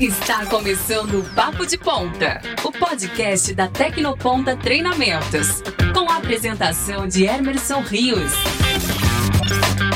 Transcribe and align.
Está 0.00 0.46
começando 0.46 1.20
o 1.20 1.34
Papo 1.34 1.66
de 1.66 1.76
Ponta, 1.76 2.40
o 2.64 2.72
podcast 2.72 3.52
da 3.52 3.68
Tecnoponta 3.68 4.56
Treinamentos, 4.56 5.62
com 5.92 6.10
a 6.10 6.16
apresentação 6.16 7.06
de 7.06 7.24
Emerson 7.24 7.80
Rios. 7.82 8.32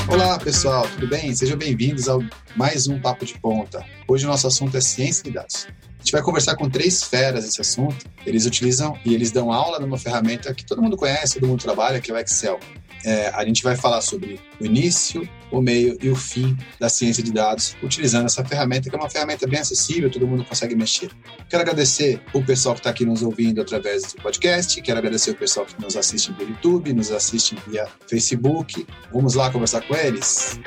Olá, 0.06 0.38
pessoal, 0.38 0.86
tudo 0.86 1.08
bem? 1.08 1.34
Sejam 1.34 1.56
bem-vindos 1.56 2.08
ao 2.08 2.22
mais 2.54 2.86
um 2.86 3.00
Papo 3.00 3.24
de 3.24 3.38
Ponta. 3.38 3.82
Hoje 4.06 4.26
o 4.26 4.28
nosso 4.28 4.46
assunto 4.46 4.76
é 4.76 4.82
ciência 4.82 5.24
de 5.24 5.30
dados. 5.30 5.66
A 5.66 5.98
gente 6.00 6.12
vai 6.12 6.22
conversar 6.22 6.56
com 6.56 6.68
três 6.68 7.02
feras 7.02 7.46
esse 7.46 7.60
assunto. 7.60 8.06
Eles 8.26 8.44
utilizam 8.44 8.98
e 9.04 9.14
eles 9.14 9.30
dão 9.30 9.50
aula 9.50 9.78
numa 9.78 9.96
ferramenta 9.96 10.52
que 10.52 10.64
todo 10.64 10.82
mundo 10.82 10.96
conhece, 10.96 11.40
todo 11.40 11.48
mundo 11.48 11.62
trabalha, 11.62 12.00
que 12.00 12.10
é 12.10 12.14
o 12.14 12.18
Excel. 12.18 12.60
É, 13.04 13.28
a 13.28 13.44
gente 13.44 13.62
vai 13.62 13.76
falar 13.76 14.00
sobre 14.00 14.40
o 14.60 14.66
início, 14.66 15.28
o 15.50 15.60
meio 15.60 15.96
e 16.02 16.10
o 16.10 16.16
fim 16.16 16.56
da 16.78 16.88
ciência 16.88 17.22
de 17.22 17.32
dados, 17.32 17.76
utilizando 17.82 18.26
essa 18.26 18.44
ferramenta, 18.44 18.90
que 18.90 18.96
é 18.96 18.98
uma 18.98 19.08
ferramenta 19.08 19.46
bem 19.46 19.60
acessível, 19.60 20.10
todo 20.10 20.26
mundo 20.26 20.44
consegue 20.44 20.74
mexer. 20.74 21.10
Quero 21.48 21.62
agradecer 21.62 22.20
o 22.32 22.44
pessoal 22.44 22.74
que 22.74 22.80
está 22.80 22.90
aqui 22.90 23.04
nos 23.04 23.22
ouvindo 23.22 23.60
através 23.60 24.12
do 24.12 24.22
podcast, 24.22 24.80
quero 24.82 24.98
agradecer 24.98 25.30
o 25.30 25.34
pessoal 25.34 25.66
que 25.66 25.80
nos 25.80 25.96
assiste 25.96 26.32
via 26.32 26.46
YouTube, 26.46 26.92
nos 26.92 27.10
assiste 27.10 27.56
via 27.66 27.86
Facebook. 28.08 28.86
Vamos 29.12 29.34
lá 29.34 29.50
conversar 29.50 29.80
com 29.82 29.94
eles? 29.94 30.58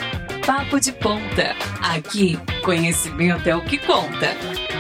Papo 0.46 0.80
de 0.80 0.92
Ponta. 0.94 1.56
Aqui, 1.82 2.38
conhecimento 2.64 3.48
é 3.48 3.56
o 3.56 3.64
que 3.64 3.78
conta. 3.78 4.71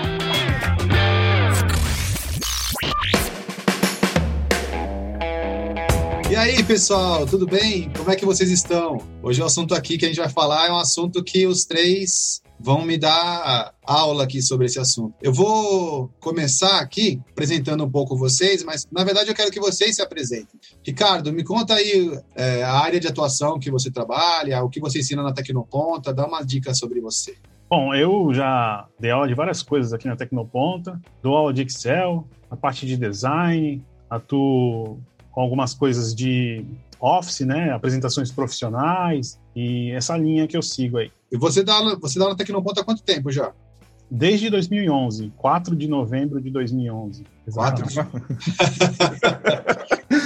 E 6.31 6.35
aí, 6.38 6.63
pessoal, 6.63 7.26
tudo 7.26 7.45
bem? 7.45 7.91
Como 7.98 8.09
é 8.09 8.16
que 8.16 8.26
vocês 8.26 8.49
estão? 8.49 8.99
Hoje 9.21 9.41
o 9.41 9.45
assunto 9.45 9.76
aqui 9.76 9.98
que 9.98 10.05
a 10.05 10.08
gente 10.08 10.17
vai 10.17 10.30
falar 10.30 10.70
é 10.70 10.71
um 10.71 10.77
assunto 10.77 11.21
que 11.21 11.45
os 11.45 11.66
três 11.66 12.41
vão 12.57 12.85
me 12.85 12.98
dar 12.98 13.76
aula 13.85 14.24
aqui 14.24 14.41
sobre 14.41 14.68
esse 14.68 14.79
assunto. 14.79 15.13
Eu 15.21 15.34
vou 15.34 16.09
começar 16.21 16.79
aqui 16.79 17.20
apresentando 17.32 17.84
um 17.84 17.91
pouco 17.91 18.15
vocês, 18.15 18.63
mas 18.63 18.87
na 18.90 19.04
verdade 19.04 19.29
eu 19.29 19.35
quero 19.35 19.52
que 19.52 19.59
vocês 19.59 19.98
se 19.98 20.02
apresentem. 20.02 20.57
Ricardo, 20.82 21.34
me 21.34 21.43
conta 21.43 21.74
aí 21.74 22.18
é, 22.34 22.63
a 22.63 22.79
área 22.79 22.98
de 22.98 23.09
atuação 23.09 23.59
que 23.59 23.70
você 23.70 23.91
trabalha, 23.91 24.63
o 24.63 24.70
que 24.70 24.79
você 24.79 24.99
ensina 24.99 25.21
na 25.21 25.34
Tecnoponta, 25.34 26.13
dá 26.13 26.26
uma 26.26 26.43
dica 26.43 26.74
sobre 26.74 27.02
você. 27.02 27.35
Bom, 27.70 27.93
eu 27.93 28.34
já 28.34 28.87
dei 28.98 29.12
aula 29.12 29.27
de 29.27 29.34
várias 29.34 29.62
coisas 29.62 29.91
aqui 29.91 30.07
na 30.07 30.15
Tecnoponta, 30.15 30.98
dou 31.21 31.35
aula 31.35 31.54
de 31.54 31.63
Excel, 31.63 32.26
a 32.49 32.55
parte 32.55 32.85
de 32.85 32.96
design, 32.96 33.84
atuo 34.12 34.98
com 35.32 35.41
algumas 35.41 35.74
coisas 35.74 36.13
de 36.13 36.65
office, 36.99 37.41
né, 37.41 37.71
apresentações 37.71 38.32
profissionais 38.32 39.40
e 39.55 39.91
essa 39.91 40.15
linha 40.15 40.48
que 40.48 40.55
eu 40.55 40.62
sigo 40.62 40.98
aí. 40.98 41.12
E 41.32 41.37
você 41.37 41.63
dá 41.63 41.74
aula, 41.74 41.98
você 41.99 42.20
dá 42.20 42.26
aula 42.26 42.37
Tecnoponta 42.37 42.82
há 42.82 42.84
quanto 42.84 43.01
tempo 43.01 43.32
já? 43.32 43.52
Desde 44.13 44.49
2011, 44.49 45.32
4 45.37 45.74
de 45.74 45.87
novembro 45.87 46.41
de 46.41 46.49
2011. 46.49 47.24
4 47.49 47.87
de... 47.87 47.96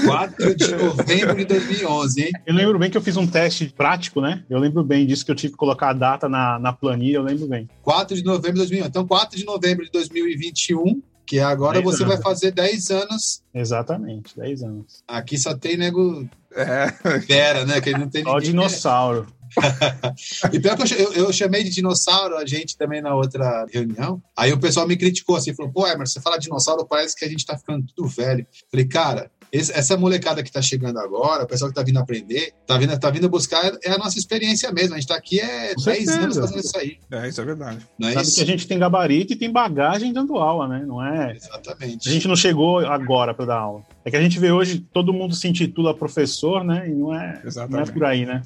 4 0.08 0.56
de 0.56 0.76
novembro 0.76 1.36
de 1.36 1.46
2011, 1.46 2.24
hein? 2.24 2.32
Eu 2.48 2.56
lembro 2.56 2.80
bem 2.80 2.90
que 2.90 2.98
eu 2.98 3.02
fiz 3.02 3.16
um 3.16 3.28
teste 3.28 3.72
prático, 3.78 4.20
né? 4.20 4.44
Eu 4.50 4.58
lembro 4.58 4.84
bem 4.84 5.06
disso 5.06 5.24
que 5.24 5.30
eu 5.30 5.36
tive 5.36 5.54
que 5.54 5.58
colocar 5.60 5.90
a 5.90 5.94
data 5.94 6.28
na, 6.28 6.58
na 6.58 6.74
planilha, 6.74 7.18
eu 7.18 7.22
lembro 7.22 7.46
bem. 7.46 7.70
4 7.84 8.16
de 8.16 8.24
novembro 8.24 8.54
de 8.54 8.60
2011. 8.62 8.90
Então, 8.90 9.06
4 9.06 9.38
de 9.38 9.46
novembro 9.46 9.86
de 9.86 9.92
2021, 9.92 11.04
que 11.26 11.40
agora 11.40 11.82
você 11.82 12.04
anos. 12.04 12.16
vai 12.16 12.24
fazer 12.24 12.52
10 12.52 12.92
anos. 12.92 13.42
Exatamente, 13.54 14.38
10 14.38 14.64
anos. 14.64 15.04
Aqui 15.08 15.38
só 15.38 15.56
tem 15.56 15.78
nego. 15.78 16.28
É. 16.52 16.90
Fera, 17.22 17.66
né? 17.66 17.82
Que 17.82 17.92
não 17.92 18.10
tem 18.10 18.24
Só 18.24 18.40
dinossauro. 18.40 19.28
e 20.52 20.60
pior 20.60 20.78
que 20.78 20.94
eu, 20.94 21.14
eu, 21.14 21.34
chamei 21.34 21.64
de 21.64 21.70
dinossauro 21.70 22.38
a 22.38 22.46
gente 22.46 22.78
também 22.78 23.02
na 23.02 23.16
outra 23.16 23.66
reunião. 23.72 24.22
Aí 24.36 24.52
o 24.52 24.60
pessoal 24.60 24.88
me 24.88 24.98
criticou 24.98 25.36
assim, 25.36 25.54
falou: 25.54 25.72
pô, 25.72 25.88
Emerson, 25.88 26.14
você 26.14 26.22
fala 26.22 26.38
dinossauro, 26.38 26.86
parece 26.86 27.16
que 27.16 27.26
a 27.26 27.30
gente 27.30 27.46
tá 27.46 27.58
ficando 27.58 27.86
tudo 27.96 28.08
velho. 28.10 28.46
Falei, 28.70 28.86
cara, 28.86 29.32
esse, 29.52 29.72
essa 29.72 29.98
molecada 29.98 30.44
que 30.44 30.52
tá 30.52 30.62
chegando 30.62 31.00
agora, 31.00 31.44
o 31.44 31.48
pessoal 31.48 31.70
que 31.70 31.76
tá 31.76 31.84
vindo 31.84 31.98
aprender, 31.98 32.54
tá 32.66 32.78
vindo, 32.78 33.00
tá 33.00 33.10
vindo 33.10 33.30
buscar, 33.30 33.78
é 33.84 33.92
a 33.92 33.98
nossa 33.98 34.18
experiência 34.18 34.72
mesmo. 34.72 34.96
A 34.96 35.00
gente 35.00 35.08
tá 35.08 35.16
aqui 35.16 35.40
é 35.40 35.74
10 35.76 36.10
anos 36.10 36.38
fazendo 36.38 36.60
isso 36.60 36.78
aí. 36.78 36.98
É, 37.12 37.28
isso 37.28 37.42
é 37.42 37.46
verdade. 37.46 37.80
Não 37.98 38.10
é 38.10 38.14
Sabe 38.14 38.26
isso? 38.26 38.36
que 38.36 38.42
a 38.42 38.46
gente 38.46 38.68
tem 38.68 38.80
gabarito 38.80 39.34
e 39.34 39.36
tem 39.36 39.52
bagagem 39.52 40.12
dando 40.12 40.38
aula, 40.38 40.68
né? 40.68 40.84
Não 40.86 41.04
é. 41.04 41.36
Exatamente. 41.36 42.10
A 42.10 42.12
gente 42.12 42.28
não 42.28 42.36
chegou 42.36 42.80
agora 42.80 43.34
para 43.34 43.46
dar 43.46 43.60
aula. 43.60 43.84
É 44.04 44.12
que 44.12 44.18
a 44.18 44.22
gente 44.22 44.40
vê 44.40 44.52
hoje, 44.52 44.80
todo 44.92 45.14
mundo 45.14 45.36
se 45.36 45.48
intitula 45.48 45.96
professor, 45.96 46.64
né? 46.64 46.90
E 46.90 46.94
não 46.94 47.14
é, 47.14 47.42
não 47.70 47.80
é 47.80 47.86
por 47.86 48.04
aí, 48.04 48.26
né? 48.26 48.42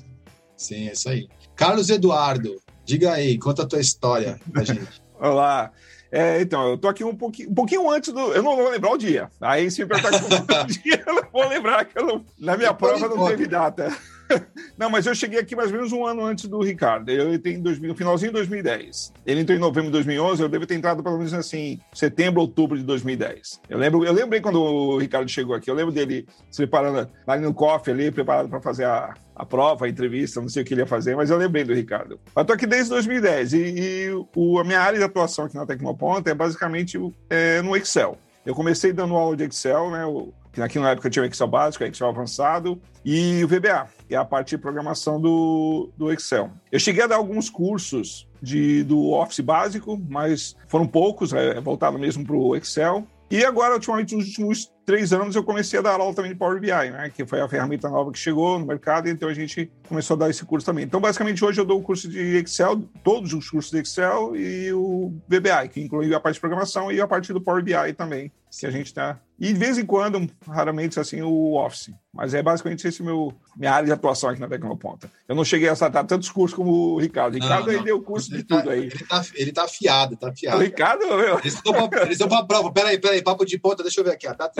Sim, 0.55 0.89
é 0.89 0.93
isso 0.93 1.09
aí. 1.09 1.27
Carlos 1.55 1.89
Eduardo, 1.89 2.57
diga 2.85 3.13
aí, 3.13 3.37
conta 3.37 3.63
a 3.63 3.65
tua 3.65 3.79
história 3.79 4.39
pra 4.51 4.63
gente. 4.63 5.01
Olá. 5.19 5.71
É, 6.11 6.41
então, 6.41 6.69
eu 6.69 6.77
tô 6.77 6.87
aqui 6.87 7.03
um 7.03 7.15
pouquinho, 7.15 7.51
um 7.51 7.53
pouquinho 7.53 7.89
antes 7.89 8.11
do. 8.11 8.19
Eu 8.33 8.41
não 8.41 8.55
vou 8.55 8.69
lembrar 8.69 8.91
o 8.91 8.97
dia. 8.97 9.29
Aí, 9.39 9.69
se 9.69 9.81
me 9.81 9.87
perguntar 9.87 10.15
o 10.63 10.67
dia, 10.67 11.03
eu 11.05 11.13
não 11.13 11.23
vou 11.31 11.47
lembrar 11.47 11.85
que 11.85 11.97
eu 11.97 12.05
não, 12.05 12.25
na 12.37 12.57
minha 12.57 12.73
prova 12.73 13.07
não 13.07 13.27
teve 13.27 13.47
data. 13.47 13.95
Não, 14.77 14.89
mas 14.89 15.05
eu 15.05 15.15
cheguei 15.15 15.39
aqui 15.39 15.55
mais 15.55 15.71
ou 15.71 15.77
menos 15.77 15.91
um 15.91 16.05
ano 16.05 16.23
antes 16.23 16.45
do 16.45 16.59
Ricardo. 16.61 17.09
Eu 17.09 17.33
entrei 17.33 17.55
em 17.55 17.61
2000, 17.61 17.95
finalzinho 17.95 18.31
de 18.31 18.37
2010. 18.37 19.13
Ele 19.25 19.41
entrou 19.41 19.57
em 19.57 19.61
novembro 19.61 19.87
de 19.87 19.93
2011, 19.93 20.41
eu 20.41 20.49
devo 20.49 20.65
ter 20.65 20.75
entrado 20.75 21.03
pelo 21.03 21.17
menos 21.17 21.33
assim, 21.33 21.79
setembro, 21.93 22.41
outubro 22.41 22.77
de 22.77 22.83
2010. 22.83 23.61
Eu 23.69 23.77
lembro, 23.77 24.05
eu 24.05 24.13
lembrei 24.13 24.41
quando 24.41 24.61
o 24.61 24.97
Ricardo 24.97 25.29
chegou 25.29 25.55
aqui, 25.55 25.69
eu 25.69 25.75
lembro 25.75 25.91
dele 25.91 26.27
se 26.49 26.57
preparando 26.57 27.09
ali 27.25 27.43
no 27.43 27.53
coffee 27.53 27.93
ali, 27.93 28.11
preparado 28.11 28.49
para 28.49 28.61
fazer 28.61 28.85
a, 28.85 29.13
a 29.35 29.45
prova, 29.45 29.85
a 29.85 29.89
entrevista, 29.89 30.41
não 30.41 30.49
sei 30.49 30.63
o 30.63 30.65
que 30.65 30.73
ele 30.73 30.81
ia 30.81 30.87
fazer, 30.87 31.15
mas 31.15 31.29
eu 31.29 31.37
lembrei 31.37 31.63
do 31.63 31.73
Ricardo. 31.73 32.19
Eu 32.35 32.45
tô 32.45 32.53
aqui 32.53 32.67
desde 32.67 32.89
2010 32.89 33.53
e, 33.53 33.57
e 33.57 34.25
o, 34.35 34.59
a 34.59 34.63
minha 34.63 34.79
área 34.79 34.97
de 34.97 35.03
atuação 35.03 35.45
aqui 35.45 35.55
na 35.55 35.65
Tecnoponta 35.65 36.29
é 36.29 36.33
basicamente 36.33 36.97
é, 37.29 37.61
no 37.61 37.75
Excel. 37.75 38.17
Eu 38.45 38.55
comecei 38.55 38.93
dando 38.93 39.15
aula 39.15 39.35
de 39.35 39.43
Excel, 39.43 39.91
né? 39.91 40.05
Que 40.51 40.61
época 40.61 41.09
tinha 41.09 41.23
o 41.23 41.25
Excel 41.25 41.47
básico, 41.47 41.83
o 41.83 41.87
Excel 41.87 42.09
avançado 42.09 42.81
e 43.05 43.43
o 43.43 43.47
VBA, 43.47 43.87
que 44.07 44.15
é 44.15 44.17
a 44.17 44.25
parte 44.25 44.49
de 44.49 44.57
programação 44.57 45.19
do, 45.19 45.89
do 45.97 46.11
Excel. 46.11 46.51
Eu 46.71 46.79
cheguei 46.79 47.03
a 47.03 47.07
dar 47.07 47.15
alguns 47.15 47.49
cursos 47.49 48.27
de, 48.41 48.83
do 48.83 49.11
Office 49.11 49.39
básico, 49.39 49.99
mas 50.09 50.55
foram 50.67 50.87
poucos, 50.87 51.33
é, 51.33 51.59
voltado 51.61 51.97
mesmo 51.99 52.25
para 52.25 52.35
o 52.35 52.55
Excel. 52.55 53.07
E 53.31 53.45
agora, 53.45 53.75
ultimamente, 53.75 54.15
nos 54.15 54.25
últimos 54.25 54.71
três 54.83 55.13
anos, 55.13 55.35
eu 55.35 55.43
comecei 55.43 55.77
a 55.77 55.83
dar 55.83 55.99
aula 55.99 56.15
também 56.15 56.31
de 56.31 56.37
Power 56.37 56.59
BI, 56.59 56.71
né? 56.71 57.11
Que 57.15 57.23
foi 57.23 57.39
a 57.39 57.47
ferramenta 57.47 57.87
nova 57.87 58.11
que 58.11 58.17
chegou 58.17 58.57
no 58.57 58.65
mercado, 58.65 59.07
então 59.07 59.29
a 59.29 59.33
gente 59.35 59.71
começou 59.87 60.15
a 60.15 60.21
dar 60.21 60.29
esse 60.31 60.43
curso 60.43 60.65
também. 60.65 60.83
Então, 60.83 60.99
basicamente, 60.99 61.45
hoje 61.45 61.61
eu 61.61 61.65
dou 61.65 61.79
o 61.79 61.83
curso 61.83 62.09
de 62.09 62.37
Excel, 62.37 62.81
todos 63.03 63.31
os 63.31 63.47
cursos 63.47 63.71
de 63.71 63.77
Excel 63.77 64.35
e 64.35 64.73
o 64.73 65.13
VBI, 65.27 65.69
que 65.71 65.79
inclui 65.79 66.11
a 66.11 66.19
parte 66.19 66.35
de 66.35 66.39
programação 66.39 66.91
e 66.91 66.99
a 66.99 67.07
parte 67.07 67.31
do 67.31 67.39
Power 67.39 67.63
BI 67.63 67.93
também, 67.95 68.31
que 68.49 68.65
a 68.65 68.71
gente 68.71 68.87
está 68.87 69.19
e 69.39 69.53
de 69.53 69.59
vez 69.59 69.77
em 69.77 69.85
quando, 69.85 70.29
raramente, 70.45 70.99
assim, 70.99 71.21
o 71.21 71.53
Office. 71.53 71.91
Mas 72.13 72.33
é 72.33 72.43
basicamente 72.43 72.85
esse 72.85 73.01
meu 73.01 73.33
minha 73.55 73.71
área 73.71 73.85
de 73.85 73.91
atuação 73.91 74.29
aqui 74.29 74.39
na 74.41 74.49
Tecnoponta. 74.49 75.09
Eu 75.27 75.35
não 75.35 75.45
cheguei 75.45 75.69
a 75.69 75.71
acertar 75.71 76.05
tantos 76.05 76.29
cursos 76.29 76.55
como 76.55 76.71
o 76.71 76.99
Ricardo. 76.99 77.35
O 77.35 77.41
Ricardo 77.41 77.71
não, 77.71 77.79
aí 77.79 77.83
deu 77.83 78.01
curso 78.01 78.31
ele 78.31 78.41
de 78.41 78.47
tá, 78.47 78.57
tudo 78.57 78.69
aí. 78.69 78.83
Ele 78.83 79.05
tá, 79.07 79.25
ele 79.35 79.51
tá 79.53 79.63
afiado, 79.63 80.17
tá 80.17 80.29
afiado. 80.29 80.57
O 80.57 80.61
Ricardo, 80.61 81.05
meu. 81.07 81.39
Eles 81.39 81.53
estão 81.53 82.27
para 82.27 82.43
prova. 82.43 82.71
Peraí, 82.73 82.99
peraí, 82.99 83.21
papo 83.21 83.45
de 83.45 83.57
ponta, 83.57 83.81
deixa 83.81 84.01
eu 84.01 84.03
ver 84.03 84.11
aqui. 84.11 84.27
Ó. 84.27 84.33
Tá, 84.33 84.51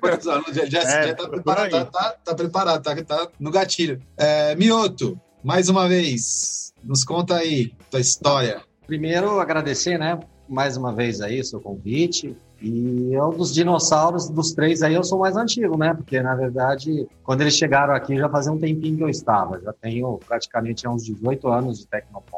quantos 0.00 0.26
alunos? 0.28 0.54
Já, 0.56 0.64
já, 0.64 0.80
é, 0.80 1.08
já 1.08 1.14
tá, 1.14 1.28
preparado, 1.28 1.70
tá, 1.70 1.84
tá, 1.84 2.16
tá, 2.24 2.34
preparado, 2.34 2.82
tá, 2.82 3.02
tá 3.02 3.28
no 3.38 3.50
gatilho. 3.50 4.00
É, 4.16 4.56
Mioto, 4.56 5.20
mais 5.42 5.68
uma 5.68 5.86
vez, 5.86 6.72
nos 6.82 7.04
conta 7.04 7.36
aí 7.36 7.74
tua 7.90 8.00
história. 8.00 8.62
Primeiro, 8.86 9.38
agradecer, 9.40 9.98
né, 9.98 10.18
mais 10.48 10.76
uma 10.76 10.94
vez 10.94 11.20
aí 11.20 11.40
o 11.40 11.44
seu 11.44 11.60
convite. 11.60 12.36
E 12.66 13.12
eu, 13.12 13.30
dos 13.30 13.52
dinossauros, 13.52 14.30
dos 14.30 14.52
três 14.52 14.82
aí, 14.82 14.94
eu 14.94 15.04
sou 15.04 15.18
mais 15.18 15.36
antigo, 15.36 15.76
né? 15.76 15.92
Porque, 15.92 16.18
na 16.22 16.34
verdade, 16.34 17.06
quando 17.22 17.42
eles 17.42 17.54
chegaram 17.54 17.92
aqui, 17.94 18.16
já 18.16 18.26
fazia 18.26 18.50
um 18.50 18.58
tempinho 18.58 18.96
que 18.96 19.02
eu 19.02 19.08
estava. 19.10 19.60
Já 19.60 19.72
tenho 19.74 20.18
praticamente 20.26 20.88
uns 20.88 21.04
18 21.04 21.46
anos 21.48 21.80
de 21.80 21.86
Tecnoponta, 21.86 22.22
né? 22.22 22.33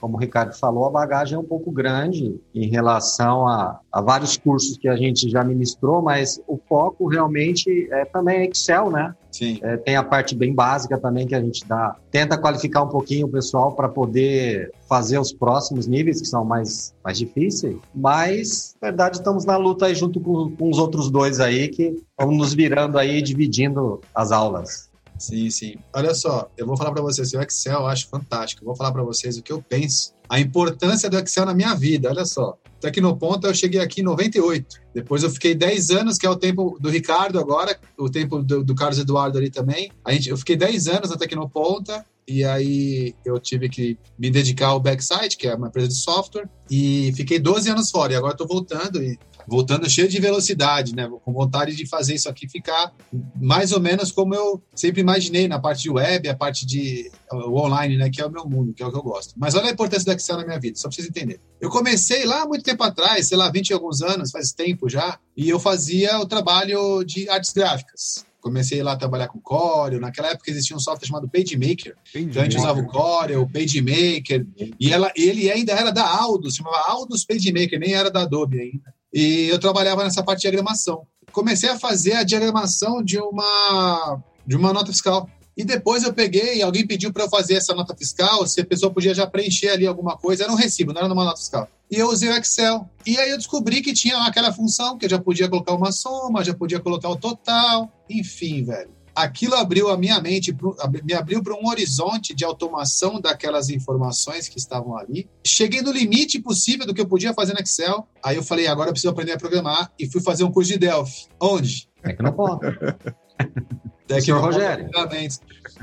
Como 0.00 0.16
o 0.16 0.20
Ricardo 0.20 0.54
falou, 0.54 0.86
a 0.86 0.90
bagagem 0.90 1.36
é 1.36 1.38
um 1.38 1.44
pouco 1.44 1.70
grande 1.70 2.40
em 2.54 2.68
relação 2.68 3.46
a, 3.46 3.80
a 3.92 4.00
vários 4.00 4.36
cursos 4.36 4.78
que 4.78 4.88
a 4.88 4.96
gente 4.96 5.28
já 5.28 5.44
ministrou, 5.44 6.00
mas 6.00 6.40
o 6.48 6.58
foco 6.68 7.06
realmente 7.06 7.88
é 7.92 8.04
também 8.06 8.48
Excel, 8.48 8.90
né? 8.90 9.14
Sim. 9.30 9.58
É, 9.62 9.76
tem 9.76 9.96
a 9.96 10.02
parte 10.02 10.34
bem 10.34 10.54
básica 10.54 10.98
também 10.98 11.26
que 11.26 11.34
a 11.34 11.40
gente 11.40 11.66
dá. 11.66 11.96
Tenta 12.10 12.36
qualificar 12.36 12.82
um 12.82 12.88
pouquinho 12.88 13.26
o 13.26 13.30
pessoal 13.30 13.72
para 13.72 13.88
poder 13.88 14.72
fazer 14.88 15.18
os 15.18 15.32
próximos 15.32 15.86
níveis, 15.86 16.20
que 16.20 16.26
são 16.26 16.44
mais, 16.44 16.94
mais 17.04 17.18
difíceis. 17.18 17.76
Mas, 17.94 18.74
na 18.80 18.88
verdade, 18.88 19.18
estamos 19.18 19.44
na 19.44 19.56
luta 19.56 19.86
aí 19.86 19.94
junto 19.94 20.20
com, 20.20 20.50
com 20.50 20.70
os 20.70 20.78
outros 20.78 21.10
dois 21.10 21.40
aí, 21.40 21.68
que 21.68 21.94
vamos 22.18 22.36
nos 22.36 22.54
virando 22.54 22.98
aí, 22.98 23.22
dividindo 23.22 24.00
as 24.14 24.32
aulas. 24.32 24.89
Sim, 25.20 25.50
sim. 25.50 25.74
Olha 25.94 26.14
só, 26.14 26.50
eu 26.56 26.66
vou 26.66 26.78
falar 26.78 26.92
para 26.92 27.02
vocês, 27.02 27.34
o 27.34 27.40
Excel 27.40 27.80
eu 27.80 27.86
acho 27.86 28.08
fantástico. 28.08 28.62
Eu 28.62 28.66
vou 28.66 28.74
falar 28.74 28.90
para 28.90 29.02
vocês 29.02 29.36
o 29.36 29.42
que 29.42 29.52
eu 29.52 29.62
penso, 29.62 30.14
a 30.28 30.40
importância 30.40 31.10
do 31.10 31.18
Excel 31.18 31.44
na 31.44 31.52
minha 31.52 31.74
vida. 31.74 32.08
Olha 32.08 32.24
só, 32.24 32.56
Tecnoponta 32.80 33.46
eu 33.46 33.54
cheguei 33.54 33.80
aqui 33.80 34.00
em 34.00 34.04
98. 34.04 34.80
Depois 34.94 35.22
eu 35.22 35.30
fiquei 35.30 35.54
10 35.54 35.90
anos, 35.90 36.16
que 36.16 36.26
é 36.26 36.30
o 36.30 36.36
tempo 36.36 36.78
do 36.80 36.88
Ricardo 36.88 37.38
agora, 37.38 37.78
o 37.98 38.08
tempo 38.08 38.42
do, 38.42 38.64
do 38.64 38.74
Carlos 38.74 38.98
Eduardo 38.98 39.36
ali 39.36 39.50
também. 39.50 39.92
A 40.02 40.12
gente, 40.12 40.30
eu 40.30 40.36
fiquei 40.38 40.56
10 40.56 40.88
anos 40.88 41.10
na 41.10 41.18
Tecnoponta 41.18 42.04
e 42.30 42.44
aí 42.44 43.14
eu 43.24 43.38
tive 43.40 43.68
que 43.68 43.98
me 44.16 44.30
dedicar 44.30 44.68
ao 44.68 44.80
Backside, 44.80 45.36
que 45.36 45.48
é 45.48 45.54
uma 45.54 45.66
empresa 45.66 45.88
de 45.88 45.96
software, 45.96 46.48
e 46.70 47.12
fiquei 47.16 47.40
12 47.40 47.68
anos 47.68 47.90
fora, 47.90 48.12
e 48.12 48.16
agora 48.16 48.34
estou 48.34 48.46
voltando, 48.46 49.02
e 49.02 49.18
voltando 49.50 49.90
cheio 49.90 50.08
de 50.08 50.20
velocidade, 50.20 50.94
né? 50.94 51.10
Com 51.24 51.32
vontade 51.32 51.74
de 51.74 51.84
fazer 51.84 52.14
isso 52.14 52.28
aqui 52.28 52.48
ficar 52.48 52.94
mais 53.34 53.72
ou 53.72 53.80
menos 53.80 54.12
como 54.12 54.32
eu 54.32 54.62
sempre 54.76 55.00
imaginei 55.00 55.48
na 55.48 55.58
parte 55.58 55.82
de 55.82 55.90
web, 55.90 56.28
a 56.28 56.36
parte 56.36 56.64
de 56.64 57.10
online, 57.32 57.96
né? 57.96 58.08
Que 58.08 58.20
é 58.20 58.26
o 58.26 58.30
meu 58.30 58.48
mundo, 58.48 58.72
que 58.72 58.80
é 58.80 58.86
o 58.86 58.92
que 58.92 58.96
eu 58.96 59.02
gosto. 59.02 59.34
Mas 59.36 59.56
olha 59.56 59.68
a 59.68 59.72
importância 59.72 60.06
da 60.06 60.14
Excel 60.14 60.36
na 60.36 60.46
minha 60.46 60.60
vida, 60.60 60.78
só 60.78 60.88
para 60.88 60.94
vocês 60.94 61.08
entenderem. 61.08 61.40
Eu 61.60 61.68
comecei 61.68 62.24
lá 62.24 62.46
muito 62.46 62.62
tempo 62.62 62.84
atrás, 62.84 63.26
sei 63.26 63.36
lá, 63.36 63.50
20 63.50 63.70
e 63.70 63.72
alguns 63.72 64.00
anos, 64.00 64.30
faz 64.30 64.52
tempo 64.52 64.88
já, 64.88 65.18
e 65.36 65.48
eu 65.48 65.58
fazia 65.58 66.20
o 66.20 66.26
trabalho 66.26 67.02
de 67.02 67.28
artes 67.28 67.52
gráficas. 67.52 68.24
Comecei 68.40 68.82
lá 68.82 68.92
a 68.92 68.96
trabalhar 68.96 69.28
com 69.28 69.38
Corel. 69.38 70.00
Naquela 70.00 70.28
época 70.28 70.50
existia 70.50 70.74
um 70.74 70.80
software 70.80 71.06
chamado 71.06 71.28
PageMaker. 71.28 71.94
Page 72.10 72.24
então 72.24 72.40
a 72.40 72.44
gente 72.44 72.56
usava 72.56 72.80
o 72.80 72.86
Corel, 72.86 73.42
o 73.42 73.50
PageMaker. 73.50 74.46
E 74.78 74.90
ela, 74.90 75.12
ele 75.14 75.50
ainda 75.50 75.72
era 75.72 75.90
da 75.90 76.08
Aldus, 76.08 76.54
chamava 76.54 76.84
Aldus 76.86 77.24
PageMaker, 77.24 77.78
nem 77.78 77.92
era 77.92 78.10
da 78.10 78.22
Adobe 78.22 78.58
ainda. 78.58 78.94
E 79.12 79.48
eu 79.48 79.58
trabalhava 79.58 80.04
nessa 80.04 80.22
parte 80.22 80.38
de 80.38 80.42
diagramação. 80.42 81.06
Comecei 81.32 81.68
a 81.68 81.78
fazer 81.78 82.14
a 82.14 82.22
diagramação 82.22 83.02
de 83.02 83.18
uma, 83.18 84.20
de 84.46 84.56
uma 84.56 84.72
nota 84.72 84.92
fiscal. 84.92 85.28
E 85.56 85.64
depois 85.64 86.02
eu 86.02 86.12
peguei, 86.12 86.62
alguém 86.62 86.86
pediu 86.86 87.12
para 87.12 87.24
eu 87.24 87.28
fazer 87.28 87.54
essa 87.54 87.74
nota 87.74 87.94
fiscal, 87.94 88.46
se 88.46 88.60
a 88.60 88.64
pessoa 88.64 88.92
podia 88.92 89.12
já 89.12 89.26
preencher 89.26 89.68
ali 89.68 89.86
alguma 89.86 90.16
coisa, 90.16 90.44
era 90.44 90.52
um 90.52 90.56
recibo, 90.56 90.92
não 90.92 91.00
era 91.00 91.08
numa 91.08 91.24
nota 91.24 91.38
fiscal. 91.38 91.68
E 91.90 91.96
eu 91.96 92.08
usei 92.08 92.30
o 92.30 92.36
Excel. 92.36 92.88
E 93.04 93.18
aí 93.18 93.30
eu 93.30 93.36
descobri 93.36 93.82
que 93.82 93.92
tinha 93.92 94.16
aquela 94.22 94.52
função 94.52 94.96
que 94.96 95.04
eu 95.06 95.10
já 95.10 95.18
podia 95.18 95.48
colocar 95.48 95.74
uma 95.74 95.92
soma, 95.92 96.44
já 96.44 96.54
podia 96.54 96.80
colocar 96.80 97.10
o 97.10 97.16
total, 97.16 97.92
enfim, 98.08 98.64
velho 98.64 98.99
aquilo 99.14 99.54
abriu 99.54 99.88
a 99.88 99.96
minha 99.96 100.20
mente, 100.20 100.56
me 101.04 101.12
abriu 101.14 101.42
para 101.42 101.54
um 101.54 101.66
horizonte 101.66 102.34
de 102.34 102.44
automação 102.44 103.20
daquelas 103.20 103.68
informações 103.70 104.48
que 104.48 104.58
estavam 104.58 104.96
ali. 104.96 105.28
Cheguei 105.46 105.82
no 105.82 105.92
limite 105.92 106.40
possível 106.40 106.86
do 106.86 106.94
que 106.94 107.00
eu 107.00 107.08
podia 107.08 107.34
fazer 107.34 107.52
no 107.52 107.60
Excel. 107.60 108.06
Aí 108.22 108.36
eu 108.36 108.42
falei, 108.42 108.66
agora 108.66 108.88
eu 108.88 108.92
preciso 108.92 109.10
aprender 109.10 109.32
a 109.32 109.38
programar 109.38 109.92
e 109.98 110.06
fui 110.10 110.20
fazer 110.20 110.44
um 110.44 110.52
curso 110.52 110.72
de 110.72 110.78
Delphi. 110.78 111.26
Onde? 111.40 111.88
É 112.02 112.12
que 112.12 112.22
não 112.22 112.32
pode. 112.32 112.60
Senhor 114.20 114.40
Rogério. 114.40 114.90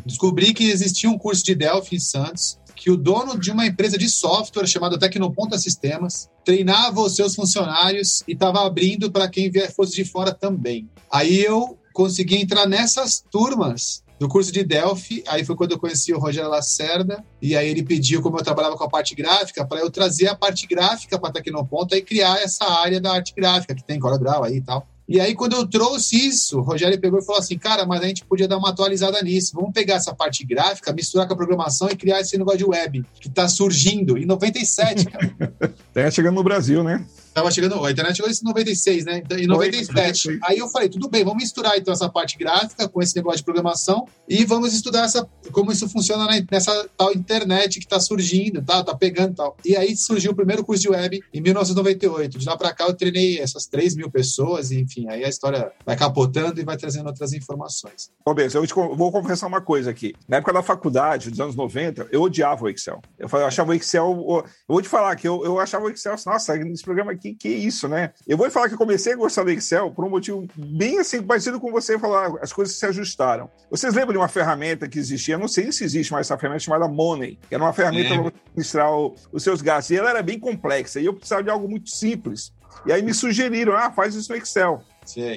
Descobri 0.05 0.53
que 0.53 0.69
existia 0.69 1.09
um 1.09 1.17
curso 1.17 1.43
de 1.43 1.55
Delphi 1.55 1.95
em 1.95 1.99
Santos 1.99 2.59
que 2.75 2.91
o 2.91 2.97
dono 2.97 3.39
de 3.39 3.51
uma 3.51 3.65
empresa 3.65 3.97
de 3.97 4.07
software 4.07 4.67
chamada 4.67 4.99
Tecnoponta 4.99 5.57
Sistemas 5.57 6.29
treinava 6.45 7.01
os 7.01 7.15
seus 7.15 7.33
funcionários 7.33 8.23
e 8.27 8.33
estava 8.33 8.65
abrindo 8.65 9.11
para 9.11 9.27
quem 9.27 9.51
fosse 9.75 9.95
de 9.95 10.05
fora 10.05 10.31
também. 10.31 10.87
Aí 11.11 11.41
eu 11.41 11.77
consegui 11.97 12.35
entrar 12.35 12.67
nessas 12.67 13.25
turmas 13.31 14.03
do 14.19 14.27
curso 14.27 14.51
de 14.51 14.63
Delphi. 14.63 15.23
Aí 15.27 15.43
foi 15.43 15.55
quando 15.55 15.71
eu 15.71 15.79
conheci 15.79 16.13
o 16.13 16.19
Rogério 16.19 16.47
Lacerda. 16.47 17.25
E 17.41 17.57
aí 17.57 17.67
ele 17.67 17.81
pediu, 17.81 18.21
como 18.21 18.37
eu 18.37 18.43
trabalhava 18.43 18.77
com 18.77 18.83
a 18.83 18.89
parte 18.89 19.15
gráfica, 19.15 19.65
para 19.65 19.79
eu 19.79 19.89
trazer 19.89 20.27
a 20.27 20.35
parte 20.35 20.67
gráfica 20.67 21.17
para 21.17 21.33
Tecnoponta 21.33 21.97
e 21.97 22.03
criar 22.03 22.39
essa 22.39 22.65
área 22.65 23.01
da 23.01 23.13
arte 23.13 23.33
gráfica, 23.35 23.73
que 23.73 23.83
tem 23.83 23.99
CorelDRAW 23.99 24.43
aí 24.43 24.57
e 24.57 24.61
tal. 24.61 24.87
E 25.09 25.19
aí, 25.19 25.33
quando 25.33 25.53
eu 25.53 25.65
trouxe 25.65 26.27
isso, 26.27 26.59
o 26.59 26.61
Rogério 26.61 26.99
pegou 26.99 27.17
e 27.17 27.25
falou 27.25 27.39
assim: 27.39 27.57
cara, 27.57 27.83
mas 27.85 28.01
a 28.01 28.07
gente 28.07 28.25
podia 28.25 28.47
dar 28.47 28.57
uma 28.57 28.69
atualizada 28.69 29.19
nisso. 29.23 29.53
Vamos 29.55 29.71
pegar 29.71 29.95
essa 29.95 30.13
parte 30.13 30.45
gráfica, 30.45 30.93
misturar 30.93 31.25
com 31.25 31.33
a 31.33 31.37
programação 31.37 31.89
e 31.89 31.95
criar 31.95 32.19
esse 32.19 32.37
negócio 32.37 32.59
de 32.59 32.65
web 32.65 33.05
que 33.19 33.29
está 33.29 33.47
surgindo 33.47 34.17
em 34.17 34.25
97, 34.25 35.05
cara. 35.05 35.73
Tá 35.93 36.11
chegando 36.11 36.35
no 36.35 36.43
Brasil, 36.43 36.83
né? 36.83 37.03
Tava 37.37 37.51
chegando, 37.51 37.85
a 37.85 37.91
internet 37.91 38.15
chegou 38.15 38.31
em 38.31 38.35
96, 38.45 39.05
né? 39.05 39.21
Em 39.37 39.45
97. 39.45 40.27
Oi, 40.27 40.39
Aí 40.41 40.57
eu 40.57 40.67
falei, 40.69 40.89
tudo 40.89 41.07
bem, 41.07 41.23
vamos 41.23 41.43
misturar 41.43 41.77
então 41.77 41.93
essa 41.93 42.09
parte 42.09 42.35
gráfica 42.35 42.89
com 42.89 42.99
esse 42.99 43.15
negócio 43.15 43.37
de 43.37 43.43
programação 43.43 44.07
e 44.27 44.43
vamos 44.43 44.73
estudar 44.73 45.03
essa, 45.03 45.23
como 45.51 45.71
isso 45.71 45.87
funciona 45.87 46.25
nessa 46.51 46.89
tal 46.97 47.13
internet 47.13 47.77
que 47.77 47.85
está 47.85 47.99
surgindo, 47.99 48.59
tá, 48.63 48.83
tá 48.83 48.95
pegando 48.95 49.33
e 49.33 49.35
tal. 49.35 49.55
E 49.63 49.77
aí 49.77 49.95
surgiu 49.95 50.31
o 50.31 50.35
primeiro 50.35 50.65
curso 50.65 50.81
de 50.81 50.89
web 50.89 51.23
em 51.31 51.39
1998. 51.39 52.39
De 52.39 52.45
lá 52.47 52.57
para 52.57 52.73
cá 52.73 52.85
eu 52.85 52.95
treinei 52.95 53.39
essas 53.39 53.67
3 53.67 53.95
mil 53.95 54.09
pessoas, 54.09 54.71
e, 54.71 54.79
enfim, 54.79 55.07
aí 55.07 55.23
a 55.23 55.29
história 55.29 55.71
vai 55.85 55.95
capotando 55.95 56.59
e 56.59 56.65
vai 56.65 56.75
trazendo 56.75 57.05
outras 57.05 57.33
informações. 57.33 58.09
Benção, 58.35 58.63
eu 58.63 58.95
vou 58.95 59.11
confessar 59.11 59.45
uma 59.45 59.61
coisa 59.61 59.91
aqui. 59.91 60.15
Na 60.27 60.37
época 60.37 60.53
da 60.53 60.63
faculdade, 60.63 61.29
dos 61.29 61.39
anos 61.39 61.55
90, 61.55 62.07
eu 62.11 62.23
odiava 62.23 62.65
o 62.65 62.69
Excel. 62.69 62.99
Eu, 63.19 63.27
achava 63.45 63.69
o 63.69 63.75
Excel. 63.75 64.25
Eu 64.27 64.43
vou 64.67 64.81
te 64.81 64.89
falar 64.89 65.15
que 65.15 65.27
eu, 65.27 65.45
eu 65.45 65.59
achava 65.59 65.85
o 65.85 65.89
Excel, 65.91 66.15
nossa, 66.25 66.57
esse 66.57 66.83
programa 66.83 67.11
aqui 67.11 67.26
que, 67.33 67.35
que 67.35 67.49
isso, 67.49 67.87
né? 67.87 68.11
Eu 68.27 68.37
vou 68.37 68.49
falar 68.49 68.67
que 68.67 68.73
eu 68.73 68.77
comecei 68.77 69.13
a 69.13 69.15
gostar 69.15 69.43
do 69.43 69.51
Excel 69.51 69.91
por 69.91 70.05
um 70.05 70.09
motivo 70.09 70.47
bem 70.55 70.99
assim, 70.99 71.21
parecido 71.21 71.59
com 71.59 71.71
você 71.71 71.97
falar, 71.97 72.31
as 72.41 72.53
coisas 72.53 72.75
se 72.75 72.85
ajustaram. 72.85 73.49
Vocês 73.69 73.93
lembram 73.93 74.13
de 74.13 74.17
uma 74.17 74.27
ferramenta 74.27 74.87
que 74.87 74.99
existia? 74.99 75.35
Eu 75.35 75.39
não 75.39 75.47
sei 75.47 75.71
se 75.71 75.83
existe 75.83 76.11
mais 76.11 76.27
essa 76.27 76.37
ferramenta 76.37 76.63
chamada 76.63 76.87
Money, 76.87 77.39
que 77.47 77.55
era 77.55 77.63
uma 77.63 77.73
ferramenta 77.73 78.13
é. 78.13 78.17
para 78.17 78.27
administrar 78.27 78.91
o, 78.91 79.15
os 79.31 79.43
seus 79.43 79.61
gastos. 79.61 79.91
E 79.91 79.97
ela 79.97 80.09
era 80.09 80.23
bem 80.23 80.39
complexa, 80.39 80.99
e 80.99 81.05
eu 81.05 81.13
precisava 81.13 81.43
de 81.43 81.49
algo 81.49 81.67
muito 81.67 81.89
simples. 81.89 82.53
E 82.85 82.91
aí 82.91 83.01
me 83.01 83.13
sugeriram, 83.13 83.75
ah, 83.75 83.91
faz 83.91 84.15
isso 84.15 84.31
no 84.31 84.37
Excel. 84.37 84.81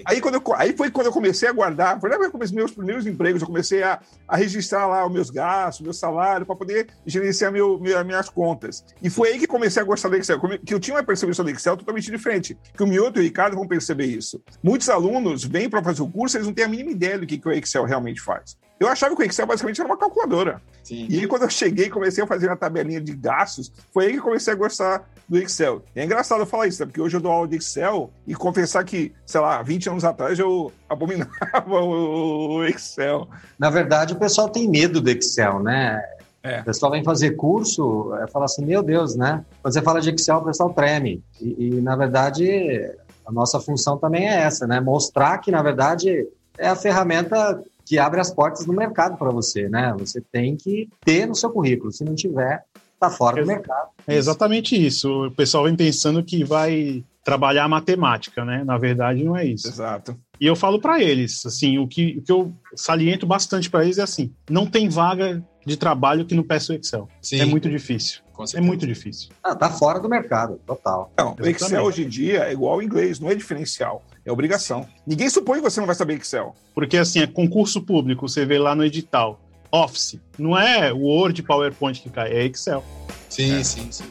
Aí, 0.04 0.20
quando 0.20 0.34
eu, 0.34 0.42
aí 0.54 0.76
foi 0.76 0.90
quando 0.90 1.06
eu 1.06 1.12
comecei 1.12 1.48
a 1.48 1.52
guardar, 1.52 2.00
foi 2.00 2.10
comecei 2.30 2.56
meus 2.56 2.72
primeiros 2.72 3.06
empregos, 3.06 3.42
eu 3.42 3.46
comecei 3.46 3.82
a, 3.82 4.00
a 4.26 4.36
registrar 4.36 4.86
lá 4.86 5.06
os 5.06 5.12
meus 5.12 5.30
gastos, 5.30 5.82
meu 5.82 5.92
salário, 5.92 6.46
para 6.46 6.56
poder 6.56 6.88
gerenciar 7.06 7.52
meu, 7.52 7.78
meu, 7.78 8.04
minhas 8.04 8.28
contas. 8.28 8.84
E 9.02 9.08
foi 9.08 9.30
aí 9.30 9.38
que 9.38 9.46
comecei 9.46 9.82
a 9.82 9.84
gostar 9.84 10.08
do 10.08 10.16
Excel, 10.16 10.40
que 10.64 10.74
eu 10.74 10.80
tinha 10.80 10.96
uma 10.96 11.02
percepção 11.02 11.44
do 11.44 11.50
Excel 11.50 11.76
totalmente 11.76 12.10
diferente, 12.10 12.58
que 12.76 12.82
o 12.82 12.86
Mioto 12.86 13.18
e 13.18 13.20
o 13.20 13.24
Ricardo 13.24 13.56
vão 13.56 13.66
perceber 13.66 14.06
isso. 14.06 14.42
Muitos 14.62 14.88
alunos 14.88 15.44
vêm 15.44 15.68
para 15.68 15.82
fazer 15.82 16.02
o 16.02 16.08
curso, 16.08 16.36
eles 16.36 16.46
não 16.46 16.54
têm 16.54 16.64
a 16.64 16.68
mínima 16.68 16.90
ideia 16.90 17.18
do 17.18 17.26
que, 17.26 17.38
que 17.38 17.48
o 17.48 17.52
Excel 17.52 17.84
realmente 17.84 18.20
faz. 18.20 18.56
Eu 18.80 18.88
achava 18.88 19.14
que 19.14 19.20
o 19.20 19.24
Excel 19.26 19.46
basicamente 19.46 19.78
era 19.78 19.86
uma 19.86 19.96
calculadora. 19.96 20.62
Sim. 20.82 21.06
E 21.10 21.20
aí, 21.20 21.26
quando 21.26 21.42
eu 21.42 21.50
cheguei 21.50 21.86
e 21.86 21.90
comecei 21.90 22.24
a 22.24 22.26
fazer 22.26 22.48
a 22.48 22.56
tabelinha 22.56 22.98
de 22.98 23.14
gastos, 23.14 23.70
foi 23.92 24.06
aí 24.06 24.12
que 24.14 24.20
comecei 24.20 24.54
a 24.54 24.56
gostar 24.56 25.06
do 25.28 25.36
Excel. 25.36 25.84
E 25.94 26.00
é 26.00 26.04
engraçado 26.04 26.40
eu 26.40 26.46
falar 26.46 26.66
isso, 26.66 26.80
né? 26.80 26.86
porque 26.86 27.00
hoje 27.00 27.14
eu 27.14 27.20
dou 27.20 27.30
aula 27.30 27.46
de 27.46 27.56
Excel 27.56 28.10
e 28.26 28.34
confessar 28.34 28.82
que, 28.82 29.12
sei 29.26 29.38
lá, 29.38 29.60
20 29.60 29.90
anos 29.90 30.02
atrás 30.02 30.38
eu 30.38 30.72
abominava 30.88 31.30
o 31.68 32.64
Excel. 32.64 33.28
Na 33.58 33.68
verdade, 33.68 34.14
o 34.14 34.18
pessoal 34.18 34.48
tem 34.48 34.66
medo 34.66 34.98
do 34.98 35.10
Excel, 35.10 35.62
né? 35.62 36.02
É. 36.42 36.60
O 36.60 36.64
pessoal 36.64 36.90
vem 36.90 37.04
fazer 37.04 37.32
curso, 37.32 38.14
é, 38.14 38.26
fala 38.28 38.46
assim, 38.46 38.64
meu 38.64 38.82
Deus, 38.82 39.14
né? 39.14 39.44
Quando 39.60 39.74
você 39.74 39.82
fala 39.82 40.00
de 40.00 40.08
Excel, 40.08 40.38
o 40.38 40.44
pessoal 40.46 40.72
treme. 40.72 41.22
E, 41.38 41.66
e, 41.66 41.80
na 41.82 41.94
verdade, 41.96 42.90
a 43.26 43.30
nossa 43.30 43.60
função 43.60 43.98
também 43.98 44.26
é 44.26 44.40
essa, 44.40 44.66
né? 44.66 44.80
Mostrar 44.80 45.36
que, 45.36 45.50
na 45.50 45.62
verdade, 45.62 46.26
é 46.56 46.68
a 46.68 46.74
ferramenta 46.76 47.62
que 47.90 47.98
abre 47.98 48.20
as 48.20 48.32
portas 48.32 48.64
do 48.64 48.72
mercado 48.72 49.18
para 49.18 49.30
você, 49.30 49.68
né? 49.68 49.92
Você 49.98 50.20
tem 50.20 50.56
que 50.56 50.88
ter 51.04 51.26
no 51.26 51.34
seu 51.34 51.50
currículo. 51.50 51.90
Se 51.90 52.04
não 52.04 52.14
tiver, 52.14 52.62
tá 53.00 53.10
fora 53.10 53.42
do 53.42 53.48
mercado. 53.48 53.88
É 54.06 54.14
exatamente 54.14 54.76
isso. 54.76 55.26
O 55.26 55.30
pessoal 55.32 55.64
vem 55.64 55.74
pensando 55.74 56.22
que 56.22 56.44
vai 56.44 57.04
trabalhar 57.24 57.66
matemática, 57.66 58.44
né? 58.44 58.62
Na 58.62 58.78
verdade, 58.78 59.24
não 59.24 59.36
é 59.36 59.44
isso. 59.44 59.66
Exato. 59.66 60.16
E 60.40 60.46
eu 60.46 60.54
falo 60.54 60.80
para 60.80 61.02
eles, 61.02 61.44
assim, 61.44 61.78
o 61.78 61.88
que, 61.88 62.18
o 62.18 62.22
que 62.22 62.30
eu 62.30 62.54
saliento 62.76 63.26
bastante 63.26 63.68
para 63.68 63.82
eles 63.82 63.98
é 63.98 64.02
assim: 64.02 64.32
não 64.48 64.66
tem 64.66 64.88
vaga 64.88 65.44
de 65.64 65.76
trabalho 65.76 66.24
que 66.24 66.34
não 66.34 66.42
peça 66.42 66.72
o 66.72 66.76
Excel. 66.76 67.08
Sim. 67.20 67.40
É 67.40 67.44
muito 67.44 67.68
difícil. 67.68 68.20
É 68.54 68.60
muito 68.60 68.86
difícil. 68.86 69.28
Ah, 69.42 69.54
tá 69.54 69.68
fora 69.68 70.00
do 70.00 70.08
mercado, 70.08 70.58
total. 70.66 71.12
Não, 71.18 71.36
o 71.38 71.46
Excel 71.46 71.82
hoje 71.82 72.04
em 72.04 72.08
dia 72.08 72.44
é 72.44 72.52
igual 72.52 72.74
ao 72.74 72.82
inglês, 72.82 73.20
não 73.20 73.30
é 73.30 73.34
diferencial. 73.34 74.02
É 74.24 74.32
obrigação. 74.32 74.88
Ninguém 75.06 75.28
supõe 75.28 75.58
que 75.58 75.64
você 75.64 75.78
não 75.80 75.86
vai 75.86 75.94
saber 75.94 76.14
Excel. 76.14 76.54
Porque, 76.74 76.96
assim, 76.96 77.20
é 77.20 77.26
concurso 77.26 77.82
público, 77.82 78.26
você 78.28 78.46
vê 78.46 78.58
lá 78.58 78.74
no 78.74 78.84
edital. 78.84 79.38
Office. 79.72 80.18
Não 80.36 80.58
é 80.58 80.92
Word, 80.92 81.42
PowerPoint 81.44 82.00
que 82.00 82.10
cai, 82.10 82.32
é 82.32 82.44
Excel. 82.44 82.84
Sim, 83.28 83.60
é. 83.60 83.62
sim, 83.62 83.92
sim. 83.92 84.04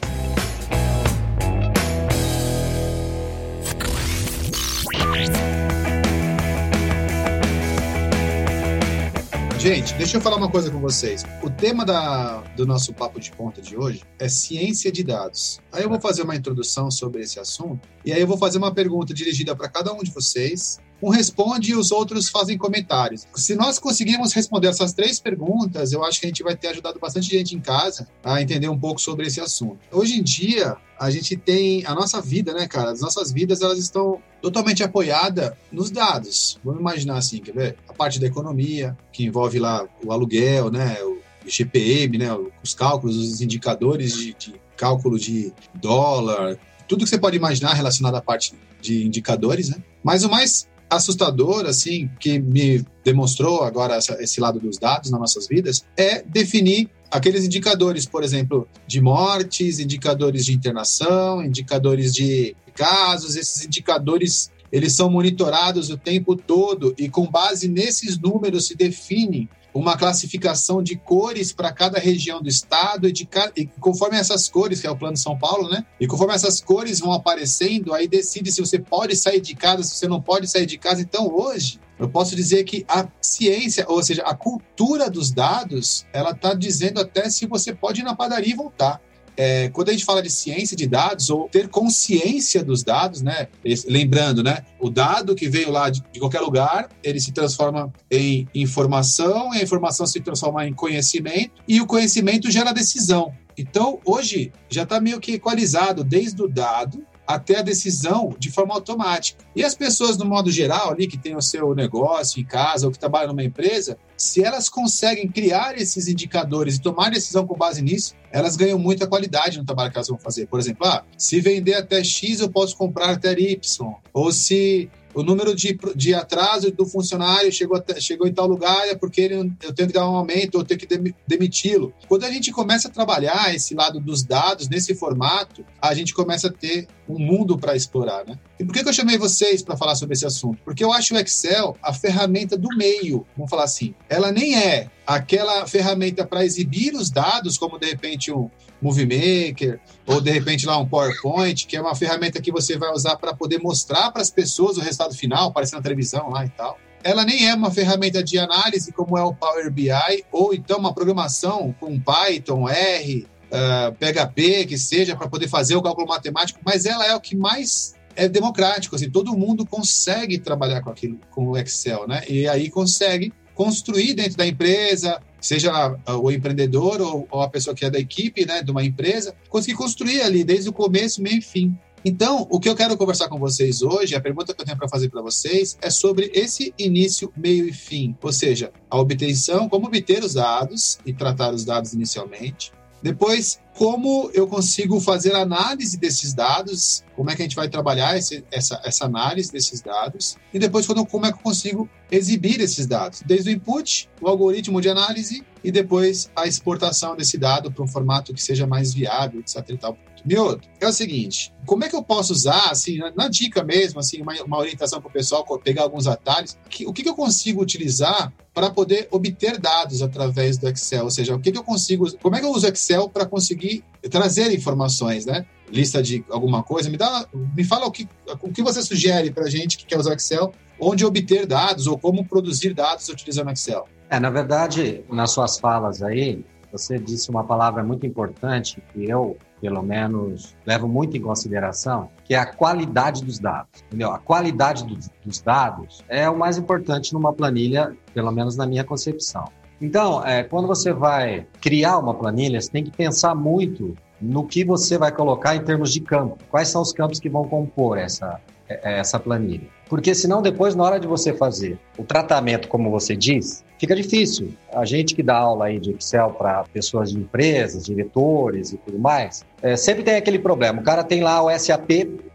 Gente, 9.72 9.94
deixa 9.94 10.16
eu 10.16 10.20
falar 10.20 10.36
uma 10.36 10.50
coisa 10.50 10.68
com 10.68 10.80
vocês. 10.80 11.24
O 11.44 11.48
tema 11.48 11.84
da, 11.84 12.40
do 12.56 12.66
nosso 12.66 12.92
papo 12.92 13.20
de 13.20 13.30
ponta 13.30 13.62
de 13.62 13.76
hoje 13.76 14.02
é 14.18 14.28
ciência 14.28 14.90
de 14.90 15.04
dados. 15.04 15.60
Aí 15.70 15.84
eu 15.84 15.88
vou 15.88 16.00
fazer 16.00 16.22
uma 16.22 16.34
introdução 16.34 16.90
sobre 16.90 17.22
esse 17.22 17.38
assunto 17.38 17.88
e 18.04 18.12
aí 18.12 18.20
eu 18.20 18.26
vou 18.26 18.36
fazer 18.36 18.58
uma 18.58 18.74
pergunta 18.74 19.14
dirigida 19.14 19.54
para 19.54 19.68
cada 19.68 19.92
um 19.92 20.02
de 20.02 20.10
vocês 20.10 20.80
um 21.02 21.08
responde 21.08 21.72
e 21.72 21.76
os 21.76 21.90
outros 21.90 22.28
fazem 22.28 22.58
comentários. 22.58 23.26
Se 23.34 23.54
nós 23.54 23.78
conseguirmos 23.78 24.32
responder 24.32 24.68
essas 24.68 24.92
três 24.92 25.18
perguntas, 25.20 25.92
eu 25.92 26.04
acho 26.04 26.20
que 26.20 26.26
a 26.26 26.28
gente 26.28 26.42
vai 26.42 26.56
ter 26.56 26.68
ajudado 26.68 26.98
bastante 26.98 27.30
gente 27.30 27.54
em 27.54 27.60
casa 27.60 28.08
a 28.22 28.40
entender 28.40 28.68
um 28.68 28.78
pouco 28.78 29.00
sobre 29.00 29.26
esse 29.26 29.40
assunto. 29.40 29.78
Hoje 29.90 30.18
em 30.18 30.22
dia, 30.22 30.76
a 30.98 31.10
gente 31.10 31.36
tem 31.36 31.84
a 31.86 31.94
nossa 31.94 32.20
vida, 32.20 32.52
né, 32.52 32.68
cara? 32.68 32.90
As 32.90 33.00
nossas 33.00 33.32
vidas, 33.32 33.62
elas 33.62 33.78
estão 33.78 34.20
totalmente 34.42 34.82
apoiadas 34.82 35.52
nos 35.72 35.90
dados. 35.90 36.58
Vamos 36.62 36.80
imaginar 36.80 37.16
assim, 37.16 37.38
quer 37.40 37.54
ver? 37.54 37.76
A 37.88 37.92
parte 37.92 38.18
da 38.20 38.26
economia, 38.26 38.96
que 39.12 39.24
envolve 39.24 39.58
lá 39.58 39.86
o 40.04 40.12
aluguel, 40.12 40.70
né, 40.70 40.96
o 41.02 41.20
GPM, 41.46 42.18
né, 42.18 42.28
os 42.62 42.74
cálculos, 42.74 43.16
os 43.16 43.40
indicadores 43.40 44.14
de, 44.14 44.34
de 44.34 44.54
cálculo 44.76 45.18
de 45.18 45.52
dólar, 45.74 46.58
tudo 46.86 47.04
que 47.04 47.10
você 47.10 47.18
pode 47.18 47.36
imaginar 47.36 47.72
relacionado 47.74 48.16
à 48.16 48.20
parte 48.20 48.54
de 48.80 49.06
indicadores, 49.06 49.68
né? 49.68 49.76
Mas 50.02 50.24
o 50.24 50.30
mais 50.30 50.66
assustador, 50.90 51.66
assim, 51.66 52.10
que 52.18 52.38
me 52.38 52.84
demonstrou 53.04 53.62
agora 53.62 53.94
essa, 53.94 54.20
esse 54.22 54.40
lado 54.40 54.58
dos 54.58 54.76
dados 54.76 55.10
nas 55.10 55.20
nossas 55.20 55.46
vidas, 55.46 55.84
é 55.96 56.22
definir 56.22 56.90
aqueles 57.10 57.44
indicadores, 57.44 58.04
por 58.04 58.22
exemplo, 58.22 58.68
de 58.86 59.00
mortes, 59.00 59.78
indicadores 59.78 60.44
de 60.44 60.52
internação, 60.52 61.42
indicadores 61.44 62.12
de 62.12 62.56
casos, 62.74 63.36
esses 63.36 63.64
indicadores 63.64 64.50
eles 64.72 64.94
são 64.94 65.10
monitorados 65.10 65.90
o 65.90 65.96
tempo 65.96 66.36
todo 66.36 66.94
e 66.96 67.08
com 67.08 67.26
base 67.26 67.68
nesses 67.68 68.16
números 68.18 68.66
se 68.66 68.76
define 68.76 69.48
uma 69.72 69.96
classificação 69.96 70.82
de 70.82 70.96
cores 70.96 71.52
para 71.52 71.72
cada 71.72 71.98
região 71.98 72.42
do 72.42 72.48
estado 72.48 73.08
e, 73.08 73.12
de, 73.12 73.28
e 73.56 73.66
conforme 73.80 74.16
essas 74.16 74.48
cores, 74.48 74.80
que 74.80 74.86
é 74.86 74.90
o 74.90 74.96
Plano 74.96 75.16
São 75.16 75.38
Paulo, 75.38 75.68
né? 75.68 75.84
E 75.98 76.06
conforme 76.06 76.34
essas 76.34 76.60
cores 76.60 77.00
vão 77.00 77.12
aparecendo, 77.12 77.94
aí 77.94 78.08
decide 78.08 78.50
se 78.50 78.60
você 78.60 78.78
pode 78.78 79.16
sair 79.16 79.40
de 79.40 79.54
casa, 79.54 79.82
se 79.82 79.96
você 79.96 80.08
não 80.08 80.20
pode 80.20 80.48
sair 80.48 80.66
de 80.66 80.78
casa. 80.78 81.00
Então, 81.00 81.28
hoje, 81.32 81.80
eu 81.98 82.08
posso 82.08 82.34
dizer 82.34 82.64
que 82.64 82.84
a 82.88 83.06
ciência, 83.20 83.84
ou 83.88 84.02
seja, 84.02 84.22
a 84.22 84.34
cultura 84.34 85.10
dos 85.10 85.30
dados, 85.30 86.06
ela 86.12 86.30
está 86.30 86.54
dizendo 86.54 87.00
até 87.00 87.28
se 87.28 87.46
você 87.46 87.74
pode 87.74 88.00
ir 88.00 88.04
na 88.04 88.16
padaria 88.16 88.52
e 88.52 88.56
voltar 88.56 89.00
é, 89.36 89.68
quando 89.68 89.88
a 89.88 89.92
gente 89.92 90.04
fala 90.04 90.22
de 90.22 90.30
ciência 90.30 90.76
de 90.76 90.86
dados 90.86 91.30
ou 91.30 91.48
ter 91.48 91.68
consciência 91.68 92.62
dos 92.62 92.82
dados, 92.82 93.22
né? 93.22 93.48
Lembrando, 93.86 94.42
né? 94.42 94.64
O 94.78 94.90
dado 94.90 95.34
que 95.34 95.48
veio 95.48 95.70
lá 95.70 95.90
de, 95.90 96.02
de 96.12 96.20
qualquer 96.20 96.40
lugar, 96.40 96.88
ele 97.02 97.20
se 97.20 97.32
transforma 97.32 97.92
em 98.10 98.48
informação, 98.54 99.52
a 99.52 99.62
informação 99.62 100.06
se 100.06 100.20
transforma 100.20 100.66
em 100.66 100.72
conhecimento 100.72 101.62
e 101.66 101.80
o 101.80 101.86
conhecimento 101.86 102.50
gera 102.50 102.72
decisão. 102.72 103.32
Então, 103.56 104.00
hoje 104.04 104.52
já 104.68 104.84
está 104.84 105.00
meio 105.00 105.20
que 105.20 105.32
equalizado 105.32 106.02
desde 106.02 106.42
o 106.42 106.48
dado 106.48 107.04
até 107.34 107.58
a 107.58 107.62
decisão 107.62 108.34
de 108.38 108.50
forma 108.50 108.74
automática. 108.74 109.44
E 109.54 109.64
as 109.64 109.74
pessoas, 109.74 110.16
no 110.16 110.24
modo 110.24 110.50
geral, 110.50 110.90
ali 110.90 111.06
que 111.06 111.18
tem 111.18 111.36
o 111.36 111.42
seu 111.42 111.74
negócio 111.74 112.40
em 112.40 112.44
casa 112.44 112.86
ou 112.86 112.92
que 112.92 112.98
trabalham 112.98 113.28
numa 113.28 113.44
empresa, 113.44 113.98
se 114.16 114.44
elas 114.44 114.68
conseguem 114.68 115.28
criar 115.28 115.78
esses 115.78 116.08
indicadores 116.08 116.76
e 116.76 116.80
tomar 116.80 117.10
decisão 117.10 117.46
com 117.46 117.56
base 117.56 117.82
nisso, 117.82 118.14
elas 118.30 118.56
ganham 118.56 118.78
muita 118.78 119.06
qualidade 119.06 119.58
no 119.58 119.64
trabalho 119.64 119.90
que 119.90 119.96
elas 119.96 120.08
vão 120.08 120.18
fazer. 120.18 120.46
Por 120.46 120.60
exemplo, 120.60 120.86
ah, 120.86 121.04
se 121.16 121.40
vender 121.40 121.74
até 121.74 122.02
X, 122.04 122.40
eu 122.40 122.50
posso 122.50 122.76
comprar 122.76 123.10
até 123.10 123.32
Y. 123.32 123.94
Ou 124.12 124.30
se 124.32 124.90
o 125.14 125.22
número 125.22 125.54
de, 125.54 125.78
de 125.94 126.14
atraso 126.14 126.70
do 126.70 126.86
funcionário 126.86 127.52
chegou, 127.52 127.76
até, 127.76 128.00
chegou 128.00 128.26
em 128.26 128.32
tal 128.32 128.46
lugar 128.46 128.88
é 128.88 128.94
porque 128.94 129.20
ele, 129.20 129.52
eu 129.62 129.74
tenho 129.74 129.88
que 129.88 129.94
dar 129.94 130.08
um 130.08 130.16
aumento 130.16 130.56
ou 130.56 130.64
tenho 130.64 130.78
que 130.78 131.14
demiti-lo. 131.26 131.92
Quando 132.08 132.24
a 132.24 132.30
gente 132.30 132.52
começa 132.52 132.88
a 132.88 132.90
trabalhar 132.90 133.54
esse 133.54 133.74
lado 133.74 134.00
dos 134.00 134.22
dados 134.22 134.68
nesse 134.68 134.94
formato, 134.94 135.64
a 135.80 135.94
gente 135.94 136.14
começa 136.14 136.48
a 136.48 136.52
ter 136.52 136.86
um 137.08 137.18
mundo 137.18 137.58
para 137.58 137.74
explorar, 137.74 138.24
né? 138.24 138.38
E 138.58 138.64
por 138.64 138.72
que, 138.72 138.82
que 138.82 138.88
eu 138.88 138.92
chamei 138.92 139.18
vocês 139.18 139.62
para 139.62 139.76
falar 139.76 139.96
sobre 139.96 140.14
esse 140.14 140.26
assunto? 140.26 140.58
Porque 140.64 140.84
eu 140.84 140.92
acho 140.92 141.14
o 141.14 141.18
Excel 141.18 141.76
a 141.82 141.92
ferramenta 141.92 142.56
do 142.56 142.68
meio, 142.76 143.26
vamos 143.36 143.50
falar 143.50 143.64
assim. 143.64 143.94
Ela 144.08 144.30
nem 144.30 144.56
é 144.56 144.90
aquela 145.06 145.66
ferramenta 145.66 146.24
para 146.24 146.44
exibir 146.44 146.94
os 146.94 147.10
dados, 147.10 147.58
como 147.58 147.78
de 147.78 147.86
repente 147.86 148.30
um 148.30 148.48
Movie 148.80 149.04
Maker, 149.04 149.80
ou 150.06 150.20
de 150.20 150.30
repente 150.30 150.66
lá 150.66 150.78
um 150.78 150.86
PowerPoint, 150.86 151.66
que 151.66 151.76
é 151.76 151.80
uma 151.80 151.94
ferramenta 151.94 152.40
que 152.40 152.52
você 152.52 152.76
vai 152.76 152.90
usar 152.92 153.16
para 153.16 153.34
poder 153.34 153.58
mostrar 153.58 154.10
para 154.10 154.22
as 154.22 154.30
pessoas 154.30 154.76
o 154.76 154.80
resultado 154.80 155.14
final, 155.14 155.48
aparecer 155.48 155.76
na 155.76 155.82
televisão 155.82 156.30
lá 156.30 156.44
e 156.44 156.48
tal. 156.50 156.78
Ela 157.02 157.24
nem 157.24 157.48
é 157.48 157.54
uma 157.54 157.70
ferramenta 157.70 158.22
de 158.22 158.38
análise 158.38 158.92
como 158.92 159.16
é 159.16 159.22
o 159.22 159.34
Power 159.34 159.70
BI, 159.70 159.90
ou 160.30 160.52
então 160.52 160.78
uma 160.78 160.94
programação 160.94 161.74
com 161.80 161.98
Python, 161.98 162.68
R, 162.68 163.26
uh, 163.50 163.92
PHP, 163.94 164.66
que 164.66 164.76
seja, 164.76 165.16
para 165.16 165.28
poder 165.28 165.48
fazer 165.48 165.76
o 165.76 165.82
cálculo 165.82 166.06
matemático, 166.06 166.60
mas 166.64 166.84
ela 166.84 167.06
é 167.06 167.14
o 167.14 167.20
que 167.20 167.34
mais 167.34 167.94
é 168.16 168.28
democrático, 168.28 168.96
assim, 168.96 169.08
todo 169.08 169.36
mundo 169.36 169.64
consegue 169.64 170.38
trabalhar 170.38 170.82
com 170.82 170.90
aquilo, 170.90 171.18
com 171.30 171.48
o 171.48 171.56
Excel, 171.56 172.06
né? 172.06 172.22
E 172.28 172.46
aí 172.48 172.68
consegue 172.68 173.32
construir 173.54 174.14
dentro 174.14 174.36
da 174.36 174.46
empresa, 174.46 175.20
seja 175.40 175.96
o 176.06 176.30
empreendedor 176.30 177.00
ou, 177.00 177.26
ou, 177.30 177.42
a 177.42 177.48
pessoa 177.48 177.74
que 177.74 177.84
é 177.84 177.90
da 177.90 177.98
equipe, 177.98 178.44
né, 178.46 178.62
de 178.62 178.70
uma 178.70 178.84
empresa, 178.84 179.34
conseguir 179.48 179.76
construir 179.76 180.22
ali 180.22 180.44
desde 180.44 180.68
o 180.68 180.72
começo, 180.72 181.22
meio 181.22 181.38
e 181.38 181.42
fim. 181.42 181.76
Então, 182.04 182.46
o 182.50 182.58
que 182.58 182.68
eu 182.68 182.74
quero 182.74 182.96
conversar 182.96 183.28
com 183.28 183.38
vocês 183.38 183.82
hoje, 183.82 184.14
a 184.14 184.20
pergunta 184.20 184.54
que 184.54 184.60
eu 184.60 184.64
tenho 184.64 184.78
para 184.78 184.88
fazer 184.88 185.10
para 185.10 185.20
vocês 185.20 185.76
é 185.82 185.90
sobre 185.90 186.30
esse 186.34 186.72
início, 186.78 187.30
meio 187.36 187.68
e 187.68 187.72
fim, 187.72 188.16
ou 188.22 188.32
seja, 188.32 188.72
a 188.88 188.98
obtenção, 188.98 189.68
como 189.68 189.86
obter 189.86 190.24
os 190.24 190.34
dados 190.34 190.98
e 191.04 191.12
tratar 191.12 191.52
os 191.52 191.64
dados 191.64 191.92
inicialmente, 191.92 192.72
depois, 193.02 193.58
como 193.80 194.30
eu 194.34 194.46
consigo 194.46 195.00
fazer 195.00 195.34
análise 195.34 195.96
desses 195.96 196.34
dados, 196.34 197.02
como 197.16 197.30
é 197.30 197.34
que 197.34 197.40
a 197.40 197.46
gente 197.46 197.56
vai 197.56 197.66
trabalhar 197.66 198.14
esse, 198.14 198.44
essa, 198.52 198.78
essa 198.84 199.06
análise 199.06 199.50
desses 199.50 199.80
dados, 199.80 200.36
e 200.52 200.58
depois 200.58 200.86
quando, 200.86 201.06
como 201.06 201.24
é 201.24 201.32
que 201.32 201.38
eu 201.38 201.42
consigo 201.42 201.88
exibir 202.10 202.60
esses 202.60 202.86
dados, 202.86 203.22
desde 203.24 203.48
o 203.48 203.52
input, 203.54 204.10
o 204.20 204.28
algoritmo 204.28 204.82
de 204.82 204.90
análise, 204.90 205.42
e 205.62 205.72
depois 205.72 206.30
a 206.36 206.46
exportação 206.46 207.16
desse 207.16 207.38
dado 207.38 207.72
para 207.72 207.82
um 207.82 207.88
formato 207.88 208.34
que 208.34 208.42
seja 208.42 208.66
mais 208.66 208.92
viável, 208.92 209.40
etc. 209.40 209.64
E 209.70 209.78
tal. 209.78 209.96
Mioto, 210.24 210.68
é 210.78 210.86
o 210.86 210.92
seguinte, 210.92 211.52
como 211.64 211.84
é 211.84 211.88
que 211.88 211.96
eu 211.96 212.02
posso 212.02 212.32
usar, 212.32 212.70
assim, 212.70 212.98
na, 213.16 213.28
dica 213.28 213.64
mesmo, 213.64 214.00
assim, 214.00 214.20
uma, 214.20 214.34
uma 214.42 214.58
orientação 214.58 215.00
para 215.00 215.08
o 215.08 215.12
pessoal, 215.12 215.46
pegar 215.58 215.82
alguns 215.82 216.06
atalhos, 216.06 216.58
que, 216.68 216.86
o 216.86 216.92
que, 216.92 217.02
que 217.02 217.08
eu 217.08 217.14
consigo 217.14 217.62
utilizar 217.62 218.32
para 218.52 218.70
poder 218.70 219.08
obter 219.10 219.58
dados 219.58 220.02
através 220.02 220.58
do 220.58 220.68
Excel? 220.68 221.04
Ou 221.04 221.10
seja, 221.10 221.34
o 221.34 221.40
que, 221.40 221.50
que 221.50 221.58
eu 221.58 221.64
consigo, 221.64 222.06
como 222.18 222.36
é 222.36 222.40
que 222.40 222.44
eu 222.44 222.50
uso 222.50 222.66
Excel 222.66 223.08
para 223.08 223.24
conseguir 223.24 223.69
trazer 224.10 224.52
informações, 224.52 225.26
né? 225.26 225.46
Lista 225.70 226.02
de 226.02 226.24
alguma 226.30 226.62
coisa, 226.62 226.90
me 226.90 226.96
dá, 226.96 227.26
me 227.32 227.64
fala 227.64 227.86
o 227.86 227.90
que, 227.90 228.08
o 228.42 228.50
que 228.50 228.62
você 228.62 228.82
sugere 228.82 229.30
para 229.30 229.44
a 229.44 229.50
gente 229.50 229.78
que 229.78 229.86
quer 229.86 229.98
usar 229.98 230.14
Excel, 230.14 230.52
onde 230.80 231.04
obter 231.04 231.46
dados 231.46 231.86
ou 231.86 231.98
como 231.98 232.24
produzir 232.24 232.74
dados 232.74 233.08
utilizando 233.08 233.50
Excel. 233.50 233.86
É, 234.08 234.18
na 234.18 234.30
verdade, 234.30 235.04
nas 235.08 235.30
suas 235.30 235.58
falas 235.58 236.02
aí, 236.02 236.44
você 236.72 236.98
disse 236.98 237.30
uma 237.30 237.44
palavra 237.44 237.84
muito 237.84 238.06
importante 238.06 238.82
que 238.92 239.08
eu 239.08 239.36
pelo 239.60 239.82
menos, 239.82 240.56
levo 240.66 240.88
muito 240.88 241.16
em 241.16 241.20
consideração, 241.20 242.10
que 242.24 242.34
é 242.34 242.38
a 242.38 242.46
qualidade 242.46 243.24
dos 243.24 243.38
dados. 243.38 243.82
Entendeu? 243.86 244.10
A 244.10 244.18
qualidade 244.18 244.84
dos 245.24 245.40
dados 245.40 246.02
é 246.08 246.28
o 246.28 246.36
mais 246.36 246.56
importante 246.56 247.12
numa 247.12 247.32
planilha, 247.32 247.94
pelo 248.14 248.32
menos 248.32 248.56
na 248.56 248.66
minha 248.66 248.82
concepção. 248.82 249.44
Então, 249.80 250.24
é, 250.26 250.42
quando 250.42 250.68
você 250.68 250.92
vai 250.92 251.46
criar 251.60 251.98
uma 251.98 252.14
planilha, 252.14 252.60
você 252.60 252.70
tem 252.70 252.84
que 252.84 252.90
pensar 252.90 253.34
muito 253.34 253.96
no 254.20 254.46
que 254.46 254.64
você 254.64 254.98
vai 254.98 255.10
colocar 255.10 255.56
em 255.56 255.64
termos 255.64 255.92
de 255.92 256.00
campo. 256.00 256.38
Quais 256.50 256.68
são 256.68 256.82
os 256.82 256.92
campos 256.92 257.18
que 257.18 257.28
vão 257.28 257.48
compor 257.48 257.96
essa, 257.96 258.38
é, 258.70 258.80
é, 258.84 258.98
essa 259.00 259.18
planilha. 259.18 259.66
Porque 259.88 260.14
senão 260.14 260.40
depois, 260.40 260.76
na 260.76 260.84
hora 260.84 261.00
de 261.00 261.06
você 261.08 261.32
fazer 261.32 261.76
o 261.98 262.04
tratamento, 262.04 262.68
como 262.68 262.88
você 262.88 263.16
diz, 263.16 263.64
fica 263.78 263.96
difícil. 263.96 264.52
A 264.72 264.84
gente 264.84 265.14
que 265.14 265.22
dá 265.24 265.36
aula 265.36 265.66
aí 265.66 265.80
de 265.80 265.90
Excel 265.90 266.30
para 266.30 266.62
pessoas 266.72 267.10
de 267.10 267.18
empresas, 267.18 267.86
diretores 267.86 268.72
e 268.72 268.76
tudo 268.76 268.98
mais, 268.98 269.44
é, 269.60 269.76
sempre 269.76 270.04
tem 270.04 270.14
aquele 270.14 270.38
problema. 270.38 270.80
O 270.80 270.84
cara 270.84 271.02
tem 271.02 271.20
lá 271.20 271.42
o 271.42 271.50
SAP, 271.58 271.90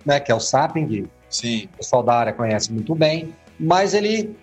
né, 0.06 0.20
que 0.20 0.30
é 0.30 0.36
o 0.36 0.40
SAPing, 0.40 1.08
Sim. 1.30 1.70
o 1.74 1.78
pessoal 1.78 2.04
da 2.04 2.16
área 2.16 2.34
conhece 2.34 2.74
muito 2.74 2.94
bem, 2.94 3.34
mas 3.58 3.94
ele 3.94 4.36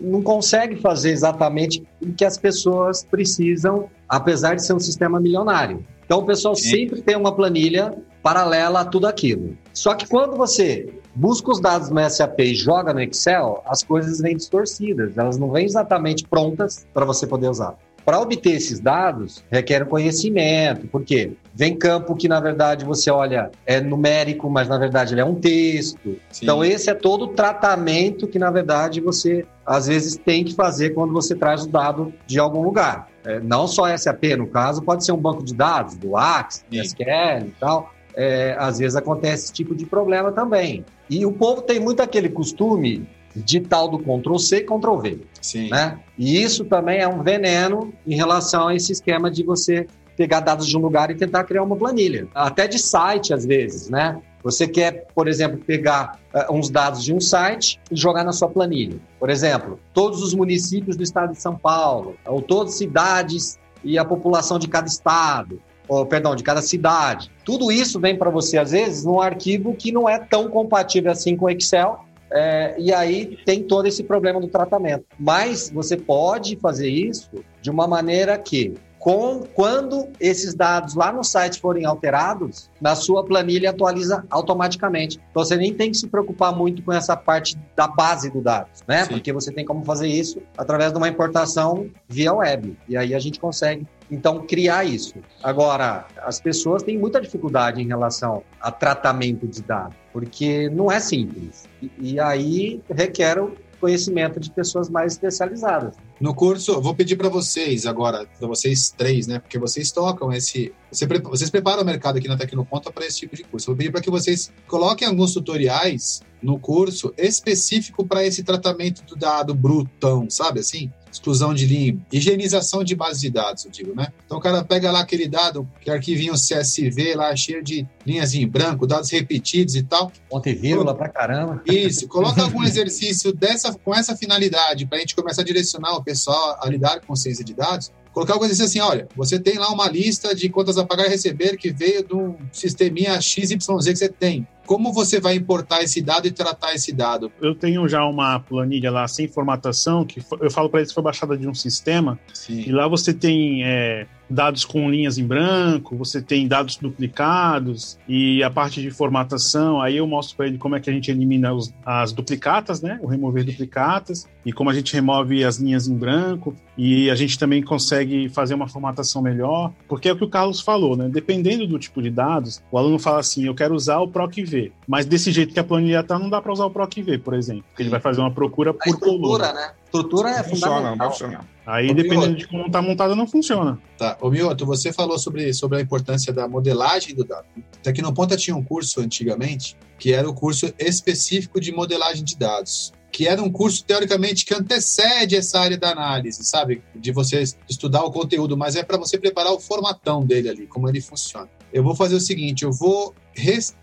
não 0.00 0.22
consegue 0.22 0.76
fazer 0.76 1.10
exatamente 1.10 1.82
o 2.00 2.12
que 2.12 2.24
as 2.24 2.38
pessoas 2.38 3.04
precisam, 3.04 3.88
apesar 4.08 4.54
de 4.54 4.64
ser 4.64 4.72
um 4.72 4.78
sistema 4.78 5.18
milionário. 5.20 5.84
Então 6.04 6.18
o 6.18 6.24
pessoal 6.24 6.54
Sim. 6.54 6.70
sempre 6.70 7.02
tem 7.02 7.16
uma 7.16 7.34
planilha 7.34 7.94
paralela 8.22 8.80
a 8.80 8.84
tudo 8.84 9.06
aquilo. 9.06 9.56
Só 9.72 9.94
que 9.94 10.06
quando 10.06 10.36
você 10.36 10.94
busca 11.14 11.50
os 11.50 11.60
dados 11.60 11.90
no 11.90 12.08
SAP 12.08 12.40
e 12.40 12.54
joga 12.54 12.94
no 12.94 13.00
Excel, 13.00 13.62
as 13.66 13.82
coisas 13.82 14.20
vêm 14.20 14.36
distorcidas, 14.36 15.18
elas 15.18 15.38
não 15.38 15.50
vêm 15.50 15.64
exatamente 15.66 16.26
prontas 16.26 16.86
para 16.94 17.04
você 17.04 17.26
poder 17.26 17.48
usar. 17.48 17.74
Para 18.04 18.20
obter 18.20 18.52
esses 18.52 18.80
dados, 18.80 19.42
requer 19.50 19.82
um 19.82 19.86
conhecimento, 19.86 20.86
porque 20.88 21.32
vem 21.54 21.76
campo 21.76 22.16
que, 22.16 22.26
na 22.26 22.40
verdade, 22.40 22.84
você 22.84 23.10
olha, 23.10 23.50
é 23.64 23.80
numérico, 23.80 24.50
mas, 24.50 24.68
na 24.68 24.76
verdade, 24.76 25.14
ele 25.14 25.20
é 25.20 25.24
um 25.24 25.36
texto. 25.36 26.16
Sim. 26.30 26.44
Então, 26.44 26.64
esse 26.64 26.90
é 26.90 26.94
todo 26.94 27.26
o 27.26 27.28
tratamento 27.28 28.26
que, 28.26 28.38
na 28.38 28.50
verdade, 28.50 29.00
você, 29.00 29.46
às 29.64 29.86
vezes, 29.86 30.16
tem 30.16 30.44
que 30.44 30.54
fazer 30.54 30.90
quando 30.90 31.12
você 31.12 31.34
traz 31.34 31.64
o 31.64 31.68
dado 31.68 32.12
de 32.26 32.38
algum 32.40 32.62
lugar. 32.62 33.08
É, 33.24 33.38
não 33.38 33.68
só 33.68 33.96
SAP, 33.96 34.24
no 34.36 34.48
caso, 34.48 34.82
pode 34.82 35.04
ser 35.04 35.12
um 35.12 35.16
banco 35.16 35.44
de 35.44 35.54
dados, 35.54 35.94
do 35.94 36.16
Axis, 36.16 36.64
do 36.68 36.76
SQL 36.76 37.46
e 37.46 37.54
tal. 37.60 37.94
É, 38.16 38.54
às 38.58 38.78
vezes 38.78 38.96
acontece 38.96 39.44
esse 39.44 39.52
tipo 39.52 39.74
de 39.74 39.86
problema 39.86 40.32
também. 40.32 40.84
E 41.08 41.24
o 41.24 41.32
povo 41.32 41.62
tem 41.62 41.80
muito 41.80 42.00
aquele 42.00 42.28
costume 42.28 43.06
de 43.34 43.60
tal 43.60 43.88
do 43.88 43.98
Ctrl 43.98 44.38
C 44.38 44.58
e 44.58 44.60
Ctrl 44.62 44.96
V. 44.96 45.20
Sim. 45.40 45.68
Né? 45.70 45.98
E 46.16 46.40
isso 46.40 46.64
também 46.64 47.00
é 47.00 47.08
um 47.08 47.22
veneno 47.22 47.92
em 48.06 48.14
relação 48.14 48.68
a 48.68 48.74
esse 48.74 48.92
esquema 48.92 49.30
de 49.30 49.42
você 49.42 49.86
pegar 50.16 50.40
dados 50.40 50.66
de 50.66 50.76
um 50.76 50.80
lugar 50.80 51.10
e 51.10 51.14
tentar 51.14 51.44
criar 51.44 51.62
uma 51.62 51.76
planilha. 51.76 52.26
Até 52.34 52.66
de 52.66 52.78
site, 52.78 53.32
às 53.34 53.44
vezes, 53.44 53.88
né? 53.88 54.20
Você 54.42 54.68
quer, 54.68 55.06
por 55.14 55.26
exemplo, 55.26 55.58
pegar 55.58 56.20
uh, 56.34 56.52
uns 56.52 56.68
dados 56.68 57.02
de 57.02 57.14
um 57.14 57.20
site 57.20 57.80
e 57.90 57.96
jogar 57.96 58.24
na 58.24 58.32
sua 58.32 58.48
planilha. 58.48 58.98
Por 59.18 59.30
exemplo, 59.30 59.80
todos 59.92 60.22
os 60.22 60.34
municípios 60.34 60.96
do 60.96 61.02
estado 61.02 61.32
de 61.32 61.40
São 61.40 61.56
Paulo, 61.56 62.16
ou 62.26 62.42
todas 62.42 62.74
as 62.74 62.78
cidades 62.78 63.58
e 63.82 63.98
a 63.98 64.04
população 64.04 64.58
de 64.58 64.68
cada 64.68 64.86
estado, 64.86 65.60
ou, 65.88 66.04
perdão, 66.04 66.36
de 66.36 66.42
cada 66.42 66.60
cidade. 66.60 67.30
Tudo 67.44 67.72
isso 67.72 67.98
vem 67.98 68.16
para 68.16 68.30
você, 68.30 68.58
às 68.58 68.70
vezes, 68.70 69.04
num 69.04 69.20
arquivo 69.20 69.74
que 69.74 69.90
não 69.90 70.08
é 70.08 70.18
tão 70.18 70.48
compatível 70.48 71.10
assim 71.10 71.36
com 71.36 71.46
o 71.46 71.50
Excel, 71.50 72.04
É, 72.36 72.74
e 72.78 72.92
aí 72.92 73.38
tem 73.46 73.62
todo 73.62 73.86
esse 73.86 74.02
problema 74.02 74.40
do 74.40 74.48
tratamento. 74.48 75.04
Mas 75.16 75.70
você 75.70 75.96
pode 75.96 76.56
fazer 76.56 76.88
isso 76.88 77.30
de 77.62 77.70
uma 77.70 77.86
maneira 77.86 78.36
que 78.36 78.74
com, 79.04 79.42
quando 79.52 80.08
esses 80.18 80.54
dados 80.54 80.94
lá 80.94 81.12
no 81.12 81.22
site 81.22 81.60
forem 81.60 81.84
alterados, 81.84 82.70
na 82.80 82.94
sua 82.94 83.22
planilha 83.22 83.68
atualiza 83.68 84.24
automaticamente. 84.30 85.20
Então 85.30 85.44
você 85.44 85.56
nem 85.56 85.74
tem 85.74 85.90
que 85.90 85.98
se 85.98 86.08
preocupar 86.08 86.56
muito 86.56 86.82
com 86.82 86.90
essa 86.90 87.14
parte 87.14 87.54
da 87.76 87.86
base 87.86 88.30
do 88.30 88.40
dado, 88.40 88.70
né? 88.88 89.04
Sim. 89.04 89.10
Porque 89.10 89.30
você 89.30 89.52
tem 89.52 89.62
como 89.62 89.84
fazer 89.84 90.08
isso 90.08 90.40
através 90.56 90.90
de 90.90 90.96
uma 90.96 91.06
importação 91.06 91.86
via 92.08 92.32
web. 92.32 92.78
E 92.88 92.96
aí 92.96 93.14
a 93.14 93.18
gente 93.18 93.38
consegue 93.38 93.86
então, 94.10 94.46
criar 94.46 94.84
isso. 94.84 95.14
Agora, 95.42 96.06
as 96.22 96.40
pessoas 96.40 96.82
têm 96.82 96.98
muita 96.98 97.20
dificuldade 97.20 97.82
em 97.82 97.86
relação 97.86 98.42
a 98.58 98.70
tratamento 98.70 99.46
de 99.46 99.62
dados, 99.62 99.96
porque 100.12 100.70
não 100.70 100.90
é 100.90 101.00
simples. 101.00 101.64
E, 101.82 101.90
e 101.98 102.20
aí 102.20 102.80
requer 102.88 103.38
conhecimento 103.84 104.40
de 104.40 104.50
pessoas 104.50 104.88
mais 104.88 105.12
especializadas. 105.12 105.94
No 106.18 106.34
curso, 106.34 106.80
vou 106.80 106.94
pedir 106.94 107.16
para 107.16 107.28
vocês 107.28 107.84
agora, 107.84 108.26
para 108.38 108.48
vocês 108.48 108.94
três, 108.96 109.26
né? 109.26 109.38
Porque 109.38 109.58
vocês 109.58 109.92
tocam 109.92 110.32
esse. 110.32 110.72
Vocês 110.90 111.50
preparam 111.50 111.82
o 111.82 111.84
mercado 111.84 112.16
aqui 112.16 112.26
na 112.26 112.34
Tecnoponta 112.34 112.90
para 112.90 113.04
esse 113.04 113.18
tipo 113.18 113.36
de 113.36 113.44
curso. 113.44 113.66
Vou 113.66 113.76
pedir 113.76 113.90
para 113.90 114.00
que 114.00 114.10
vocês 114.10 114.50
coloquem 114.66 115.06
alguns 115.06 115.34
tutoriais 115.34 116.22
no 116.42 116.58
curso 116.58 117.12
específico 117.18 118.06
para 118.06 118.24
esse 118.24 118.42
tratamento 118.42 119.04
do 119.04 119.16
dado 119.16 119.54
brutão, 119.54 120.30
sabe 120.30 120.60
assim? 120.60 120.90
Exclusão 121.14 121.54
de 121.54 121.64
linha, 121.64 121.96
higienização 122.12 122.82
de 122.82 122.94
bases 122.94 123.20
de 123.20 123.30
dados, 123.30 123.64
eu 123.64 123.70
digo, 123.70 123.94
né? 123.94 124.08
Então 124.26 124.38
o 124.38 124.40
cara 124.40 124.64
pega 124.64 124.90
lá 124.90 125.00
aquele 125.00 125.28
dado, 125.28 125.68
que 125.80 125.90
arquivinho 125.90 126.34
CSV 126.34 127.14
lá, 127.14 127.34
cheio 127.36 127.62
de 127.62 127.86
linhas 128.04 128.34
em 128.34 128.46
branco, 128.46 128.86
dados 128.86 129.10
repetidos 129.10 129.76
e 129.76 129.82
tal. 129.82 130.10
Ponto 130.28 130.48
e 130.48 130.54
vírgula 130.54 130.94
pra 130.94 131.08
caramba. 131.08 131.62
Isso, 131.66 132.08
coloca 132.08 132.42
algum 132.42 132.64
exercício 132.64 133.32
dessa, 133.32 133.72
com 133.72 133.94
essa 133.94 134.16
finalidade, 134.16 134.86
para 134.86 134.98
a 134.98 135.00
gente 135.00 135.14
começar 135.14 135.42
a 135.42 135.44
direcionar 135.44 135.94
o 135.94 136.02
pessoal 136.02 136.58
a 136.60 136.68
lidar 136.68 137.00
com 137.00 137.14
ciência 137.14 137.44
de 137.44 137.54
dados, 137.54 137.92
colocar 138.14 138.34
algo 138.34 138.44
assim, 138.44 138.80
olha, 138.80 139.08
você 139.16 139.38
tem 139.40 139.58
lá 139.58 139.68
uma 139.70 139.88
lista 139.88 140.34
de 140.34 140.48
contas 140.48 140.78
a 140.78 140.86
pagar 140.86 141.06
e 141.06 141.08
receber 141.08 141.56
que 141.56 141.72
veio 141.72 142.06
de 142.06 142.14
um 142.14 142.36
sisteminha 142.52 143.20
XYZ 143.20 143.56
que 143.56 143.96
você 143.96 144.08
tem. 144.08 144.46
Como 144.64 144.92
você 144.92 145.20
vai 145.20 145.34
importar 145.34 145.82
esse 145.82 146.00
dado 146.00 146.26
e 146.26 146.30
tratar 146.30 146.74
esse 146.74 146.90
dado? 146.92 147.30
Eu 147.42 147.54
tenho 147.54 147.86
já 147.86 148.06
uma 148.06 148.40
planilha 148.40 148.90
lá 148.90 149.06
sem 149.06 149.28
formatação, 149.28 150.06
que 150.06 150.22
eu 150.40 150.50
falo 150.50 150.70
para 150.70 150.80
eles 150.80 150.90
que 150.90 150.94
foi 150.94 151.02
baixada 151.02 151.36
de 151.36 151.46
um 151.46 151.52
sistema, 151.52 152.18
Sim. 152.32 152.60
e 152.66 152.72
lá 152.72 152.88
você 152.88 153.12
tem 153.12 153.62
é, 153.64 154.06
dados 154.28 154.64
com 154.64 154.90
linhas 154.90 155.18
em 155.18 155.26
branco, 155.26 155.96
você 155.96 156.20
tem 156.20 156.46
dados 156.48 156.76
duplicados 156.76 157.98
e 158.08 158.42
a 158.42 158.50
parte 158.50 158.80
de 158.80 158.90
formatação, 158.90 159.80
aí 159.80 159.96
eu 159.96 160.06
mostro 160.06 160.36
para 160.36 160.46
ele 160.46 160.58
como 160.58 160.76
é 160.76 160.80
que 160.80 160.90
a 160.90 160.92
gente 160.92 161.10
elimina 161.10 161.52
os, 161.52 161.72
as 161.84 162.12
duplicatas, 162.12 162.80
né? 162.80 162.98
O 163.02 163.06
remover 163.06 163.44
duplicatas 163.44 164.26
e 164.44 164.52
como 164.52 164.70
a 164.70 164.74
gente 164.74 164.92
remove 164.92 165.44
as 165.44 165.58
linhas 165.58 165.88
em 165.88 165.96
branco 165.96 166.54
e 166.76 167.10
a 167.10 167.14
gente 167.14 167.38
também 167.38 167.62
consegue 167.62 168.28
fazer 168.28 168.54
uma 168.54 168.68
formatação 168.68 169.22
melhor, 169.22 169.72
porque 169.88 170.08
é 170.08 170.12
o 170.12 170.16
que 170.16 170.24
o 170.24 170.28
Carlos 170.28 170.60
falou, 170.60 170.96
né? 170.96 171.08
Dependendo 171.08 171.66
do 171.66 171.78
tipo 171.78 172.02
de 172.02 172.10
dados, 172.10 172.62
o 172.70 172.78
aluno 172.78 172.98
fala 172.98 173.20
assim, 173.20 173.44
eu 173.46 173.54
quero 173.54 173.74
usar 173.74 173.98
o 173.98 174.08
PROC-V, 174.08 174.72
mas 174.86 175.06
desse 175.06 175.30
jeito 175.30 175.54
que 175.54 175.60
a 175.60 175.64
planilha 175.64 176.00
está, 176.00 176.18
não 176.18 176.28
dá 176.28 176.40
para 176.40 176.52
usar 176.52 176.66
o 176.66 176.70
PROC-V, 176.70 177.18
por 177.18 177.34
exemplo, 177.34 177.64
porque 177.68 177.82
ele 177.82 177.90
vai 177.90 178.00
fazer 178.00 178.20
uma 178.20 178.30
procura 178.30 178.70
a 178.70 178.74
por 178.74 178.98
coluna. 178.98 179.52
Né? 179.52 179.70
Estrutura 179.94 180.30
é 180.30 180.42
funciona, 180.42 180.74
fundamental. 180.74 181.10
Funciona. 181.12 181.48
Aí, 181.64 181.90
Ô, 181.90 181.94
dependendo 181.94 182.26
Mioto. 182.26 182.38
de 182.38 182.48
como 182.48 182.66
está 182.66 182.82
montada, 182.82 183.14
não 183.14 183.28
funciona. 183.28 183.78
Tá. 183.96 184.18
Ô, 184.20 184.28
Mioto, 184.28 184.66
você 184.66 184.92
falou 184.92 185.18
sobre, 185.18 185.54
sobre 185.54 185.78
a 185.78 185.80
importância 185.80 186.32
da 186.32 186.48
modelagem 186.48 187.14
do 187.14 187.24
dado. 187.24 187.46
Tecnoponta 187.80 188.36
tinha 188.36 188.56
um 188.56 188.62
curso 188.62 189.00
antigamente, 189.00 189.76
que 189.96 190.12
era 190.12 190.28
o 190.28 190.34
curso 190.34 190.74
específico 190.78 191.60
de 191.60 191.72
modelagem 191.72 192.24
de 192.24 192.36
dados 192.36 192.92
que 193.12 193.28
era 193.28 193.40
um 193.40 193.48
curso, 193.48 193.84
teoricamente, 193.84 194.44
que 194.44 194.52
antecede 194.52 195.36
essa 195.36 195.60
área 195.60 195.78
da 195.78 195.92
análise, 195.92 196.44
sabe? 196.44 196.82
De 196.96 197.12
você 197.12 197.44
estudar 197.70 198.02
o 198.02 198.10
conteúdo, 198.10 198.56
mas 198.56 198.74
é 198.74 198.82
para 198.82 198.98
você 198.98 199.16
preparar 199.16 199.52
o 199.52 199.60
formatão 199.60 200.26
dele 200.26 200.48
ali, 200.48 200.66
como 200.66 200.88
ele 200.88 201.00
funciona. 201.00 201.48
Eu 201.72 201.84
vou 201.84 201.94
fazer 201.94 202.16
o 202.16 202.20
seguinte, 202.20 202.64
eu 202.64 202.72
vou, 202.72 203.14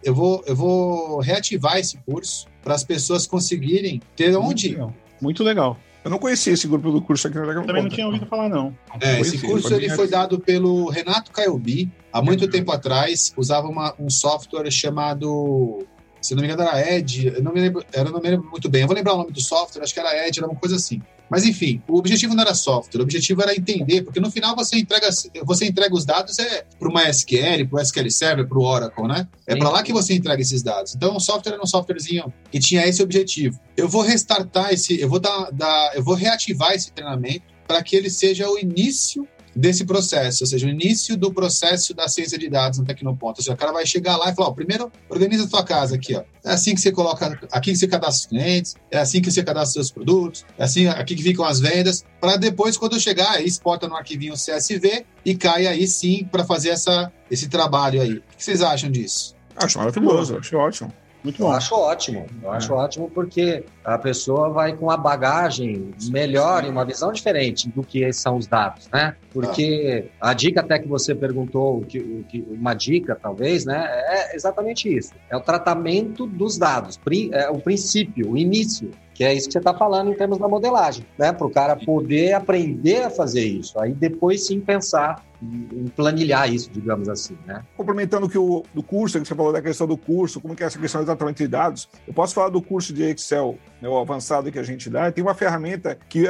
eu 0.03 0.13
vou, 0.13 0.43
eu 0.45 0.53
vou 0.53 1.19
reativar 1.21 1.77
esse 1.77 1.97
curso 1.99 2.45
para 2.61 2.75
as 2.75 2.83
pessoas 2.83 3.25
conseguirem 3.25 4.01
ter 4.17 4.35
onde... 4.35 4.77
Muito 5.21 5.45
legal. 5.45 5.77
Eu 6.03 6.09
não 6.09 6.17
conhecia 6.17 6.53
esse 6.53 6.67
grupo 6.67 6.91
do 6.91 7.01
curso 7.01 7.27
aqui 7.27 7.37
na 7.37 7.43
Dragão 7.43 7.65
Também 7.65 7.83
não 7.83 7.89
tinha 7.89 8.07
ouvido 8.07 8.25
falar, 8.25 8.49
não. 8.49 8.75
É, 8.99 9.19
esse 9.19 9.37
curso 9.37 9.73
ele 9.73 9.89
foi 9.89 10.07
dado 10.07 10.39
pelo 10.39 10.89
Renato 10.89 11.31
Caiobi, 11.31 11.91
há 12.11 12.21
muito 12.21 12.47
tempo 12.49 12.71
atrás, 12.71 13.31
usava 13.37 13.67
uma, 13.67 13.93
um 13.99 14.09
software 14.09 14.71
chamado 14.71 15.85
se 16.21 16.35
não 16.35 16.41
me 16.41 16.47
engano 16.47 16.69
era 16.69 16.95
Edge, 16.95 17.27
eu 17.27 17.41
não 17.41 17.51
me 17.51 17.59
lembro, 17.59 17.83
eu 17.91 18.05
não 18.05 18.21
me 18.21 18.29
lembro 18.29 18.49
muito 18.49 18.69
bem, 18.69 18.81
eu 18.81 18.87
vou 18.87 18.95
lembrar 18.95 19.15
o 19.15 19.17
nome 19.17 19.31
do 19.31 19.41
software, 19.41 19.81
acho 19.81 19.93
que 19.93 19.99
era 19.99 20.27
Edge, 20.27 20.39
era 20.39 20.47
uma 20.47 20.59
coisa 20.59 20.75
assim. 20.75 21.01
Mas 21.31 21.45
enfim, 21.45 21.81
o 21.87 21.97
objetivo 21.97 22.35
não 22.35 22.43
era 22.43 22.53
software, 22.53 22.99
o 22.99 23.03
objetivo 23.03 23.41
era 23.41 23.55
entender, 23.55 24.01
porque 24.01 24.19
no 24.19 24.29
final 24.29 24.53
você 24.53 24.77
entrega, 24.77 25.07
você 25.45 25.65
entrega 25.65 25.95
os 25.95 26.03
dados 26.03 26.37
é 26.39 26.65
para 26.77 26.89
uma 26.89 27.09
SQL, 27.09 27.65
para 27.69 27.79
o 27.79 27.81
SQL 27.81 28.11
Server, 28.11 28.45
para 28.45 28.59
o 28.59 28.63
Oracle, 28.63 29.07
né? 29.07 29.25
É 29.47 29.55
para 29.55 29.69
lá 29.69 29.81
que 29.81 29.93
você 29.93 30.13
entrega 30.13 30.41
esses 30.41 30.61
dados. 30.61 30.93
Então 30.93 31.15
o 31.15 31.21
software 31.21 31.53
era 31.53 31.63
um 31.63 31.65
softwarezinho 31.65 32.33
que 32.51 32.59
tinha 32.59 32.85
esse 32.85 33.01
objetivo. 33.01 33.57
Eu 33.77 33.87
vou 33.87 34.01
restartar 34.01 34.73
esse, 34.73 34.99
eu 34.99 35.07
vou 35.07 35.21
dar, 35.21 35.49
dar 35.53 35.95
eu 35.95 36.03
vou 36.03 36.15
reativar 36.15 36.73
esse 36.73 36.91
treinamento 36.91 37.43
para 37.65 37.81
que 37.81 37.95
ele 37.95 38.09
seja 38.09 38.49
o 38.49 38.59
início 38.59 39.25
desse 39.55 39.85
processo, 39.85 40.43
ou 40.43 40.47
seja, 40.47 40.65
o 40.65 40.69
início 40.69 41.17
do 41.17 41.31
processo 41.33 41.93
da 41.93 42.07
ciência 42.07 42.37
de 42.37 42.49
dados 42.49 42.79
no 42.79 42.85
Tecnoponto. 42.85 43.39
Ou 43.39 43.43
seja, 43.43 43.53
o 43.53 43.57
cara 43.57 43.71
vai 43.71 43.85
chegar 43.85 44.17
lá 44.17 44.29
e 44.29 44.35
falar, 44.35 44.49
ó, 44.49 44.51
primeiro 44.51 44.91
organiza 45.09 45.45
a 45.45 45.47
tua 45.47 45.63
casa 45.63 45.95
aqui, 45.95 46.15
ó. 46.15 46.23
É 46.43 46.51
assim 46.51 46.73
que 46.73 46.81
você 46.81 46.91
coloca, 46.91 47.39
aqui 47.51 47.71
que 47.71 47.77
você 47.77 47.87
cadastra 47.87 48.21
os 48.21 48.25
clientes, 48.25 48.75
é 48.89 48.97
assim 48.97 49.21
que 49.21 49.31
você 49.31 49.43
cadastra 49.43 49.81
os 49.81 49.87
seus 49.87 49.91
produtos, 49.91 50.45
é 50.57 50.63
assim, 50.63 50.87
aqui 50.87 51.15
que 51.15 51.23
ficam 51.23 51.45
as 51.45 51.59
vendas, 51.59 52.03
para 52.19 52.37
depois, 52.37 52.77
quando 52.77 52.99
chegar, 52.99 53.31
aí 53.31 53.45
exporta 53.45 53.87
no 53.87 53.95
arquivinho 53.95 54.33
CSV 54.33 55.05
e 55.25 55.35
cai 55.35 55.67
aí 55.67 55.85
sim 55.87 56.27
para 56.31 56.43
fazer 56.43 56.69
essa, 56.69 57.11
esse 57.29 57.47
trabalho 57.49 58.01
aí. 58.01 58.13
O 58.13 58.23
que 58.37 58.43
vocês 58.43 58.61
acham 58.61 58.89
disso? 58.89 59.35
Acho 59.55 59.77
maravilhoso, 59.77 60.37
acho 60.37 60.57
ótimo. 60.57 60.93
Muito 61.23 61.37
bom. 61.37 61.49
Eu 61.49 61.51
acho 61.51 61.75
ótimo. 61.75 62.25
Eu 62.41 62.53
é. 62.53 62.57
acho 62.57 62.73
ótimo 62.73 63.09
porque 63.09 63.63
a 63.83 63.97
pessoa 63.97 64.49
vai 64.49 64.75
com 64.75 64.85
uma 64.85 64.97
bagagem 64.97 65.93
melhor 66.09 66.65
e 66.65 66.69
uma 66.69 66.83
visão 66.83 67.11
diferente 67.11 67.69
do 67.69 67.83
que 67.83 68.11
são 68.11 68.37
os 68.37 68.47
dados, 68.47 68.89
né? 68.91 69.15
Porque 69.31 70.09
a 70.19 70.33
dica 70.33 70.59
até 70.61 70.77
que 70.77 70.87
você 70.87 71.15
perguntou, 71.15 71.81
que, 71.81 72.25
que, 72.27 72.45
uma 72.49 72.73
dica 72.73 73.15
talvez, 73.15 73.65
né? 73.65 73.87
É 73.89 74.35
exatamente 74.35 74.93
isso. 74.93 75.13
É 75.29 75.37
o 75.37 75.41
tratamento 75.41 76.25
dos 76.27 76.57
dados, 76.57 76.99
é 77.31 77.49
o 77.49 77.59
princípio, 77.59 78.31
o 78.31 78.37
início 78.37 78.91
que 79.21 79.25
é 79.25 79.33
isso 79.35 79.47
que 79.47 79.53
você 79.53 79.59
está 79.59 79.71
falando 79.71 80.11
em 80.11 80.15
termos 80.15 80.39
da 80.39 80.47
modelagem, 80.47 81.05
né? 81.15 81.31
Para 81.31 81.45
o 81.45 81.49
cara 81.51 81.75
poder 81.75 82.33
aprender 82.33 83.03
a 83.03 83.09
fazer 83.11 83.45
isso. 83.45 83.79
Aí 83.79 83.93
depois 83.93 84.47
sim 84.47 84.59
pensar 84.59 85.23
em 85.39 85.87
planilhar 85.95 86.51
isso, 86.51 86.71
digamos 86.71 87.07
assim, 87.07 87.37
né? 87.45 87.63
Complementando 87.77 88.27
que 88.27 88.37
o 88.37 88.63
do 88.73 88.81
curso, 88.81 89.19
que 89.19 89.27
você 89.27 89.35
falou 89.35 89.53
da 89.53 89.61
questão 89.61 89.85
do 89.85 89.95
curso, 89.95 90.41
como 90.41 90.55
que 90.55 90.63
é 90.63 90.65
essa 90.65 90.79
questão 90.79 91.01
de 91.01 91.05
tratamento 91.05 91.37
de 91.37 91.47
dados, 91.47 91.87
eu 92.07 92.13
posso 92.15 92.33
falar 92.33 92.49
do 92.49 92.63
curso 92.63 92.93
de 92.93 93.03
Excel, 93.03 93.59
né, 93.79 93.87
o 93.87 93.97
avançado 93.99 94.51
que 94.51 94.57
a 94.57 94.63
gente 94.63 94.89
dá, 94.89 95.11
tem 95.11 95.23
uma 95.23 95.35
ferramenta 95.35 95.95
que 96.09 96.27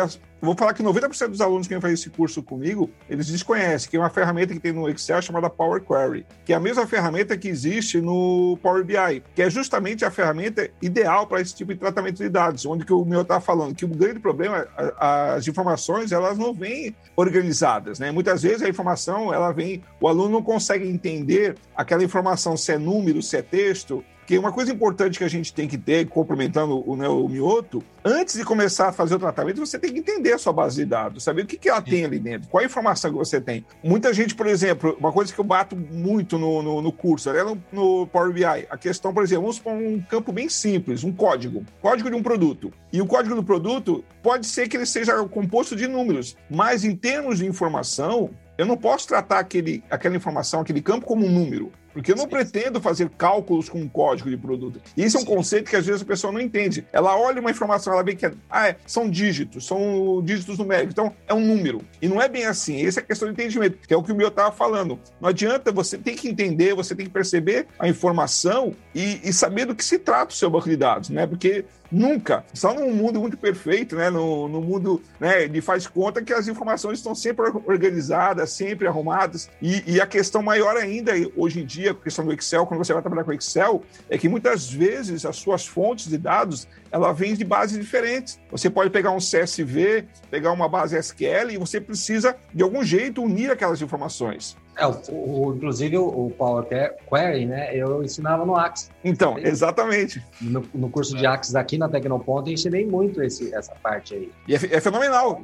vou 0.47 0.55
falar 0.55 0.73
que 0.73 0.83
90% 0.83 1.27
dos 1.27 1.41
alunos 1.41 1.67
que 1.67 1.73
vêm 1.73 1.81
fazer 1.81 1.93
esse 1.93 2.09
curso 2.09 2.41
comigo, 2.41 2.89
eles 3.09 3.27
desconhecem, 3.27 3.89
que 3.89 3.97
é 3.97 3.99
uma 3.99 4.09
ferramenta 4.09 4.53
que 4.53 4.59
tem 4.59 4.71
no 4.71 4.89
Excel 4.89 5.21
chamada 5.21 5.49
Power 5.49 5.81
Query, 5.81 6.25
que 6.43 6.53
é 6.53 6.55
a 6.55 6.59
mesma 6.59 6.87
ferramenta 6.87 7.37
que 7.37 7.47
existe 7.47 8.01
no 8.01 8.57
Power 8.61 8.83
BI, 8.83 9.23
que 9.35 9.41
é 9.41 9.49
justamente 9.49 10.03
a 10.03 10.11
ferramenta 10.11 10.69
ideal 10.81 11.27
para 11.27 11.41
esse 11.41 11.55
tipo 11.55 11.73
de 11.73 11.79
tratamento 11.79 12.17
de 12.17 12.29
dados, 12.29 12.65
onde 12.65 12.85
que 12.85 12.93
o 12.93 13.05
meu 13.05 13.21
está 13.21 13.39
falando 13.39 13.75
que 13.75 13.85
o 13.85 13.87
grande 13.87 14.19
problema, 14.19 14.67
as 14.97 15.47
informações, 15.47 16.11
elas 16.11 16.37
não 16.37 16.53
vêm 16.53 16.95
organizadas, 17.15 17.99
né? 17.99 18.11
Muitas 18.11 18.41
vezes 18.41 18.63
a 18.63 18.69
informação, 18.69 19.33
ela 19.33 19.51
vem, 19.51 19.83
o 19.99 20.07
aluno 20.07 20.29
não 20.29 20.43
consegue 20.43 20.87
entender 20.87 21.55
aquela 21.75 22.03
informação 22.03 22.57
se 22.57 22.71
é 22.71 22.77
número, 22.77 23.21
se 23.21 23.37
é 23.37 23.41
texto, 23.41 24.03
porque 24.31 24.39
uma 24.39 24.53
coisa 24.53 24.71
importante 24.71 25.17
que 25.17 25.25
a 25.25 25.29
gente 25.29 25.53
tem 25.53 25.67
que 25.67 25.77
ter, 25.77 26.07
complementando 26.07 26.89
o, 26.89 26.95
né, 26.95 27.05
o 27.05 27.27
Mioto, 27.27 27.83
antes 28.05 28.37
de 28.37 28.45
começar 28.45 28.87
a 28.87 28.91
fazer 28.93 29.15
o 29.15 29.19
tratamento, 29.19 29.59
você 29.59 29.77
tem 29.77 29.91
que 29.91 29.99
entender 29.99 30.31
a 30.31 30.37
sua 30.37 30.53
base 30.53 30.77
de 30.77 30.85
dados, 30.85 31.21
saber 31.21 31.41
o 31.41 31.45
que, 31.45 31.57
que 31.57 31.67
ela 31.67 31.81
tem 31.81 32.05
ali 32.05 32.17
dentro, 32.17 32.47
qual 32.47 32.63
a 32.63 32.65
informação 32.65 33.11
que 33.11 33.17
você 33.17 33.41
tem. 33.41 33.65
Muita 33.83 34.13
gente, 34.13 34.33
por 34.33 34.47
exemplo, 34.47 34.95
uma 34.97 35.11
coisa 35.11 35.33
que 35.33 35.37
eu 35.37 35.43
bato 35.43 35.75
muito 35.75 36.37
no, 36.37 36.63
no, 36.63 36.81
no 36.81 36.93
curso, 36.93 37.29
é 37.29 37.43
no, 37.43 37.61
no, 37.73 38.07
Power 38.07 38.31
BI, 38.31 38.45
a 38.45 38.77
questão, 38.77 39.13
por 39.13 39.21
exemplo, 39.21 39.41
vamos 39.41 39.59
para 39.59 39.73
um 39.73 39.99
campo 39.99 40.31
bem 40.31 40.47
simples, 40.47 41.03
um 41.03 41.11
código, 41.11 41.65
código 41.81 42.09
de 42.09 42.15
um 42.15 42.23
produto. 42.23 42.71
E 42.93 43.01
o 43.01 43.05
código 43.05 43.35
do 43.35 43.43
produto 43.43 44.01
pode 44.23 44.47
ser 44.47 44.69
que 44.69 44.77
ele 44.77 44.85
seja 44.85 45.21
composto 45.25 45.75
de 45.75 45.89
números, 45.89 46.37
mas 46.49 46.85
em 46.85 46.95
termos 46.95 47.39
de 47.39 47.45
informação, 47.45 48.29
eu 48.57 48.65
não 48.65 48.77
posso 48.77 49.07
tratar 49.07 49.39
aquele, 49.39 49.83
aquela 49.89 50.15
informação, 50.15 50.61
aquele 50.61 50.81
campo 50.81 51.05
como 51.05 51.25
um 51.25 51.31
número. 51.31 51.71
Porque 51.93 52.11
eu 52.11 52.15
não 52.15 52.27
pretendo 52.27 52.81
fazer 52.81 53.09
cálculos 53.09 53.69
com 53.69 53.79
um 53.79 53.87
código 53.87 54.29
de 54.29 54.37
produto. 54.37 54.81
E 54.95 55.03
esse 55.03 55.15
é 55.15 55.19
um 55.19 55.25
conceito 55.25 55.69
que 55.69 55.75
às 55.75 55.85
vezes 55.85 56.01
a 56.01 56.05
pessoa 56.05 56.31
não 56.31 56.39
entende. 56.39 56.85
Ela 56.91 57.17
olha 57.17 57.41
uma 57.41 57.51
informação, 57.51 57.93
ela 57.93 58.03
vê 58.03 58.15
que 58.15 58.25
é, 58.25 58.33
ah, 58.49 58.69
é, 58.69 58.77
são 58.85 59.09
dígitos, 59.09 59.65
são 59.65 60.21
dígitos 60.23 60.57
numéricos, 60.57 60.93
então 60.93 61.13
é 61.27 61.33
um 61.33 61.45
número. 61.45 61.81
E 62.01 62.07
não 62.07 62.21
é 62.21 62.27
bem 62.27 62.45
assim. 62.45 62.85
Essa 62.85 62.99
é 62.99 63.03
a 63.03 63.05
questão 63.05 63.27
de 63.27 63.33
entendimento, 63.33 63.77
que 63.87 63.93
é 63.93 63.97
o 63.97 64.03
que 64.03 64.11
o 64.11 64.15
meu 64.15 64.29
estava 64.29 64.51
falando. 64.51 64.99
Não 65.19 65.29
adianta, 65.29 65.71
você 65.71 65.97
tem 65.97 66.15
que 66.15 66.27
entender, 66.27 66.73
você 66.73 66.95
tem 66.95 67.05
que 67.05 67.11
perceber 67.11 67.67
a 67.77 67.87
informação 67.87 68.75
e, 68.93 69.19
e 69.23 69.33
saber 69.33 69.65
do 69.65 69.75
que 69.75 69.83
se 69.83 69.99
trata 69.99 70.33
o 70.33 70.37
seu 70.37 70.49
banco 70.49 70.69
de 70.69 70.77
dados, 70.77 71.09
né? 71.09 71.25
Porque 71.27 71.65
Nunca. 71.91 72.45
Só 72.53 72.73
num 72.73 72.93
mundo 72.93 73.19
muito 73.19 73.37
perfeito, 73.37 73.95
né? 73.95 74.09
No, 74.09 74.47
no 74.47 74.61
mundo 74.61 75.01
né, 75.19 75.47
de 75.47 75.59
faz 75.59 75.85
conta 75.85 76.21
que 76.21 76.31
as 76.31 76.47
informações 76.47 76.99
estão 76.99 77.13
sempre 77.13 77.45
organizadas, 77.65 78.51
sempre 78.51 78.87
arrumadas. 78.87 79.49
E, 79.61 79.83
e, 79.85 80.01
a 80.01 80.07
questão 80.07 80.41
maior 80.41 80.77
ainda, 80.77 81.11
hoje 81.35 81.59
em 81.59 81.65
dia, 81.65 81.80
a 81.89 81.93
questão 81.93 82.25
do 82.25 82.33
Excel, 82.33 82.65
quando 82.65 82.83
você 82.83 82.93
vai 82.93 83.01
trabalhar 83.01 83.23
com 83.23 83.33
Excel, 83.33 83.83
é 84.09 84.17
que 84.17 84.27
muitas 84.27 84.71
vezes 84.71 85.25
as 85.25 85.35
suas 85.37 85.65
fontes 85.65 86.07
de 86.07 86.17
dados 86.17 86.67
ela 86.91 87.13
vem 87.13 87.33
de 87.33 87.43
bases 87.43 87.77
diferentes. 87.77 88.39
Você 88.51 88.69
pode 88.69 88.89
pegar 88.89 89.11
um 89.11 89.17
CSV, 89.17 90.05
pegar 90.29 90.51
uma 90.51 90.67
base 90.67 90.97
SQL 90.97 91.51
e 91.51 91.57
você 91.57 91.79
precisa, 91.79 92.35
de 92.53 92.63
algum 92.63 92.83
jeito, 92.83 93.23
unir 93.23 93.49
aquelas 93.49 93.81
informações. 93.81 94.57
É, 94.77 94.85
o, 94.85 94.93
o, 95.09 95.53
inclusive 95.55 95.97
o, 95.97 96.27
o 96.27 96.31
Power 96.31 96.65
Query, 96.65 97.45
né? 97.45 97.75
Eu 97.75 98.03
ensinava 98.03 98.45
no 98.45 98.55
Axis. 98.55 98.89
Então, 99.03 99.37
exatamente. 99.37 100.23
No, 100.41 100.65
no 100.73 100.89
curso 100.89 101.15
de 101.15 101.25
Axis 101.25 101.55
aqui 101.55 101.77
na 101.77 101.89
Tecnoponto, 101.89 102.49
eu 102.49 102.53
ensinei 102.53 102.85
muito 102.85 103.21
esse, 103.21 103.53
essa 103.53 103.73
parte 103.75 104.15
aí. 104.15 104.31
E 104.47 104.55
é, 104.55 104.57
é 104.57 104.81
fenomenal. 104.81 105.43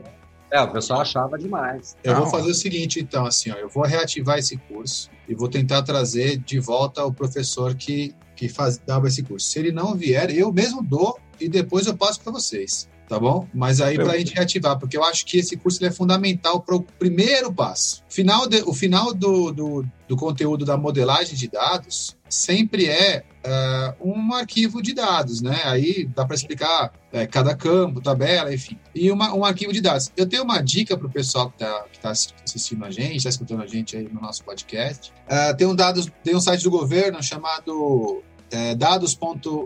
É, 0.49 0.61
o 0.61 0.71
pessoal 0.71 1.01
achava 1.01 1.37
demais. 1.37 1.97
Eu 2.03 2.13
Não. 2.13 2.21
vou 2.21 2.31
fazer 2.31 2.49
o 2.49 2.53
seguinte, 2.53 2.99
então, 3.01 3.25
assim, 3.25 3.51
ó, 3.51 3.55
eu 3.55 3.67
vou 3.67 3.83
reativar 3.83 4.37
esse 4.37 4.57
curso 4.57 5.09
e 5.27 5.35
vou 5.35 5.47
tentar 5.47 5.83
trazer 5.83 6.37
de 6.37 6.59
volta 6.59 7.05
o 7.05 7.13
professor 7.13 7.75
que, 7.75 8.13
que 8.35 8.47
faz, 8.47 8.77
dava 8.77 9.07
esse 9.07 9.23
curso. 9.23 9.47
Se 9.47 9.59
ele 9.59 9.71
não 9.71 9.95
vier, 9.95 10.29
eu 10.31 10.51
mesmo 10.51 10.81
dou 10.83 11.17
e 11.39 11.47
depois 11.47 11.87
eu 11.87 11.95
passo 11.95 12.19
para 12.21 12.31
vocês 12.31 12.87
tá 13.07 13.17
bom? 13.19 13.47
Mas 13.53 13.79
aí 13.79 13.95
para 13.95 14.11
a 14.11 14.17
gente 14.17 14.33
reativar, 14.33 14.77
porque 14.77 14.97
eu 14.97 15.03
acho 15.03 15.25
que 15.25 15.37
esse 15.37 15.55
curso 15.55 15.83
é 15.85 15.91
fundamental 15.91 16.59
para 16.61 16.75
o 16.75 16.81
primeiro 16.81 17.51
passo. 17.51 18.03
Final 18.09 18.47
de, 18.47 18.61
o 18.63 18.73
final 18.73 19.13
do, 19.13 19.51
do, 19.51 19.85
do, 20.07 20.15
conteúdo 20.15 20.65
da 20.65 20.77
modelagem 20.77 21.35
de 21.35 21.47
dados 21.47 22.17
sempre 22.29 22.85
é 22.87 23.23
uh, 23.47 23.95
um 24.01 24.33
arquivo 24.33 24.81
de 24.81 24.93
dados, 24.93 25.41
né? 25.41 25.61
Aí 25.65 26.05
dá 26.05 26.25
para 26.25 26.35
explicar 26.35 26.91
é, 27.11 27.25
cada 27.25 27.55
campo, 27.55 28.01
tabela, 28.01 28.53
enfim. 28.53 28.77
E 28.93 29.09
uma, 29.11 29.33
um 29.33 29.45
arquivo 29.45 29.71
de 29.71 29.81
dados. 29.81 30.11
Eu 30.15 30.27
tenho 30.27 30.43
uma 30.43 30.61
dica 30.61 30.97
para 30.97 31.07
o 31.07 31.09
pessoal 31.09 31.49
que 31.49 31.63
está 31.63 31.83
que 31.91 31.99
tá 31.99 32.11
assistindo 32.11 32.83
a 32.83 32.91
gente, 32.91 33.17
está 33.17 33.29
escutando 33.29 33.63
a 33.63 33.67
gente 33.67 33.95
aí 33.95 34.07
no 34.11 34.21
nosso 34.21 34.43
podcast. 34.43 35.11
Uh, 35.25 35.55
tem, 35.55 35.65
um 35.65 35.75
dados, 35.75 36.11
tem 36.23 36.35
um 36.35 36.41
site 36.41 36.63
do 36.63 36.71
governo 36.71 37.21
chamado 37.23 38.21
é, 38.51 38.75
dados.gov.br, 38.75 39.59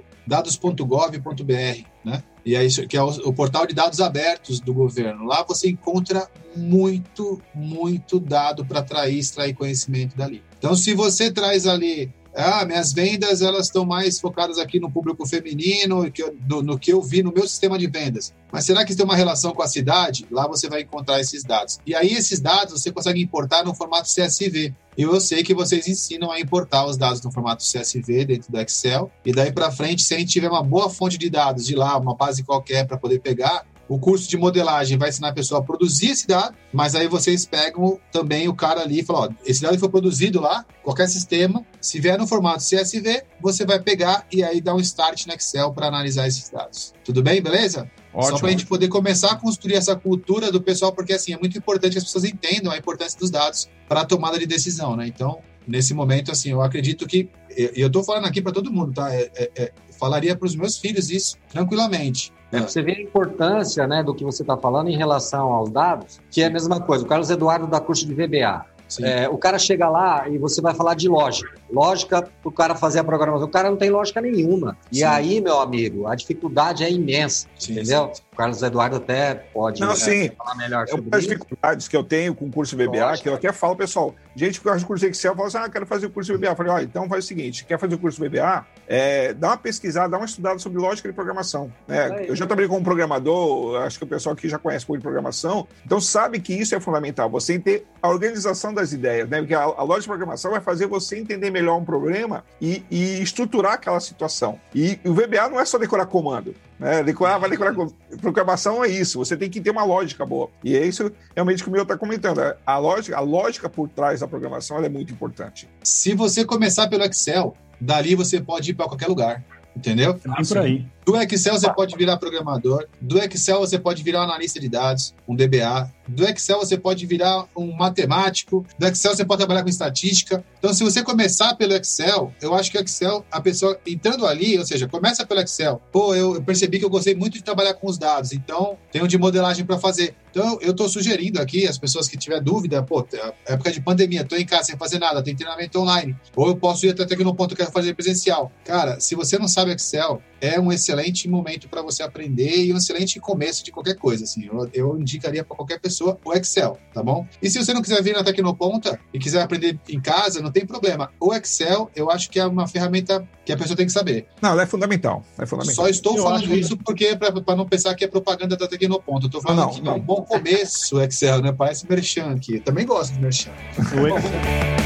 né? 2.06 2.24
E 2.44 2.56
é 2.56 2.66
isso 2.66 2.88
que 2.88 2.98
é 2.98 3.04
o, 3.04 3.08
o, 3.08 3.34
portal 3.34 3.68
de 3.68 3.76
dados 3.76 4.00
abertos 4.00 4.60
do 4.60 4.74
governo. 4.74 5.26
Lá 5.26 5.44
você 5.44 5.70
encontra 5.70 6.28
muito, 6.56 7.40
muito 7.54 8.20
dado 8.20 8.66
para 8.66 8.80
atrair, 8.80 9.20
extrair 9.20 9.54
conhecimento 9.54 10.18
dali. 10.18 10.44
Então, 10.58 10.76
se 10.76 10.94
você 10.96 11.32
traz 11.32 11.68
ali 11.68 12.12
ah, 12.36 12.66
minhas 12.66 12.94
vendas 12.94 13.42
elas 13.42 13.68
estão 13.68 13.86
mais 13.86 14.20
focadas 14.20 14.58
aqui 14.58 14.80
no 14.80 14.90
público 14.90 15.28
feminino, 15.28 16.10
que 16.12 16.24
eu, 16.24 16.36
no, 16.48 16.62
no, 16.62 16.80
que 16.80 16.92
eu 16.94 17.02
vi 17.02 17.22
no 17.22 17.32
meu 17.32 17.48
sistema 17.48 17.78
de 17.78 17.88
vendas. 17.88 18.34
Mas 18.52 18.66
será 18.66 18.84
que 18.84 18.92
isso 18.92 18.98
tem 18.98 19.06
uma 19.06 19.16
relação 19.16 19.54
com 19.54 19.62
a 19.62 19.68
cidade? 19.68 20.26
Lá 20.32 20.48
você 20.48 20.70
vai 20.70 20.82
encontrar 20.82 21.20
esses 21.20 21.44
dados. 21.44 21.80
E 21.86 21.96
aí 21.96 22.14
esses 22.14 22.40
dados 22.40 22.82
você 22.82 22.92
consegue 22.92 23.22
importar 23.22 23.64
no 23.64 23.74
formato 23.74 24.08
CSV. 24.08 24.74
E 24.98 25.04
eu 25.04 25.20
sei 25.22 25.44
que 25.44 25.54
vocês 25.54 25.88
ensinam 25.88 26.32
a 26.32 26.40
importar 26.40 26.86
os 26.86 26.98
dados 26.98 27.22
no 27.22 27.32
formato 27.32 27.64
CSV 27.64 28.26
dentro 28.26 28.52
do 28.52 28.60
Excel. 28.60 29.10
E 29.26 29.32
daí 29.32 29.52
para 29.52 29.72
frente, 29.72 30.04
se 30.04 30.14
a 30.14 30.20
gente 30.20 30.32
tiver 30.32 30.50
uma 30.50 30.64
boa 30.64 30.90
fonte 30.90 31.18
de 31.18 31.30
dados 31.30 31.66
de 31.66 31.76
lá, 31.76 31.98
uma 31.98 32.16
base 32.16 32.44
qualquer 32.44 32.86
para 32.86 32.98
poder 32.98 33.20
pegar, 33.20 33.66
o 33.88 34.00
curso 34.00 34.30
de 34.30 34.38
modelagem 34.38 34.98
vai 34.98 35.10
ensinar 35.10 35.30
a 35.30 35.34
pessoa 35.34 35.60
a 35.60 35.64
produzir 35.64 36.12
esse 36.12 36.28
dado, 36.28 36.56
mas 36.72 36.96
aí 36.96 37.08
vocês 37.08 37.46
pegam 37.46 38.00
também 38.12 38.48
o 38.48 38.54
cara 38.54 38.82
ali 38.82 39.00
e 39.00 39.04
falam: 39.04 39.30
ó, 39.30 39.44
esse 39.46 39.62
dado 39.62 39.78
foi 39.78 39.90
produzido 39.90 40.40
lá, 40.40 40.66
qualquer 40.84 41.08
sistema, 41.10 41.66
se 41.80 42.00
vier 42.00 42.18
no 42.18 42.28
formato 42.28 42.64
CSV, 42.64 43.24
você 43.42 43.66
vai 43.66 43.80
pegar 43.80 44.26
e 44.32 44.44
aí 44.44 44.62
dar 44.62 44.76
um 44.76 44.80
start 44.80 45.26
no 45.28 45.34
Excel 45.34 45.74
para 45.74 45.88
analisar 45.88 46.28
esses 46.28 46.50
dados. 46.50 46.94
Tudo 47.04 47.22
bem, 47.22 47.42
beleza? 47.42 47.90
Ótimo. 48.14 48.32
Só 48.32 48.40
para 48.40 48.48
a 48.48 48.52
gente 48.52 48.66
poder 48.66 48.88
começar 48.88 49.32
a 49.32 49.36
construir 49.36 49.76
essa 49.76 49.96
cultura 49.96 50.52
do 50.52 50.62
pessoal, 50.62 50.92
porque 50.92 51.14
assim 51.14 51.34
é 51.34 51.38
muito 51.38 51.58
importante 51.58 51.94
que 51.94 51.98
as 51.98 52.04
pessoas 52.04 52.26
entendam 52.26 52.72
a 52.72 52.78
importância 52.78 53.18
dos 53.20 53.30
dados 53.30 53.70
para 53.88 54.02
a 54.02 54.06
tomada 54.06 54.38
de 54.38 54.46
decisão, 54.46 54.96
né? 54.96 55.08
Então, 55.08 55.40
nesse 55.68 55.94
momento, 55.94 56.32
assim, 56.32 56.52
eu 56.52 56.62
acredito 56.62 57.08
que 57.08 57.30
e 57.58 57.82
eu 57.82 57.88
estou 57.88 58.04
falando 58.04 58.26
aqui 58.26 58.42
para 58.42 58.52
todo 58.52 58.72
mundo, 58.72 58.94
tá? 58.94 59.14
É, 59.14 59.30
é, 59.36 59.52
é, 59.56 59.74
falaria 60.00 60.36
para 60.36 60.46
os 60.46 60.56
meus 60.56 60.78
filhos 60.78 61.10
isso 61.10 61.38
tranquilamente. 61.50 62.32
É, 62.52 62.60
você 62.60 62.82
vê 62.82 62.92
a 62.94 63.02
importância 63.02 63.88
né, 63.88 64.04
do 64.04 64.14
que 64.14 64.24
você 64.24 64.44
está 64.44 64.58
falando 64.58 64.90
em 64.90 64.98
relação 64.98 65.54
aos 65.54 65.70
dados, 65.70 66.20
que 66.30 66.42
é 66.42 66.48
a 66.48 66.50
mesma 66.50 66.80
coisa. 66.80 67.06
O 67.06 67.08
Carlos 67.08 67.30
Eduardo 67.30 67.68
da 67.68 67.80
curso 67.80 68.06
de 68.06 68.14
VBA. 68.14 68.66
É, 69.00 69.30
o 69.30 69.38
cara 69.38 69.58
chega 69.58 69.88
lá 69.88 70.28
e 70.28 70.38
você 70.38 70.60
vai 70.60 70.74
falar 70.74 70.96
de 70.96 71.08
lógica. 71.08 71.50
Lógica 71.72 72.24
para 72.24 72.50
o 72.50 72.52
cara 72.52 72.76
fazer 72.76 73.00
a 73.00 73.04
programação. 73.04 73.48
O 73.48 73.52
cara 73.52 73.70
não 73.70 73.78
tem 73.78 73.90
lógica 73.90 74.20
nenhuma. 74.20 74.78
E 74.92 74.98
Sim. 74.98 75.04
aí, 75.06 75.40
meu 75.40 75.62
amigo, 75.62 76.08
a 76.08 76.16
dificuldade 76.16 76.84
é 76.84 76.92
imensa. 76.92 77.48
Sim, 77.58 77.74
entendeu? 77.74 78.12
Sim. 78.14 78.22
O 78.42 78.44
Carlos 78.44 78.64
Eduardo 78.64 78.96
até 78.96 79.36
pode 79.36 79.80
não, 79.80 79.92
é, 79.92 80.30
falar 80.30 80.56
melhor 80.56 80.88
sobre 80.88 81.10
é 81.12 81.16
As 81.16 81.24
dificuldades 81.28 81.88
que 81.88 81.96
eu 81.96 82.04
tenho 82.04 82.34
com 82.34 82.46
o 82.46 82.52
curso 82.52 82.76
VBA, 82.76 83.06
Lógica. 83.06 83.18
que 83.22 83.30
eu 83.30 83.36
até 83.36 83.52
falo, 83.52 83.76
pessoal, 83.76 84.16
gente 84.36 84.60
que 84.60 84.64
gosta 84.64 84.80
de 84.80 84.86
curso 84.86 85.06
Excel, 85.06 85.36
fala 85.36 85.48
assim, 85.48 85.58
ah, 85.58 85.70
quero 85.70 85.86
fazer 85.86 86.08
o 86.08 86.10
curso 86.10 86.36
VBA. 86.36 86.48
Eu 86.48 86.56
falei, 86.56 86.72
ó, 86.72 86.80
então 86.80 87.08
faz 87.08 87.26
o 87.26 87.28
seguinte, 87.28 87.64
quer 87.66 87.78
fazer 87.78 87.94
o 87.94 88.00
curso 88.00 88.20
VBA? 88.20 88.66
É, 88.88 89.34
dá 89.34 89.50
uma 89.50 89.58
pesquisada, 89.58 90.10
dá 90.10 90.18
uma 90.18 90.26
estudada 90.26 90.58
sobre 90.58 90.82
lógica 90.82 91.08
de 91.08 91.14
programação. 91.14 91.72
Né? 91.88 92.26
Eu 92.28 92.36
já 92.36 92.48
trabalhei 92.48 92.68
com 92.68 92.78
um 92.78 92.84
programador, 92.84 93.80
acho 93.84 94.00
que 94.00 94.06
o 94.06 94.08
pessoal 94.08 94.34
aqui 94.34 94.50
já 94.50 94.58
conhece 94.58 94.86
um 94.86 94.88
pouco 94.88 94.98
de 94.98 95.04
programação, 95.04 95.68
então 95.86 96.02
sabe 96.02 96.40
que 96.40 96.54
isso 96.54 96.74
é 96.74 96.80
fundamental, 96.80 97.30
você 97.30 97.60
ter 97.60 97.86
a 98.02 98.10
organização 98.10 98.74
das 98.74 98.92
ideias, 98.92 99.30
né? 99.30 99.40
Porque 99.40 99.54
a, 99.54 99.62
a 99.62 99.84
lógica 99.84 100.02
de 100.02 100.08
programação 100.08 100.52
vai 100.52 100.62
fazer 100.62 100.88
você 100.88 101.18
entender 101.20 101.52
melhor 101.52 101.78
um 101.78 101.86
problema 101.86 102.44
e, 102.60 102.84
e 102.90 103.22
estruturar 103.22 103.74
aquela 103.74 104.00
situação. 104.00 104.60
E 104.74 105.00
o 105.06 105.14
VBA 105.14 105.50
não 105.50 105.60
é 105.60 105.66
só 105.66 105.78
decorar 105.78 106.08
comando. 106.08 106.56
Né? 106.82 107.04
Decorar, 107.04 107.38
vai 107.38 107.48
decorar 107.48 107.76
programação 108.20 108.84
é 108.84 108.88
isso. 108.88 109.20
Você 109.20 109.38
tem 109.38 109.52
que 109.52 109.62
ter 109.62 109.70
uma 109.70 109.84
lógica 109.84 110.26
boa. 110.26 110.50
E 110.64 110.76
é 110.76 110.84
isso 110.84 111.12
realmente 111.36 111.64
que 111.64 111.70
o 111.70 111.72
meu 111.72 111.84
está 111.84 111.96
comentando. 111.96 112.42
A 112.66 112.78
lógica, 112.80 113.16
a 113.16 113.20
lógica 113.20 113.70
por 113.70 113.88
trás 113.88 114.22
da 114.22 114.28
programação 114.28 114.84
é 114.84 114.90
muito 114.90 115.14
importante. 115.14 115.70
Se 115.84 116.16
você 116.16 116.44
começar 116.44 116.88
pelo 116.88 117.04
Excel, 117.04 117.56
dali 117.80 118.16
você 118.16 118.42
pode 118.42 118.72
ir 118.72 118.74
para 118.74 118.88
qualquer 118.88 119.08
lugar. 119.08 119.44
Entendeu? 119.76 120.20
É 120.38 120.44
por 120.44 120.58
aí. 120.58 120.86
Do 121.04 121.18
Excel 121.20 121.54
você 121.54 121.74
pode 121.74 121.96
virar 121.98 122.18
programador, 122.18 122.88
do 123.02 123.18
Excel 123.18 123.60
você 123.60 123.80
pode 123.80 124.04
virar 124.04 124.22
analista 124.22 124.60
de 124.60 124.70
dados, 124.70 125.16
um 125.28 125.36
DBA, 125.36 125.92
do 126.08 126.26
Excel 126.28 126.60
você 126.60 126.78
pode 126.78 127.06
virar 127.08 127.46
um 127.56 127.72
matemático, 127.72 128.66
do 128.78 128.88
Excel 128.88 129.16
você 129.16 129.26
pode 129.26 129.40
trabalhar 129.40 129.64
com 129.64 129.70
estatística. 129.70 130.44
Então, 130.60 130.74
se 130.74 130.84
você 130.84 131.02
começar 131.04 131.56
pelo 131.56 131.74
Excel, 131.74 132.32
eu 132.40 132.54
acho 132.54 132.72
que 132.72 132.78
o 132.78 132.82
Excel, 132.82 133.26
a 133.32 133.42
pessoa 133.42 133.80
entrando 133.86 134.28
ali, 134.28 134.60
ou 134.60 134.66
seja, 134.66 134.88
começa 134.88 135.26
pelo 135.26 135.42
Excel. 135.42 135.82
Pô, 135.92 136.14
eu 136.14 136.42
percebi 136.44 136.78
que 136.78 136.86
eu 136.86 136.90
gostei 136.90 137.16
muito 137.16 137.34
de 137.34 137.44
trabalhar 137.44 137.74
com 137.74 137.88
os 137.88 137.98
dados, 137.98 138.32
então 138.32 138.78
tenho 138.92 139.08
de 139.08 139.18
modelagem 139.18 139.66
para 139.66 139.80
fazer. 139.80 140.16
Então, 140.30 140.60
eu 140.62 140.72
estou 140.72 140.88
sugerindo 140.88 141.42
aqui, 141.42 141.68
as 141.68 141.78
pessoas 141.78 142.08
que 142.08 142.18
tiver 142.18 142.40
dúvida, 142.40 142.84
pô, 142.84 143.06
época 143.46 143.72
de 143.72 143.82
pandemia, 143.82 144.22
estou 144.22 144.38
em 144.38 144.46
casa 144.46 144.66
sem 144.66 144.78
fazer 144.78 145.00
nada, 145.00 145.24
tem 145.24 145.36
treinamento 145.36 145.80
online, 145.80 146.16
ou 146.36 146.48
eu 146.48 146.56
posso 146.56 146.86
ir 146.86 146.90
até 146.90 147.16
no 147.16 147.36
ponto 147.36 147.56
que 147.56 147.62
eu 147.62 147.66
quero 147.66 147.74
fazer 147.74 147.94
presencial. 147.96 148.52
Cara, 148.64 149.00
se 149.00 149.16
você 149.16 149.38
não 149.38 149.48
sabe 149.48 149.74
Excel, 149.74 150.22
é 150.42 150.60
um 150.60 150.72
excelente 150.72 151.30
momento 151.30 151.70
para 151.70 151.82
você 151.82 152.04
aprender 152.04 152.66
e 152.66 152.74
um 152.74 152.78
excelente 152.78 153.20
começo 153.20 153.64
de 153.64 153.72
qualquer 153.72 153.96
coisa. 153.96 154.24
Assim, 154.24 154.46
eu, 154.46 154.70
eu 154.74 154.98
indicaria 155.00 155.44
para 155.44 155.56
qualquer 155.56 155.80
pessoa 155.80 156.18
o 156.26 156.34
Excel, 156.34 156.78
tá 156.94 157.04
bom? 157.04 157.26
E 157.42 157.50
se 157.50 157.64
você 157.64 157.74
não 157.74 157.82
quiser 157.82 158.02
vir 158.02 158.14
na 158.14 158.24
Tecnoponta 158.24 159.00
e 159.14 159.20
quiser 159.20 159.42
aprender 159.42 159.80
em 159.88 160.02
casa, 160.02 160.42
não 160.42 160.52
tem 160.52 160.66
problema. 160.66 161.12
O 161.20 161.34
Excel, 161.34 161.90
eu 161.96 162.10
acho 162.10 162.30
que 162.30 162.40
é 162.40 162.46
uma 162.46 162.68
ferramenta 162.68 163.26
que 163.46 163.54
a 163.54 163.58
pessoa 163.58 163.78
tem 163.78 163.86
que 163.86 163.92
saber. 163.92 164.26
Não, 164.42 164.52
ela 164.52 164.64
é 164.64 164.66
fundamental. 164.66 165.24
É 165.38 165.46
fundamental. 165.46 165.76
Só 165.76 165.88
estou 165.88 166.18
eu 166.18 166.24
falando 166.24 166.54
isso 166.56 166.76
que... 166.76 166.84
porque 166.84 167.16
para 167.16 167.56
não 167.56 167.68
pensar 167.68 167.94
que 167.96 168.04
é 168.04 168.08
propaganda 168.08 168.58
da 168.58 168.68
Tecnoponta. 168.68 169.26
Eu 169.26 169.28
estou 169.28 169.42
falando 169.42 169.60
não, 169.60 169.70
que 169.70 169.82
não. 169.82 169.94
é 169.94 169.96
um 169.96 170.00
bom 170.00 170.24
começo 170.24 170.98
o 170.98 171.02
Excel, 171.02 171.42
né? 171.42 171.52
Parece 171.52 171.88
merchan 171.88 172.32
aqui. 172.32 172.56
Eu 172.56 172.62
também 172.62 172.86
gosto 172.86 173.14
de 173.14 173.20
merchan. 173.20 173.52
O 173.96 174.08
Excel. 174.08 174.32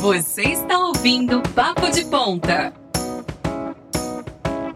Você 0.00 0.42
está 0.42 0.78
ouvindo 0.78 1.42
Papo 1.56 1.90
de 1.90 2.04
Ponta. 2.04 2.72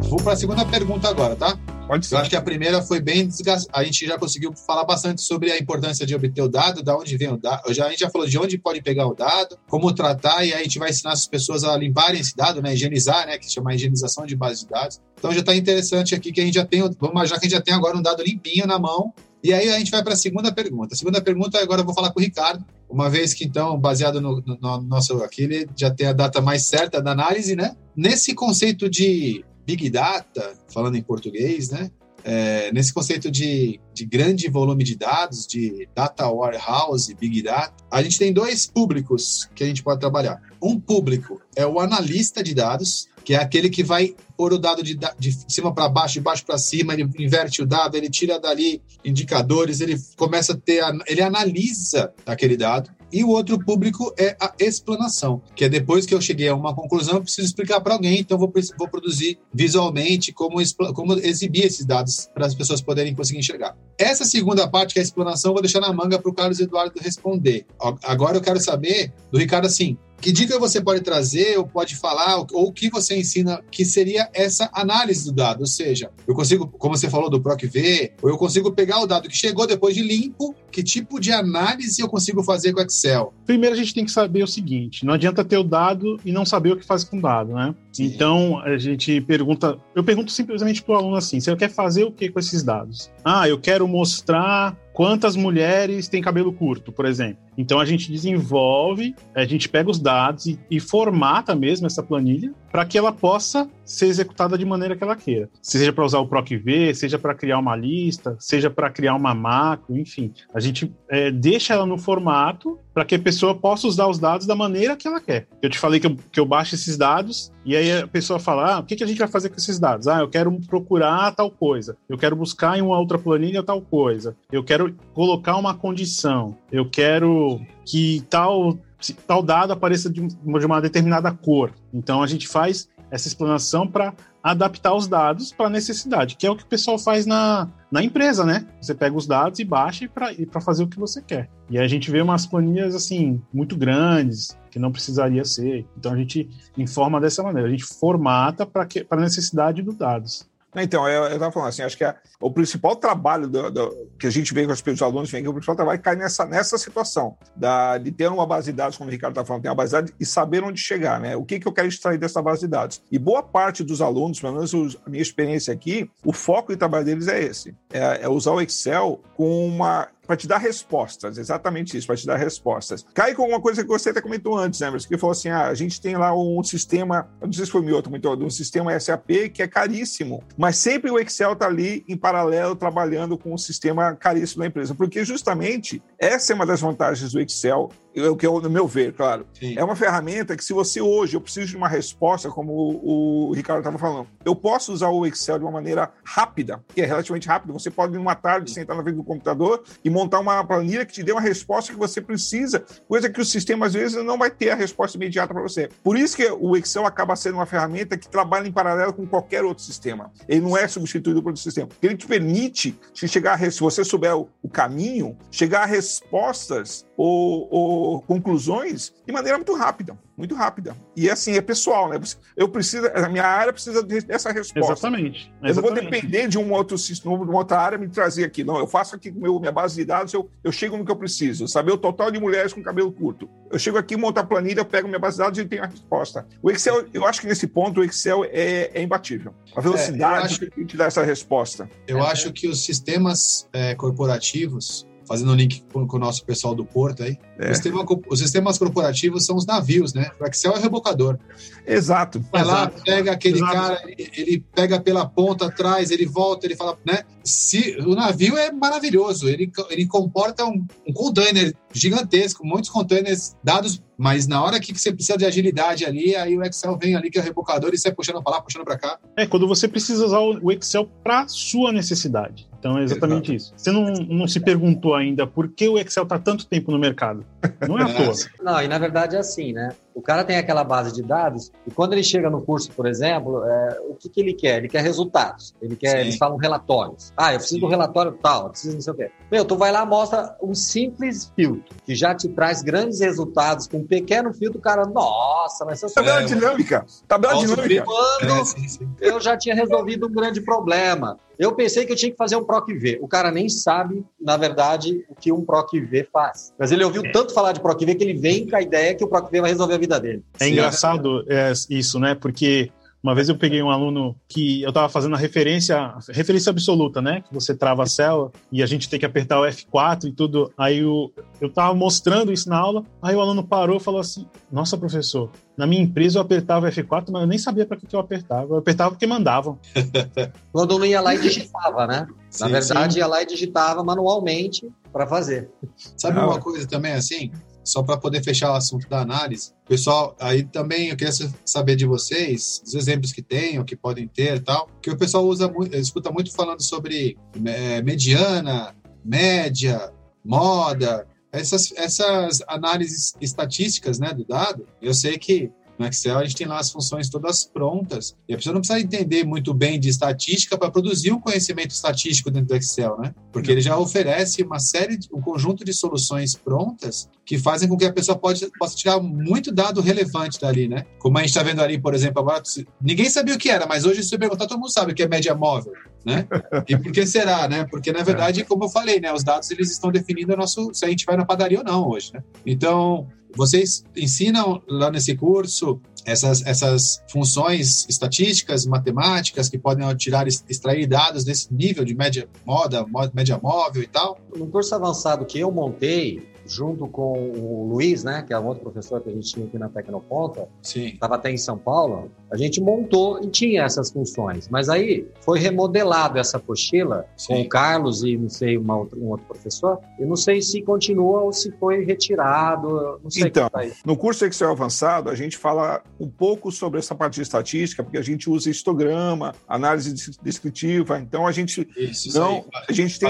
Vou 0.00 0.20
para 0.20 0.32
a 0.32 0.36
segunda 0.36 0.66
pergunta 0.66 1.08
agora, 1.08 1.36
tá? 1.36 1.56
Pode 1.86 2.06
ser. 2.06 2.16
Eu 2.16 2.18
acho 2.18 2.30
que 2.30 2.34
a 2.34 2.42
primeira 2.42 2.82
foi 2.82 3.00
bem 3.00 3.28
desgastada. 3.28 3.78
A 3.78 3.84
gente 3.84 4.04
já 4.04 4.18
conseguiu 4.18 4.52
falar 4.66 4.84
bastante 4.84 5.22
sobre 5.22 5.52
a 5.52 5.58
importância 5.58 6.04
de 6.04 6.12
obter 6.12 6.42
o 6.42 6.48
dado, 6.48 6.82
da 6.82 6.96
onde 6.96 7.16
vem 7.16 7.28
o 7.28 7.36
dado. 7.36 7.72
Já, 7.72 7.86
a 7.86 7.90
gente 7.90 8.00
já 8.00 8.10
falou 8.10 8.26
de 8.26 8.36
onde 8.36 8.58
pode 8.58 8.82
pegar 8.82 9.06
o 9.06 9.14
dado, 9.14 9.56
como 9.68 9.94
tratar, 9.94 10.44
e 10.44 10.52
aí 10.52 10.60
a 10.60 10.62
gente 10.64 10.80
vai 10.80 10.90
ensinar 10.90 11.12
as 11.12 11.24
pessoas 11.24 11.62
a 11.62 11.76
limparem 11.76 12.20
esse 12.20 12.36
dado, 12.36 12.60
né? 12.60 12.74
Higienizar, 12.74 13.24
né? 13.24 13.38
Que 13.38 13.46
se 13.46 13.52
chama 13.52 13.72
higienização 13.72 14.26
de 14.26 14.34
base 14.34 14.64
de 14.64 14.70
dados. 14.70 15.00
Então 15.16 15.32
já 15.32 15.38
está 15.38 15.54
interessante 15.54 16.16
aqui 16.16 16.32
que 16.32 16.40
a 16.40 16.44
gente 16.44 16.54
já 16.54 16.64
tem, 16.64 16.80
vamos 16.80 17.10
imaginar 17.12 17.38
que 17.38 17.46
a 17.46 17.48
gente 17.48 17.56
já 17.58 17.62
tem 17.62 17.74
agora 17.74 17.96
um 17.96 18.02
dado 18.02 18.24
limpinho 18.24 18.66
na 18.66 18.76
mão 18.76 19.14
E 19.42 19.52
aí 19.52 19.70
a 19.70 19.78
gente 19.78 19.90
vai 19.90 20.02
para 20.04 20.12
a 20.12 20.16
segunda 20.16 20.52
pergunta. 20.52 20.94
A 20.94 20.96
segunda 20.96 21.20
pergunta 21.20 21.58
agora 21.58 21.80
eu 21.80 21.84
vou 21.84 21.94
falar 21.94 22.12
com 22.12 22.20
o 22.20 22.22
Ricardo, 22.22 22.64
uma 22.88 23.10
vez 23.10 23.34
que 23.34 23.44
então, 23.44 23.78
baseado 23.78 24.20
no, 24.20 24.40
no, 24.46 24.56
no 24.60 24.82
nosso 24.82 25.22
aqui, 25.22 25.42
ele 25.42 25.68
já 25.76 25.90
tem 25.90 26.06
a 26.06 26.12
data 26.12 26.40
mais 26.40 26.64
certa 26.64 27.02
da 27.02 27.10
análise, 27.10 27.56
né? 27.56 27.74
Nesse 27.96 28.34
conceito 28.34 28.88
de 28.88 29.44
Big 29.66 29.90
Data, 29.90 30.54
falando 30.72 30.96
em 30.96 31.02
português, 31.02 31.70
né? 31.70 31.90
É, 32.24 32.70
nesse 32.72 32.92
conceito 32.92 33.30
de, 33.30 33.80
de 33.92 34.04
grande 34.04 34.48
volume 34.48 34.84
de 34.84 34.96
dados, 34.96 35.44
de 35.44 35.88
data 35.92 36.28
warehouse, 36.30 37.12
big 37.14 37.42
data, 37.42 37.74
a 37.90 38.00
gente 38.00 38.16
tem 38.16 38.32
dois 38.32 38.64
públicos 38.64 39.48
que 39.56 39.64
a 39.64 39.66
gente 39.66 39.82
pode 39.82 39.98
trabalhar. 39.98 40.40
Um 40.62 40.78
público 40.78 41.40
é 41.56 41.66
o 41.66 41.80
analista 41.80 42.40
de 42.40 42.54
dados, 42.54 43.08
que 43.24 43.34
é 43.34 43.38
aquele 43.38 43.68
que 43.68 43.82
vai 43.82 44.14
pôr 44.42 44.54
o 44.54 44.58
dado 44.58 44.82
de, 44.82 44.98
de 45.18 45.32
cima 45.46 45.72
para 45.72 45.88
baixo, 45.88 46.14
de 46.14 46.20
baixo 46.20 46.44
para 46.44 46.58
cima, 46.58 46.92
ele 46.92 47.08
inverte 47.16 47.62
o 47.62 47.66
dado, 47.66 47.96
ele 47.96 48.10
tira 48.10 48.40
dali 48.40 48.82
indicadores, 49.04 49.80
ele 49.80 49.96
começa 50.16 50.52
a 50.52 50.56
ter, 50.56 50.82
ele 51.06 51.22
analisa 51.22 52.12
aquele 52.26 52.56
dado. 52.56 52.90
E 53.12 53.22
o 53.22 53.28
outro 53.28 53.62
público 53.62 54.14
é 54.18 54.36
a 54.40 54.54
explanação, 54.58 55.42
que 55.54 55.64
é 55.64 55.68
depois 55.68 56.06
que 56.06 56.14
eu 56.14 56.20
cheguei 56.20 56.48
a 56.48 56.54
uma 56.54 56.74
conclusão, 56.74 57.16
eu 57.16 57.22
preciso 57.22 57.46
explicar 57.46 57.80
para 57.80 57.94
alguém, 57.94 58.20
então 58.20 58.38
vou, 58.38 58.50
vou 58.78 58.88
produzir 58.88 59.38
visualmente 59.52 60.32
como, 60.32 60.56
como 60.94 61.14
exibir 61.14 61.66
esses 61.66 61.84
dados 61.84 62.30
para 62.32 62.46
as 62.46 62.54
pessoas 62.54 62.80
poderem 62.80 63.14
conseguir 63.14 63.40
enxergar. 63.40 63.76
Essa 63.98 64.24
segunda 64.24 64.66
parte, 64.66 64.94
que 64.94 64.98
é 64.98 65.02
a 65.02 65.04
explanação, 65.04 65.52
vou 65.52 65.60
deixar 65.60 65.80
na 65.80 65.92
manga 65.92 66.18
para 66.18 66.30
o 66.30 66.34
Carlos 66.34 66.58
Eduardo 66.58 66.94
responder. 67.00 67.66
Agora 68.02 68.38
eu 68.38 68.40
quero 68.40 68.60
saber 68.60 69.12
do 69.30 69.38
Ricardo 69.38 69.66
assim, 69.66 69.98
que 70.22 70.30
dica 70.30 70.56
você 70.56 70.80
pode 70.80 71.00
trazer 71.00 71.58
ou 71.58 71.66
pode 71.66 71.96
falar, 71.96 72.38
ou 72.52 72.68
o 72.68 72.72
que 72.72 72.88
você 72.88 73.18
ensina 73.18 73.60
que 73.72 73.84
seria 73.84 74.30
essa 74.32 74.70
análise 74.72 75.24
do 75.24 75.32
dado? 75.32 75.62
Ou 75.62 75.66
seja, 75.66 76.12
eu 76.26 76.32
consigo, 76.32 76.68
como 76.78 76.96
você 76.96 77.10
falou 77.10 77.28
do 77.28 77.42
PROC-V, 77.42 78.12
ou 78.22 78.30
eu 78.30 78.38
consigo 78.38 78.70
pegar 78.70 79.00
o 79.00 79.06
dado 79.06 79.28
que 79.28 79.36
chegou 79.36 79.66
depois 79.66 79.96
de 79.96 80.02
limpo, 80.02 80.54
que 80.70 80.80
tipo 80.80 81.18
de 81.18 81.32
análise 81.32 82.00
eu 82.00 82.08
consigo 82.08 82.40
fazer 82.44 82.72
com 82.72 82.78
o 82.78 82.82
Excel? 83.02 83.32
Primeiro 83.44 83.74
a 83.74 83.78
gente 83.78 83.94
tem 83.94 84.04
que 84.04 84.10
saber 84.10 84.42
o 84.42 84.46
seguinte: 84.46 85.04
não 85.04 85.14
adianta 85.14 85.44
ter 85.44 85.58
o 85.58 85.64
dado 85.64 86.20
e 86.24 86.32
não 86.32 86.44
saber 86.44 86.72
o 86.72 86.76
que 86.76 86.84
faz 86.84 87.02
com 87.02 87.18
o 87.18 87.22
dado, 87.22 87.52
né? 87.52 87.74
Sim. 87.92 88.04
Então 88.04 88.58
a 88.60 88.76
gente 88.78 89.20
pergunta, 89.20 89.78
eu 89.94 90.02
pergunto 90.02 90.32
simplesmente 90.32 90.82
para 90.82 90.94
o 90.94 90.98
aluno 90.98 91.16
assim: 91.16 91.38
você 91.38 91.54
quer 91.54 91.70
fazer 91.70 92.04
o 92.04 92.10
que 92.10 92.30
com 92.30 92.38
esses 92.38 92.62
dados? 92.62 93.10
Ah, 93.24 93.48
eu 93.48 93.58
quero 93.58 93.86
mostrar 93.86 94.76
quantas 94.92 95.36
mulheres 95.36 96.08
têm 96.08 96.22
cabelo 96.22 96.52
curto, 96.52 96.92
por 96.92 97.04
exemplo. 97.04 97.42
Então 97.56 97.78
a 97.78 97.84
gente 97.84 98.10
desenvolve, 98.10 99.14
a 99.34 99.44
gente 99.44 99.68
pega 99.68 99.90
os 99.90 99.98
dados 99.98 100.46
e, 100.46 100.58
e 100.70 100.80
formata 100.80 101.54
mesmo 101.54 101.86
essa 101.86 102.02
planilha 102.02 102.52
para 102.70 102.86
que 102.86 102.96
ela 102.96 103.12
possa 103.12 103.68
ser 103.84 104.06
executada 104.06 104.56
de 104.56 104.64
maneira 104.64 104.96
que 104.96 105.04
ela 105.04 105.14
queira. 105.14 105.50
Seja 105.60 105.92
para 105.92 106.04
usar 106.04 106.18
o 106.20 106.26
PROC-V, 106.26 106.94
seja 106.94 107.18
para 107.18 107.34
criar 107.34 107.58
uma 107.58 107.76
lista, 107.76 108.36
seja 108.38 108.70
para 108.70 108.88
criar 108.88 109.14
uma 109.14 109.34
macro, 109.34 109.98
enfim. 109.98 110.32
A 110.54 110.60
gente 110.60 110.90
é, 111.10 111.30
deixa 111.30 111.74
ela 111.74 111.84
no 111.84 111.98
formato 111.98 112.78
para 112.94 113.04
que 113.04 113.14
a 113.14 113.18
pessoa 113.18 113.54
possa 113.54 113.86
usar 113.86 114.06
os 114.06 114.18
dados 114.18 114.46
da 114.46 114.54
maneira 114.54 114.96
que 114.96 115.06
ela 115.06 115.20
quer. 115.20 115.46
Eu 115.60 115.68
te 115.68 115.78
falei 115.78 116.00
que 116.00 116.06
eu, 116.06 116.16
que 116.30 116.40
eu 116.40 116.46
baixo 116.46 116.74
esses 116.74 116.96
dados 116.96 117.52
e 117.64 117.76
aí 117.76 117.81
a 117.90 118.06
pessoa 118.06 118.38
fala: 118.38 118.74
ah, 118.74 118.78
o 118.80 118.84
que, 118.84 118.96
que 118.96 119.04
a 119.04 119.06
gente 119.06 119.18
vai 119.18 119.28
fazer 119.28 119.48
com 119.48 119.56
esses 119.56 119.78
dados? 119.78 120.06
Ah, 120.06 120.20
eu 120.20 120.28
quero 120.28 120.52
procurar 120.68 121.34
tal 121.34 121.50
coisa, 121.50 121.96
eu 122.08 122.18
quero 122.18 122.36
buscar 122.36 122.78
em 122.78 122.82
uma 122.82 122.98
outra 122.98 123.18
planilha 123.18 123.62
tal 123.62 123.80
coisa, 123.80 124.36
eu 124.50 124.62
quero 124.62 124.94
colocar 125.14 125.56
uma 125.56 125.74
condição, 125.74 126.56
eu 126.70 126.88
quero 126.88 127.60
que 127.84 128.22
tal 128.30 128.78
tal 129.26 129.42
dado 129.42 129.72
apareça 129.72 130.08
de, 130.08 130.20
uma 130.44 130.80
determinada 130.80 131.32
cor. 131.32 131.72
Então 131.92 132.22
a 132.22 132.26
gente 132.26 132.46
faz 132.46 132.88
essa 133.10 133.28
explanação 133.28 133.86
para 133.86 134.14
adaptar 134.42 134.94
os 134.94 135.06
dados 135.06 135.52
para 135.52 135.66
a 135.66 135.70
necessidade, 135.70 136.36
que 136.36 136.46
é 136.46 136.50
o 136.50 136.56
que 136.56 136.64
o 136.64 136.66
pessoal 136.66 136.98
faz 136.98 137.26
na, 137.26 137.68
na 137.90 138.02
empresa, 138.02 138.44
né? 138.44 138.66
Você 138.80 138.94
pega 138.94 139.16
os 139.16 139.26
dados 139.26 139.58
e 139.58 139.64
baixa 139.64 140.08
para 140.08 140.60
fazer 140.60 140.82
o 140.82 140.88
que 140.88 140.98
você 140.98 141.22
quer. 141.22 141.48
E 141.70 141.78
a 141.78 141.86
gente 141.86 142.10
vê 142.10 142.20
umas 142.20 142.44
planilhas 142.46 142.94
assim 142.94 143.40
muito 143.52 143.76
grandes 143.76 144.58
que 144.70 144.78
não 144.78 144.90
precisaria 144.90 145.44
ser. 145.44 145.86
Então 145.96 146.12
a 146.12 146.16
gente 146.16 146.48
informa 146.76 147.20
dessa 147.20 147.42
maneira, 147.42 147.68
a 147.68 147.70
gente 147.70 147.84
formata 147.84 148.66
para 148.66 148.86
a 149.10 149.16
necessidade 149.16 149.82
dos 149.82 149.96
dados. 149.96 150.50
Então, 150.74 151.06
eu 151.06 151.26
estava 151.26 151.52
falando 151.52 151.68
assim, 151.68 151.82
acho 151.82 151.96
que 151.96 152.04
a, 152.04 152.16
o 152.40 152.50
principal 152.50 152.96
trabalho 152.96 153.46
do, 153.46 153.70
do, 153.70 154.08
que 154.18 154.26
a 154.26 154.30
gente 154.30 154.54
vê 154.54 154.66
com 154.66 154.72
os, 154.72 154.82
os 154.82 155.02
alunos, 155.02 155.30
vem 155.30 155.42
que 155.42 155.48
o 155.48 155.52
principal 155.52 155.76
trabalho 155.76 156.00
cai 156.00 156.16
nessa, 156.16 156.46
nessa 156.46 156.78
situação, 156.78 157.36
da, 157.54 157.98
de 157.98 158.10
ter 158.10 158.28
uma 158.28 158.46
base 158.46 158.70
de 158.70 158.76
dados, 158.76 158.96
como 158.96 159.10
o 159.10 159.12
Ricardo 159.12 159.32
está 159.32 159.44
falando, 159.44 159.62
tem 159.62 159.70
uma 159.70 159.74
base 159.74 159.90
de 159.90 159.96
dados 159.96 160.14
e 160.18 160.24
saber 160.24 160.64
onde 160.64 160.80
chegar, 160.80 161.20
né? 161.20 161.36
O 161.36 161.44
que, 161.44 161.60
que 161.60 161.68
eu 161.68 161.72
quero 161.72 161.88
extrair 161.88 162.18
dessa 162.18 162.40
base 162.40 162.62
de 162.62 162.68
dados. 162.68 163.02
E 163.10 163.18
boa 163.18 163.42
parte 163.42 163.84
dos 163.84 164.00
alunos, 164.00 164.40
pelo 164.40 164.54
menos 164.54 164.74
a 165.04 165.10
minha 165.10 165.22
experiência 165.22 165.74
aqui, 165.74 166.10
o 166.24 166.32
foco 166.32 166.72
de 166.72 166.78
trabalho 166.78 167.04
deles 167.04 167.28
é 167.28 167.42
esse, 167.42 167.74
é, 167.92 168.22
é 168.22 168.28
usar 168.28 168.52
o 168.52 168.60
Excel 168.60 169.20
com 169.36 169.66
uma 169.66 170.08
para 170.32 170.36
te 170.38 170.48
dar 170.48 170.56
respostas, 170.56 171.36
exatamente 171.36 171.94
isso, 171.94 172.06
para 172.06 172.16
te 172.16 172.26
dar 172.26 172.36
respostas. 172.36 173.04
Cai 173.12 173.34
com 173.34 173.46
uma 173.46 173.60
coisa 173.60 173.82
que 173.82 173.88
você 173.88 174.08
até 174.08 174.20
comentou 174.22 174.56
antes, 174.56 174.80
né, 174.80 174.90
que 175.06 175.18
falou 175.18 175.32
assim: 175.32 175.50
ah, 175.50 175.66
a 175.66 175.74
gente 175.74 176.00
tem 176.00 176.16
lá 176.16 176.34
um 176.34 176.62
sistema, 176.62 177.28
não 177.38 177.52
sei 177.52 177.66
se 177.66 177.70
foi 177.70 177.82
Mioto 177.82 178.08
comentou, 178.08 178.34
um 178.42 178.48
sistema 178.48 178.98
SAP 178.98 179.50
que 179.52 179.62
é 179.62 179.68
caríssimo, 179.68 180.42
mas 180.56 180.78
sempre 180.78 181.10
o 181.10 181.18
Excel 181.18 181.52
está 181.52 181.66
ali 181.66 182.02
em 182.08 182.16
paralelo 182.16 182.74
trabalhando 182.74 183.36
com 183.36 183.52
o 183.52 183.58
sistema 183.58 184.16
caríssimo 184.16 184.62
da 184.62 184.68
empresa, 184.68 184.94
porque 184.94 185.22
justamente 185.22 186.02
essa 186.18 186.52
é 186.52 186.54
uma 186.54 186.64
das 186.64 186.80
vantagens 186.80 187.32
do 187.32 187.40
Excel 187.40 187.90
o 188.14 188.36
que 188.36 188.46
eu, 188.46 188.60
no 188.60 188.70
meu 188.70 188.86
ver, 188.86 189.12
claro. 189.12 189.46
Sim. 189.52 189.74
É 189.76 189.84
uma 189.84 189.96
ferramenta 189.96 190.56
que, 190.56 190.64
se 190.64 190.72
você 190.72 191.00
hoje 191.00 191.36
eu 191.36 191.40
preciso 191.40 191.68
de 191.68 191.76
uma 191.76 191.88
resposta, 191.88 192.48
como 192.48 192.72
o, 192.72 193.48
o 193.48 193.52
Ricardo 193.52 193.80
estava 193.80 193.98
falando, 193.98 194.26
eu 194.44 194.54
posso 194.54 194.92
usar 194.92 195.08
o 195.08 195.26
Excel 195.26 195.58
de 195.58 195.64
uma 195.64 195.70
maneira 195.70 196.10
rápida, 196.24 196.82
que 196.94 197.00
é 197.00 197.06
relativamente 197.06 197.48
rápido. 197.48 197.72
Você 197.72 197.90
pode, 197.90 198.14
numa 198.14 198.34
tarde, 198.34 198.70
sentar 198.70 198.96
na 198.96 199.02
frente 199.02 199.16
do 199.16 199.24
computador 199.24 199.82
e 200.04 200.10
montar 200.10 200.40
uma 200.40 200.64
planilha 200.64 201.04
que 201.06 201.12
te 201.12 201.22
dê 201.22 201.32
uma 201.32 201.40
resposta 201.40 201.92
que 201.92 201.98
você 201.98 202.20
precisa, 202.20 202.84
coisa 203.08 203.30
que 203.30 203.40
o 203.40 203.44
sistema, 203.44 203.86
às 203.86 203.94
vezes, 203.94 204.22
não 204.24 204.38
vai 204.38 204.50
ter 204.50 204.70
a 204.70 204.74
resposta 204.74 205.16
imediata 205.16 205.52
para 205.52 205.62
você. 205.62 205.88
Por 206.02 206.16
isso 206.16 206.36
que 206.36 206.46
o 206.50 206.76
Excel 206.76 207.06
acaba 207.06 207.36
sendo 207.36 207.54
uma 207.54 207.66
ferramenta 207.66 208.16
que 208.16 208.28
trabalha 208.28 208.66
em 208.66 208.72
paralelo 208.72 209.12
com 209.12 209.26
qualquer 209.26 209.64
outro 209.64 209.84
sistema. 209.84 210.30
Ele 210.48 210.60
não 210.60 210.76
é 210.76 210.86
substituído 210.88 211.42
por 211.42 211.50
outro 211.50 211.62
sistema. 211.62 211.88
Ele 212.02 212.16
te 212.16 212.26
permite, 212.26 212.98
se 213.14 213.28
chegar 213.28 213.54
a, 213.54 213.70
se 213.70 213.80
você 213.80 214.04
souber 214.04 214.36
o, 214.36 214.48
o 214.62 214.68
caminho, 214.68 215.36
chegar 215.50 215.82
a 215.82 215.86
respostas 215.86 217.06
ou, 217.16 217.68
ou 218.02 218.20
conclusões 218.20 219.12
de 219.26 219.32
maneira 219.32 219.56
muito 219.56 219.74
rápida, 219.74 220.18
muito 220.36 220.54
rápida. 220.54 220.96
E 221.16 221.30
assim, 221.30 221.52
é 221.56 221.60
pessoal, 221.60 222.08
né? 222.08 222.20
Eu 222.56 222.68
preciso, 222.68 223.06
a 223.14 223.28
minha 223.28 223.44
área 223.44 223.72
precisa 223.72 224.02
dessa 224.02 224.50
resposta. 224.50 224.92
Exatamente. 224.92 225.22
Exatamente. 225.22 225.52
Eu 225.62 225.74
não 225.74 225.82
vou 225.82 225.92
depender 225.92 226.48
de 226.48 226.58
um 226.58 226.72
outro 226.72 226.98
sistema, 226.98 227.36
de 227.38 227.44
uma 227.44 227.58
outra 227.58 227.78
área 227.78 227.98
me 227.98 228.08
trazer 228.08 228.44
aqui. 228.44 228.64
Não, 228.64 228.78
eu 228.78 228.86
faço 228.86 229.14
aqui 229.14 229.30
com 229.30 229.40
meu, 229.40 229.58
minha 229.58 229.72
base 229.72 229.96
de 229.96 230.04
dados, 230.04 230.32
eu, 230.32 230.50
eu 230.62 230.72
chego 230.72 230.96
no 230.96 231.04
que 231.04 231.10
eu 231.10 231.16
preciso, 231.16 231.68
saber 231.68 231.92
o 231.92 231.98
total 231.98 232.30
de 232.30 232.40
mulheres 232.40 232.72
com 232.72 232.82
cabelo 232.82 233.12
curto. 233.12 233.48
Eu 233.70 233.78
chego 233.78 233.98
aqui, 233.98 234.16
monto 234.16 234.40
a 234.40 234.44
planilha, 234.44 234.80
eu 234.80 234.84
pego 234.84 235.08
minha 235.08 235.18
base 235.18 235.36
de 235.36 235.42
dados 235.42 235.58
e 235.58 235.64
tenho 235.64 235.82
a 235.82 235.86
resposta. 235.86 236.46
O 236.62 236.70
Excel, 236.70 237.06
eu 237.12 237.26
acho 237.26 237.40
que 237.40 237.46
nesse 237.46 237.66
ponto 237.66 238.00
o 238.00 238.04
Excel 238.04 238.44
é, 238.44 238.90
é 238.94 239.02
imbatível. 239.02 239.54
A 239.74 239.80
velocidade 239.80 240.42
é, 240.42 240.46
acho, 240.46 240.60
que 240.60 240.84
te 240.84 240.96
dá 240.96 241.06
essa 241.06 241.22
resposta. 241.22 241.88
Eu 242.06 242.18
é. 242.18 242.30
acho 242.30 242.52
que 242.52 242.68
os 242.68 242.84
sistemas 242.84 243.68
é, 243.72 243.94
corporativos 243.94 245.06
fazendo 245.32 245.50
um 245.50 245.54
link 245.54 245.82
com, 245.90 246.06
com, 246.06 246.16
o 246.18 246.20
nosso 246.20 246.44
pessoal 246.44 246.74
do 246.74 246.84
Porto 246.84 247.22
aí. 247.22 247.38
É. 247.58 247.70
O 247.70 247.74
sistema, 247.74 248.04
os 248.28 248.38
sistemas 248.38 248.76
corporativos 248.76 249.46
são 249.46 249.56
os 249.56 249.64
navios, 249.64 250.12
né? 250.12 250.30
O 250.38 250.44
Excel 250.44 250.74
é 250.74 250.78
rebocador. 250.78 251.38
Exato. 251.86 252.44
Vai 252.52 252.60
Exato. 252.60 252.96
lá, 252.98 253.02
pega 253.02 253.32
aquele 253.32 253.56
Exato. 253.56 253.72
cara, 253.72 254.02
ele, 254.06 254.30
ele, 254.36 254.64
pega 254.74 255.00
pela 255.00 255.24
ponta 255.24 255.68
atrás, 255.68 256.10
ele 256.10 256.26
volta, 256.26 256.66
ele 256.66 256.76
fala, 256.76 256.98
né? 257.02 257.24
Se, 257.44 257.96
o 258.00 258.14
navio 258.14 258.56
é 258.56 258.70
maravilhoso, 258.70 259.48
ele, 259.48 259.70
ele 259.90 260.06
comporta 260.06 260.64
um, 260.64 260.84
um 261.06 261.12
container 261.12 261.74
gigantesco, 261.92 262.66
muitos 262.66 262.90
containers 262.90 263.56
dados, 263.62 264.02
mas 264.16 264.46
na 264.46 264.62
hora 264.62 264.80
que 264.80 264.92
você 264.92 265.12
precisa 265.12 265.36
de 265.36 265.44
agilidade 265.44 266.04
ali, 266.04 266.34
aí 266.36 266.56
o 266.56 266.62
Excel 266.62 266.96
vem 266.96 267.14
ali 267.14 267.30
que 267.30 267.38
é 267.38 267.42
o 267.42 267.44
rebocador 267.44 267.90
e 267.92 267.98
sai 267.98 268.12
puxando 268.12 268.42
para 268.42 268.54
lá, 268.54 268.60
puxando 268.60 268.84
para 268.84 268.98
cá. 268.98 269.18
É, 269.36 269.46
quando 269.46 269.66
você 269.66 269.88
precisa 269.88 270.24
usar 270.24 270.40
o 270.40 270.70
Excel 270.72 271.06
para 271.22 271.46
sua 271.48 271.92
necessidade. 271.92 272.68
Então 272.78 272.98
é 272.98 273.04
exatamente 273.04 273.52
Exato. 273.52 273.54
isso. 273.54 273.74
Você 273.76 273.92
não, 273.92 274.12
não 274.12 274.48
se 274.48 274.58
perguntou 274.58 275.14
ainda 275.14 275.46
por 275.46 275.68
que 275.68 275.88
o 275.88 275.98
Excel 275.98 276.24
está 276.24 276.38
tanto 276.38 276.66
tempo 276.66 276.90
no 276.90 276.98
mercado. 276.98 277.44
Não 277.88 277.98
é 277.98 278.02
à 278.02 278.06
toa. 278.14 278.34
Não, 278.60 278.82
e 278.82 278.88
na 278.88 278.98
verdade 278.98 279.36
é 279.36 279.38
assim, 279.38 279.72
né? 279.72 279.94
O 280.14 280.22
cara 280.22 280.44
tem 280.44 280.56
aquela 280.56 280.84
base 280.84 281.12
de 281.12 281.22
dados 281.22 281.70
e 281.86 281.90
quando 281.90 282.12
ele 282.12 282.22
chega 282.22 282.50
no 282.50 282.60
curso, 282.62 282.90
por 282.92 283.06
exemplo, 283.06 283.64
é, 283.64 284.00
o 284.08 284.14
que, 284.14 284.28
que 284.28 284.40
ele 284.40 284.52
quer? 284.52 284.78
Ele 284.78 284.88
quer 284.88 285.02
resultados. 285.02 285.74
Ele 285.80 285.96
quer, 285.96 286.20
eles 286.20 286.36
falam 286.36 286.56
relatórios. 286.56 287.32
Ah, 287.36 287.52
eu 287.52 287.58
preciso 287.58 287.80
Sim. 287.80 287.86
do 287.86 287.88
relatório 287.88 288.32
tal, 288.42 288.64
eu 288.64 288.70
preciso 288.70 288.94
não 288.94 289.00
sei 289.00 289.12
o 289.12 289.16
quê. 289.16 289.30
Meu, 289.50 289.64
tu 289.64 289.76
vai 289.76 289.90
lá 289.90 290.04
mostra 290.04 290.56
um 290.62 290.74
simples 290.74 291.52
filtro 291.56 291.94
que 292.04 292.14
já 292.14 292.34
te 292.34 292.48
traz 292.48 292.82
grandes 292.82 293.20
resultados 293.20 293.86
com 293.86 293.98
um 293.98 294.06
pequeno 294.06 294.52
filtro, 294.52 294.78
o 294.78 294.82
cara, 294.82 295.04
nossa, 295.06 295.84
mas 295.84 296.00
você 296.00 296.14
tabela 296.14 296.42
é, 296.42 296.44
dinâmica, 296.44 297.06
tabela 297.26 297.58
dinâmica. 297.58 298.04
Quando 298.04 298.60
é, 298.60 298.64
sim, 298.64 298.88
sim. 298.88 299.08
eu 299.20 299.40
já 299.40 299.56
tinha 299.56 299.74
resolvido 299.74 300.26
um 300.26 300.32
grande 300.32 300.60
problema. 300.60 301.38
Eu 301.58 301.72
pensei 301.72 302.04
que 302.04 302.12
eu 302.12 302.16
tinha 302.16 302.30
que 302.30 302.36
fazer 302.36 302.56
um 302.56 302.64
PROC-V. 302.64 303.18
O 303.20 303.28
cara 303.28 303.50
nem 303.50 303.68
sabe, 303.68 304.24
na 304.40 304.56
verdade, 304.56 305.24
o 305.28 305.34
que 305.34 305.52
um 305.52 305.64
PROC-V 305.64 306.28
faz. 306.32 306.72
Mas 306.78 306.92
ele 306.92 307.04
ouviu 307.04 307.30
tanto 307.32 307.52
falar 307.52 307.72
de 307.72 307.80
PROC-V 307.80 308.14
que 308.14 308.24
ele 308.24 308.38
vem 308.38 308.68
com 308.68 308.76
a 308.76 308.82
ideia 308.82 309.14
que 309.14 309.24
o 309.24 309.28
PROC-V 309.28 309.60
vai 309.60 309.70
resolver 309.70 309.94
a 309.94 309.98
vida 309.98 310.18
dele. 310.18 310.42
É 310.60 310.68
engraçado 310.68 311.44
é, 311.48 311.72
isso, 311.90 312.18
né? 312.18 312.34
Porque 312.34 312.90
Uma 313.22 313.36
vez 313.36 313.48
eu 313.48 313.56
peguei 313.56 313.80
um 313.80 313.90
aluno 313.90 314.34
que 314.48 314.82
eu 314.82 314.88
estava 314.88 315.08
fazendo 315.08 315.36
a 315.36 315.38
referência, 315.38 316.12
referência 316.30 316.70
absoluta, 316.70 317.22
né? 317.22 317.42
Que 317.42 317.54
você 317.54 317.72
trava 317.72 318.02
a 318.02 318.06
célula 318.06 318.50
e 318.70 318.82
a 318.82 318.86
gente 318.86 319.08
tem 319.08 319.20
que 319.20 319.24
apertar 319.24 319.60
o 319.60 319.64
F4 319.64 320.24
e 320.24 320.32
tudo. 320.32 320.72
Aí 320.76 321.04
o, 321.04 321.30
eu 321.60 321.68
estava 321.68 321.94
mostrando 321.94 322.52
isso 322.52 322.68
na 322.68 322.76
aula, 322.76 323.04
aí 323.22 323.36
o 323.36 323.40
aluno 323.40 323.62
parou 323.62 323.98
e 323.98 324.00
falou 324.00 324.20
assim: 324.20 324.44
Nossa, 324.72 324.98
professor, 324.98 325.50
na 325.76 325.86
minha 325.86 326.02
empresa 326.02 326.38
eu 326.38 326.42
apertava 326.42 326.86
o 326.86 326.90
F4, 326.90 327.26
mas 327.30 327.42
eu 327.42 327.48
nem 327.48 327.58
sabia 327.58 327.86
para 327.86 327.96
que, 327.96 328.06
que 328.06 328.16
eu 328.16 328.20
apertava. 328.20 328.74
Eu 328.74 328.78
apertava 328.78 329.12
porque 329.12 329.26
mandavam. 329.26 329.78
Quando 330.72 330.98
não 330.98 331.06
ia 331.06 331.20
lá 331.20 331.32
e 331.32 331.40
digitava, 331.40 332.08
né? 332.08 332.26
Na 332.26 332.66
sim, 332.66 332.72
verdade, 332.72 333.14
sim. 333.14 333.18
ia 333.20 333.26
lá 333.28 333.40
e 333.40 333.46
digitava 333.46 334.02
manualmente 334.02 334.90
para 335.12 335.28
fazer. 335.28 335.70
Sabe 336.16 336.40
uma 336.40 336.58
coisa 336.58 336.88
também 336.88 337.12
assim? 337.12 337.52
Só 337.84 338.02
para 338.02 338.16
poder 338.16 338.42
fechar 338.42 338.72
o 338.72 338.76
assunto 338.76 339.08
da 339.08 339.20
análise. 339.20 339.72
Pessoal, 339.88 340.36
aí 340.40 340.62
também 340.62 341.08
eu 341.08 341.16
queria 341.16 341.32
saber 341.64 341.96
de 341.96 342.06
vocês, 342.06 342.82
os 342.86 342.94
exemplos 342.94 343.32
que 343.32 343.44
ou 343.78 343.84
que 343.84 343.96
podem 343.96 344.26
ter 344.28 344.56
e 344.56 344.60
tal, 344.60 344.88
que 345.00 345.10
o 345.10 345.16
pessoal 345.16 345.44
usa 345.46 345.68
muito, 345.68 345.94
escuta 345.96 346.30
muito 346.30 346.52
falando 346.52 346.82
sobre 346.82 347.36
é, 347.64 348.02
mediana, 348.02 348.94
média, 349.24 350.12
moda, 350.44 351.26
essas, 351.52 351.92
essas 351.96 352.62
análises 352.66 353.34
estatísticas 353.40 354.18
né, 354.18 354.32
do 354.32 354.44
dado. 354.44 354.86
Eu 355.00 355.12
sei 355.12 355.36
que 355.36 355.70
no 356.02 356.08
Excel 356.08 356.38
a 356.38 356.44
gente 356.44 356.56
tem 356.56 356.66
lá 356.66 356.78
as 356.78 356.90
funções 356.90 357.28
todas 357.28 357.64
prontas 357.64 358.36
e 358.48 358.54
a 358.54 358.56
pessoa 358.56 358.74
não 358.74 358.80
precisa 358.80 359.00
entender 359.00 359.44
muito 359.44 359.72
bem 359.72 359.98
de 359.98 360.08
estatística 360.08 360.76
para 360.76 360.90
produzir 360.90 361.32
um 361.32 361.40
conhecimento 361.40 361.90
estatístico 361.90 362.50
dentro 362.50 362.68
do 362.68 362.76
Excel, 362.76 363.18
né? 363.18 363.34
Porque 363.52 363.70
ele 363.70 363.80
já 363.80 363.96
oferece 363.96 364.62
uma 364.62 364.78
série, 364.78 365.18
um 365.32 365.40
conjunto 365.40 365.84
de 365.84 365.92
soluções 365.92 366.54
prontas 366.54 367.28
que 367.44 367.58
fazem 367.58 367.88
com 367.88 367.96
que 367.96 368.04
a 368.04 368.12
pessoa 368.12 368.36
pode, 368.38 368.66
possa 368.78 368.96
tirar 368.96 369.20
muito 369.20 369.72
dado 369.72 370.00
relevante 370.00 370.60
dali, 370.60 370.88
né? 370.88 371.04
Como 371.18 371.38
a 371.38 371.40
gente 371.40 371.50
está 371.50 371.62
vendo 371.62 371.80
ali, 371.80 371.98
por 371.98 372.14
exemplo, 372.14 372.40
agora 372.40 372.62
ninguém 373.00 373.28
sabia 373.28 373.54
o 373.54 373.58
que 373.58 373.70
era, 373.70 373.86
mas 373.86 374.04
hoje 374.04 374.22
se 374.22 374.30
você 374.30 374.38
perguntar 374.38 374.66
todo 374.66 374.78
mundo 374.78 374.92
sabe 374.92 375.12
o 375.12 375.14
que 375.14 375.22
é 375.22 375.28
média 375.28 375.54
móvel, 375.54 375.92
né? 376.24 376.46
E 376.88 376.96
por 376.96 377.12
que 377.12 377.26
será, 377.26 377.68
né? 377.68 377.84
Porque 377.84 378.12
na 378.12 378.22
verdade, 378.22 378.64
como 378.64 378.84
eu 378.84 378.88
falei, 378.88 379.20
né, 379.20 379.32
os 379.32 379.44
dados 379.44 379.70
eles 379.70 379.90
estão 379.90 380.10
definindo 380.10 380.52
o 380.52 380.56
nosso 380.56 380.92
se 380.92 381.04
a 381.04 381.08
gente 381.08 381.24
vai 381.24 381.36
na 381.36 381.44
padaria 381.44 381.78
ou 381.78 381.84
não 381.84 382.08
hoje, 382.08 382.32
né? 382.32 382.42
Então 382.64 383.26
vocês 383.56 384.04
ensinam 384.16 384.82
lá 384.88 385.10
nesse 385.10 385.34
curso 385.36 386.00
essas, 386.24 386.64
essas 386.64 387.22
funções 387.28 388.06
estatísticas, 388.08 388.86
matemáticas 388.86 389.68
que 389.68 389.78
podem 389.78 390.14
tirar, 390.16 390.46
extrair 390.46 391.06
dados 391.06 391.44
desse 391.44 391.72
nível 391.72 392.04
de 392.04 392.14
média 392.14 392.48
moda, 392.64 393.04
média 393.34 393.58
móvel 393.60 394.02
e 394.02 394.06
tal? 394.06 394.38
No 394.54 394.66
curso 394.68 394.94
avançado 394.94 395.44
que 395.44 395.58
eu 395.58 395.70
montei, 395.70 396.51
junto 396.72 397.06
com 397.06 397.50
o 397.50 397.88
Luiz, 397.92 398.24
né, 398.24 398.42
que 398.46 398.52
é 398.52 398.58
um 398.58 398.66
outro 398.66 398.82
professor 398.82 399.20
que 399.20 399.28
a 399.28 399.32
gente 399.32 399.52
tinha 399.52 399.66
aqui 399.66 399.78
na 399.78 399.88
Tecnoponta, 399.88 400.68
estava 400.82 401.34
até 401.34 401.50
em 401.50 401.56
São 401.56 401.76
Paulo, 401.76 402.30
a 402.50 402.56
gente 402.56 402.80
montou 402.80 403.40
e 403.42 403.48
tinha 403.48 403.82
essas 403.82 404.10
funções. 404.10 404.68
Mas 404.68 404.88
aí 404.88 405.26
foi 405.40 405.58
remodelado 405.58 406.38
essa 406.38 406.56
apostila 406.56 407.26
Sim. 407.36 407.54
com 407.54 407.60
o 407.62 407.68
Carlos 407.68 408.22
e 408.22 408.36
não 408.36 408.48
sei 408.48 408.76
uma 408.76 408.96
um 408.96 409.28
outro 409.28 409.46
professor. 409.46 409.98
Eu 410.18 410.26
não 410.26 410.36
sei 410.36 410.62
se 410.62 410.82
continua 410.82 411.42
ou 411.42 411.52
se 411.52 411.70
foi 411.72 412.04
retirado. 412.04 413.18
Não 413.22 413.30
sei 413.30 413.44
então, 413.44 413.68
tá 413.68 413.80
no 414.04 414.16
curso 414.16 414.44
Excel 414.44 414.70
avançado 414.70 415.30
a 415.30 415.34
gente 415.34 415.56
fala 415.56 416.02
um 416.18 416.28
pouco 416.28 416.70
sobre 416.70 416.98
essa 416.98 417.14
parte 417.14 417.34
de 417.34 417.42
estatística, 417.42 418.02
porque 418.02 418.18
a 418.18 418.22
gente 418.22 418.48
usa 418.48 418.70
histograma, 418.70 419.54
análise 419.68 420.14
descritiva. 420.42 421.18
Então 421.18 421.46
a 421.46 421.52
gente 421.52 421.88
Isso, 421.96 422.38
não, 422.38 422.64
a 422.88 422.92
gente 422.92 423.18
tem 423.18 423.28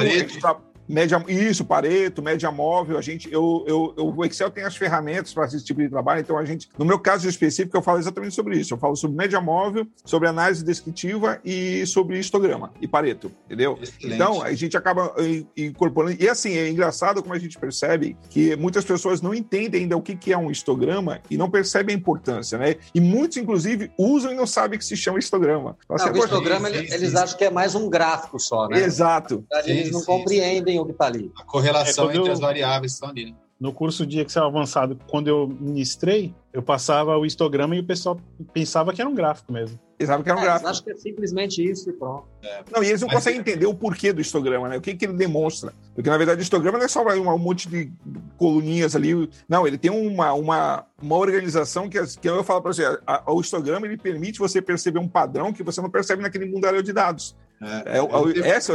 média, 0.88 1.22
isso, 1.28 1.64
Pareto, 1.64 2.22
média 2.22 2.50
móvel, 2.50 2.98
a 2.98 3.02
gente, 3.02 3.32
eu, 3.32 3.64
eu, 3.66 3.94
eu, 3.96 4.14
o 4.14 4.24
Excel 4.24 4.50
tem 4.50 4.64
as 4.64 4.76
ferramentas 4.76 5.32
para 5.32 5.46
esse 5.46 5.64
tipo 5.64 5.80
de 5.80 5.88
trabalho, 5.88 6.20
então 6.20 6.38
a 6.38 6.44
gente, 6.44 6.68
no 6.78 6.84
meu 6.84 6.98
caso 6.98 7.28
específico, 7.28 7.76
eu 7.76 7.82
falo 7.82 7.98
exatamente 7.98 8.34
sobre 8.34 8.58
isso. 8.58 8.74
Eu 8.74 8.78
falo 8.78 8.96
sobre 8.96 9.16
média 9.16 9.40
móvel, 9.40 9.86
sobre 10.04 10.28
análise 10.28 10.64
descritiva 10.64 11.40
e 11.44 11.86
sobre 11.86 12.18
histograma 12.18 12.72
e 12.80 12.88
Pareto, 12.88 13.30
entendeu? 13.46 13.78
Excelente. 13.80 14.14
Então 14.14 14.42
a 14.42 14.52
gente 14.52 14.76
acaba 14.76 15.14
incorporando. 15.56 16.16
E 16.20 16.28
assim, 16.28 16.56
é 16.56 16.68
engraçado 16.68 17.22
como 17.22 17.34
a 17.34 17.38
gente 17.38 17.58
percebe 17.58 18.16
que 18.28 18.56
muitas 18.56 18.84
pessoas 18.84 19.20
não 19.20 19.34
entendem 19.34 19.82
ainda 19.82 19.96
o 19.96 20.02
que 20.02 20.32
é 20.32 20.36
um 20.36 20.50
histograma 20.50 21.20
e 21.30 21.36
não 21.36 21.50
percebem 21.50 21.94
a 21.94 21.98
importância, 21.98 22.58
né? 22.58 22.76
E 22.94 23.00
muitos, 23.00 23.36
inclusive, 23.36 23.90
usam 23.98 24.32
e 24.32 24.34
não 24.34 24.46
sabem 24.46 24.78
que 24.78 24.84
se 24.84 24.96
chama 24.96 25.18
histograma. 25.18 25.76
Não, 25.88 26.12
o 26.12 26.16
histograma, 26.18 26.68
eles, 26.68 26.92
eles 26.92 27.14
acham 27.14 27.36
que 27.36 27.44
é 27.44 27.50
mais 27.50 27.74
um 27.74 27.88
gráfico 27.88 28.38
só, 28.38 28.68
né? 28.68 28.82
Exato. 28.82 29.44
Eles 29.64 29.90
não 29.90 30.02
compreendem 30.02 30.71
entendem 30.72 30.80
o 30.80 30.86
que 30.86 30.92
está 30.92 31.06
ali. 31.06 31.30
A 31.36 31.44
correlação 31.44 32.10
é, 32.10 32.16
entre 32.16 32.28
eu, 32.28 32.32
as 32.32 32.40
variáveis 32.40 32.92
estão 32.92 33.08
ali. 33.10 33.26
Né? 33.26 33.34
No 33.60 33.72
curso 33.72 34.04
de 34.04 34.18
Excel 34.18 34.44
avançado, 34.44 34.98
quando 35.06 35.28
eu 35.28 35.46
ministrei, 35.46 36.34
eu 36.52 36.60
passava 36.60 37.16
o 37.16 37.24
histograma 37.24 37.76
e 37.76 37.78
o 37.78 37.84
pessoal 37.84 38.18
pensava 38.52 38.92
que 38.92 39.00
era 39.00 39.08
um 39.08 39.14
gráfico 39.14 39.52
mesmo. 39.52 39.78
Pensava 39.96 40.20
que 40.20 40.28
era 40.28 40.36
um 40.36 40.42
é, 40.42 40.44
gráfico. 40.44 40.68
Acho 40.68 40.82
que 40.82 40.90
é 40.90 40.96
simplesmente 40.96 41.64
isso 41.64 41.88
e 41.88 41.92
pronto. 41.92 42.24
É. 42.42 42.64
Não, 42.72 42.82
e 42.82 42.88
eles 42.88 43.00
não 43.00 43.06
Mas 43.06 43.18
conseguem 43.18 43.38
entender 43.38 43.66
o 43.66 43.74
porquê 43.74 44.12
do 44.12 44.20
histograma, 44.20 44.68
né? 44.68 44.78
O 44.78 44.80
que, 44.80 44.96
que 44.96 45.04
ele 45.04 45.12
demonstra. 45.12 45.72
Porque, 45.94 46.10
na 46.10 46.18
verdade, 46.18 46.40
o 46.40 46.42
histograma 46.42 46.76
não 46.76 46.84
é 46.84 46.88
só 46.88 47.04
um, 47.04 47.32
um 47.32 47.38
monte 47.38 47.68
de 47.68 47.92
coluninhas 48.36 48.96
ali. 48.96 49.30
Não, 49.48 49.64
ele 49.64 49.78
tem 49.78 49.92
uma, 49.92 50.32
uma, 50.32 50.84
uma 51.00 51.16
organização 51.16 51.88
que, 51.88 52.04
que 52.20 52.28
eu 52.28 52.42
falo 52.42 52.62
para 52.62 52.72
você, 52.72 52.84
a, 52.84 53.22
a, 53.24 53.32
o 53.32 53.40
histograma 53.40 53.86
ele 53.86 53.96
permite 53.96 54.40
você 54.40 54.60
perceber 54.60 54.98
um 54.98 55.06
padrão 55.06 55.52
que 55.52 55.62
você 55.62 55.80
não 55.80 55.88
percebe 55.88 56.20
naquele 56.20 56.46
mundaréu 56.46 56.82
de 56.82 56.92
dados. 56.92 57.36
É, 57.62 57.98
é, 57.98 58.44
é, 58.44 58.48
essa, 58.48 58.72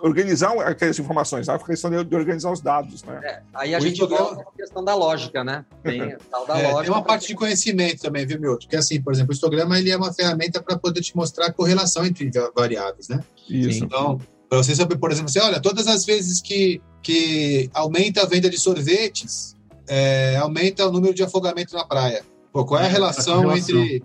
organizar 0.00 0.58
aquelas 0.60 0.98
informações, 0.98 1.50
a 1.50 1.58
questão 1.58 1.90
de 1.90 2.16
organizar 2.16 2.50
os 2.50 2.62
dados, 2.62 3.02
né? 3.04 3.20
É, 3.22 3.42
aí 3.52 3.74
a 3.74 3.78
o 3.78 3.80
gente 3.82 4.06
vê 4.06 4.14
a 4.14 4.36
questão 4.56 4.82
da 4.82 4.94
lógica, 4.94 5.44
né? 5.44 5.66
Tem 5.82 6.16
tal 6.30 6.46
da 6.46 6.58
é, 6.58 6.62
lógica. 6.62 6.82
Tem 6.84 6.92
uma 6.92 7.02
parte 7.02 7.26
de 7.26 7.34
conhecimento 7.34 8.00
também, 8.00 8.24
viu, 8.24 8.40
Milton? 8.40 8.60
Porque 8.60 8.76
assim, 8.76 9.02
por 9.02 9.12
exemplo, 9.12 9.32
o 9.32 9.34
histograma 9.34 9.78
ele 9.78 9.90
é 9.90 9.96
uma 9.96 10.14
ferramenta 10.14 10.62
para 10.62 10.78
poder 10.78 11.02
te 11.02 11.14
mostrar 11.14 11.46
a 11.46 11.52
correlação 11.52 12.06
entre 12.06 12.30
variáveis, 12.54 13.08
né? 13.08 13.20
Isso. 13.50 13.84
Então, 13.84 14.18
para 14.48 14.58
você 14.58 14.74
saber, 14.74 14.96
por 14.96 15.12
exemplo, 15.12 15.28
você 15.28 15.40
olha, 15.40 15.60
todas 15.60 15.86
as 15.86 16.06
vezes 16.06 16.40
que, 16.40 16.80
que 17.02 17.68
aumenta 17.74 18.22
a 18.22 18.26
venda 18.26 18.48
de 18.48 18.58
sorvetes, 18.58 19.54
é, 19.86 20.36
aumenta 20.36 20.86
o 20.86 20.90
número 20.90 21.12
de 21.12 21.22
afogamento 21.22 21.74
na 21.74 21.84
praia. 21.84 22.24
Pô, 22.50 22.64
qual 22.64 22.80
é 22.80 22.86
a 22.86 22.88
relação, 22.88 23.40
a 23.50 23.52
relação. 23.52 23.78
entre 23.78 24.02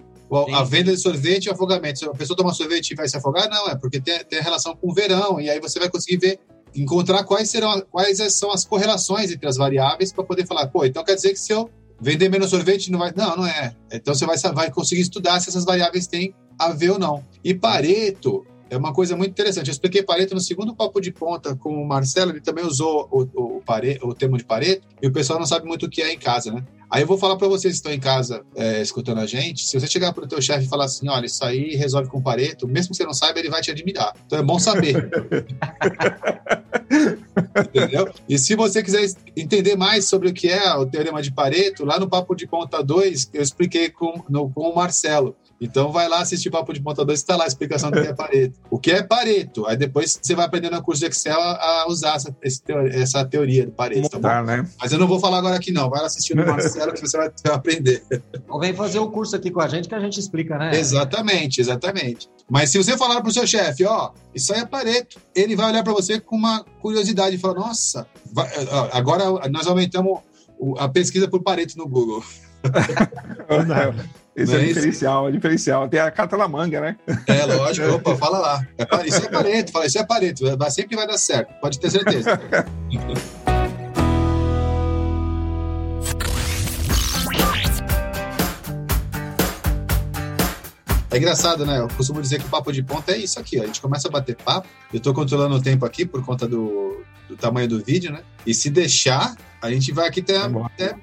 a 0.54 0.64
venda 0.64 0.92
de 0.92 0.98
sorvete 0.98 1.46
e 1.46 1.50
afogamento. 1.50 2.00
Se 2.00 2.06
a 2.06 2.12
pessoa 2.12 2.38
toma 2.38 2.54
sorvete 2.54 2.92
e 2.92 2.96
vai 2.96 3.08
se 3.08 3.18
afogar, 3.18 3.50
não, 3.50 3.70
é 3.70 3.76
porque 3.76 4.00
tem, 4.00 4.24
tem 4.26 4.42
relação 4.42 4.76
com 4.76 4.90
o 4.90 4.94
verão, 4.94 5.40
e 5.40 5.50
aí 5.50 5.60
você 5.60 5.80
vai 5.80 5.90
conseguir 5.90 6.18
ver, 6.18 6.40
encontrar 6.74 7.24
quais, 7.24 7.50
serão, 7.50 7.82
quais 7.92 8.18
são 8.34 8.52
as 8.52 8.64
correlações 8.64 9.32
entre 9.32 9.48
as 9.48 9.58
variáveis 9.58 10.14
para 10.14 10.24
poder 10.24 10.48
falar, 10.48 10.68
pô, 10.68 10.86
então 10.86 11.04
quer 11.04 11.16
dizer 11.16 11.32
que 11.32 11.40
se 11.40 11.52
eu 11.52 11.70
vender 12.02 12.30
menos 12.30 12.50
sorvete, 12.50 12.92
não 12.92 13.00
vai. 13.00 13.14
Não, 13.16 13.38
não 13.38 13.46
é. 13.46 13.76
Então 13.92 14.14
você 14.14 14.26
vai, 14.26 14.38
vai 14.54 14.72
conseguir 14.72 15.02
estudar 15.02 15.40
se 15.40 15.50
essas 15.50 15.64
variáveis 15.64 16.08
têm 16.08 16.34
a 16.58 16.70
ver 16.70 16.92
ou 16.92 17.00
não. 17.00 17.24
E 17.44 17.54
Pareto 17.54 18.46
é 18.72 18.78
uma 18.78 18.94
coisa 18.94 19.18
muito 19.18 19.32
interessante. 19.32 19.68
Eu 19.68 19.74
expliquei 19.74 20.02
Pareto 20.02 20.34
no 20.34 20.40
segundo 20.40 20.74
papo 20.74 21.02
de 21.02 21.12
ponta 21.12 21.54
com 21.58 21.74
o 21.74 21.86
Marcelo, 21.86 22.32
ele 22.32 22.40
também 22.40 22.66
usou 22.66 23.06
o, 23.12 23.24
o, 23.24 23.58
o, 23.58 24.10
o 24.10 24.16
termo 24.16 24.38
de 24.38 24.46
Pareto, 24.46 24.88
e 25.02 25.08
o 25.08 25.12
pessoal 25.12 25.38
não 25.38 25.46
sabe 25.46 25.68
muito 25.68 25.86
o 25.86 25.90
que 25.90 26.02
é 26.02 26.14
em 26.14 26.18
casa, 26.18 26.54
né? 26.54 26.64
Aí 26.90 27.04
eu 27.04 27.08
vou 27.08 27.18
falar 27.18 27.36
para 27.36 27.50
vocês 27.50 27.74
que 27.74 27.78
estão 27.78 27.92
em 27.92 28.00
casa 28.00 28.44
é, 28.56 28.82
escutando 28.82 29.20
a 29.20 29.26
gente, 29.26 29.68
se 29.68 29.78
você 29.78 29.88
chegar 29.88 30.14
para 30.14 30.24
o 30.24 30.28
teu 30.28 30.42
chefe 30.42 30.66
e 30.66 30.70
falar 30.70 30.86
assim, 30.86 31.10
olha, 31.10 31.26
isso 31.26 31.44
aí 31.44 31.76
resolve 31.76 32.10
com 32.10 32.22
Pareto, 32.22 32.66
mesmo 32.66 32.92
que 32.92 32.98
você 32.98 33.04
não 33.04 33.14
saiba, 33.14 33.40
ele 33.40 33.50
vai 33.50 33.62
te 33.62 33.72
admirar. 33.72 34.14
Então 34.26 34.40
é 34.40 34.44
bom 34.44 34.58
saber. 34.58 35.10
Entendeu? 37.74 38.10
E 38.28 38.38
se 38.38 38.56
você 38.56 38.82
quiser 38.84 39.10
entender 39.36 39.76
mais 39.76 40.06
sobre 40.06 40.30
o 40.30 40.34
que 40.34 40.48
é 40.48 40.74
o 40.76 40.86
teorema 40.86 41.22
de 41.22 41.32
Pareto, 41.32 41.86
lá 41.86 42.00
no 42.00 42.10
Papo 42.10 42.36
de 42.36 42.48
Ponta 42.48 42.82
2, 42.82 43.32
eu 43.34 43.42
expliquei 43.42 43.90
com, 43.90 44.24
no, 44.30 44.50
com 44.50 44.70
o 44.70 44.76
Marcelo. 44.76 45.36
Então 45.62 45.92
vai 45.92 46.10
lá 46.10 46.22
assistir 46.22 46.50
Papo 46.50 46.74
de 46.74 46.82
Ponta 46.82 47.06
2, 47.06 47.20
está 47.20 47.36
lá 47.36 47.44
a 47.44 47.48
explicação 47.48 47.92
do 47.92 48.02
que 48.02 48.08
é 48.08 48.14
Pareto. 48.14 48.60
O 48.72 48.80
que 48.80 48.92
é 48.92 49.04
Pareto? 49.04 49.68
Aí 49.68 49.78
depois 49.78 50.20
você 50.20 50.34
vai 50.34 50.48
aprender 50.48 50.72
no 50.72 50.82
curso 50.82 51.02
de 51.02 51.06
Excel 51.06 51.40
a, 51.40 51.86
usar 51.88 52.16
essa, 52.16 52.36
essa 52.92 53.24
teoria 53.26 53.68
do 53.68 53.72
Pareto. 53.72 54.10
Tá 54.10 54.20
tá 54.20 54.44
né? 54.44 54.68
Mas 54.80 54.92
eu 54.92 54.98
não 54.98 55.08
vou 55.08 55.20
falar 55.20 55.38
agora 55.38 55.56
aqui, 55.56 55.72
não. 55.72 55.88
Vai 55.88 56.00
lá 56.00 56.08
assistir 56.08 56.36
no 56.36 56.44
Marcelo 56.44 56.92
que 56.94 57.02
você 57.02 57.16
vai, 57.16 57.32
aprender. 57.52 58.04
Ou 58.50 58.60
vem 58.60 58.74
fazer 58.74 58.98
o 58.98 59.12
curso 59.12 59.36
aqui 59.36 59.52
com 59.52 59.62
a 59.62 59.68
gente 59.68 59.88
que 59.88 59.94
a 59.94 60.00
gente 60.00 60.20
explica, 60.20 60.58
né? 60.58 60.76
Exatamente, 60.76 61.62
exatamente. 61.62 62.28
Mas 62.50 62.72
se 62.72 62.80
você 62.80 62.98
falar 62.98 63.22
para 63.22 63.30
o 63.30 63.34
seu 63.34 63.46
chefe, 63.46 63.86
ó, 63.86 64.12
isso 64.34 64.52
aí 64.54 64.62
é 64.62 64.66
Pareto, 64.66 65.20
ele 65.36 65.56
vai 65.56 65.68
olhar 65.68 65.84
para 65.84 65.94
você 65.94 66.20
com 66.20 66.36
uma 66.36 66.66
curiosidade 66.82 67.36
e 67.36 67.40
falar, 67.40 67.54
nossa, 67.54 68.08
vai, 68.34 68.50
agora 68.92 69.48
nós 69.50 69.68
aumentamos 69.68 70.20
a 70.80 70.90
pesquisa 70.90 71.28
por 71.28 71.44
Pareto 71.44 71.78
no 71.78 71.88
Google. 71.88 72.24
Esse 74.36 74.56
é, 74.56 74.62
é 74.62 74.66
diferencial, 74.66 75.28
é 75.28 75.32
diferencial. 75.32 75.90
Tem 75.90 76.00
a 76.00 76.10
carta 76.10 76.38
na 76.38 76.48
manga, 76.48 76.80
né? 76.80 76.98
É, 77.28 77.46
lógico. 77.46 77.88
Opa, 77.90 78.16
fala 78.16 78.40
lá. 78.40 78.68
É, 78.78 79.08
isso 79.08 79.26
é 79.26 79.30
Pareto, 79.30 79.72
fala, 79.72 79.86
isso 79.86 80.00
é 80.00 80.06
Pareto. 80.06 80.46
Sempre 80.72 80.96
vai 80.96 81.06
dar 81.06 81.18
certo, 81.18 81.54
pode 81.60 81.80
ter 81.80 81.90
certeza. 81.90 82.40
É 91.12 91.18
engraçado, 91.18 91.66
né? 91.66 91.78
Eu 91.78 91.90
costumo 91.90 92.22
dizer 92.22 92.40
que 92.40 92.46
o 92.46 92.50
papo 92.50 92.72
de 92.72 92.82
ponta 92.82 93.12
é 93.12 93.18
isso 93.18 93.38
aqui. 93.38 93.60
Ó. 93.60 93.64
A 93.64 93.66
gente 93.66 93.82
começa 93.82 94.08
a 94.08 94.12
bater 94.12 94.34
papo. 94.38 94.70
Eu 94.94 94.98
estou 94.98 95.14
controlando 95.14 95.56
o 95.56 95.62
tempo 95.62 95.86
aqui 95.86 96.06
por 96.06 96.24
conta 96.24 96.48
do, 96.48 97.04
do, 97.28 97.36
tamanho 97.36 97.68
do 97.68 97.84
vídeo, 97.84 98.14
né? 98.14 98.24
E 98.46 98.54
se 98.54 98.70
deixar, 98.70 99.36
a 99.62 99.70
gente 99.70 99.92
vai 99.92 100.08
aqui 100.08 100.22
até, 100.22 100.38
até 100.38 100.96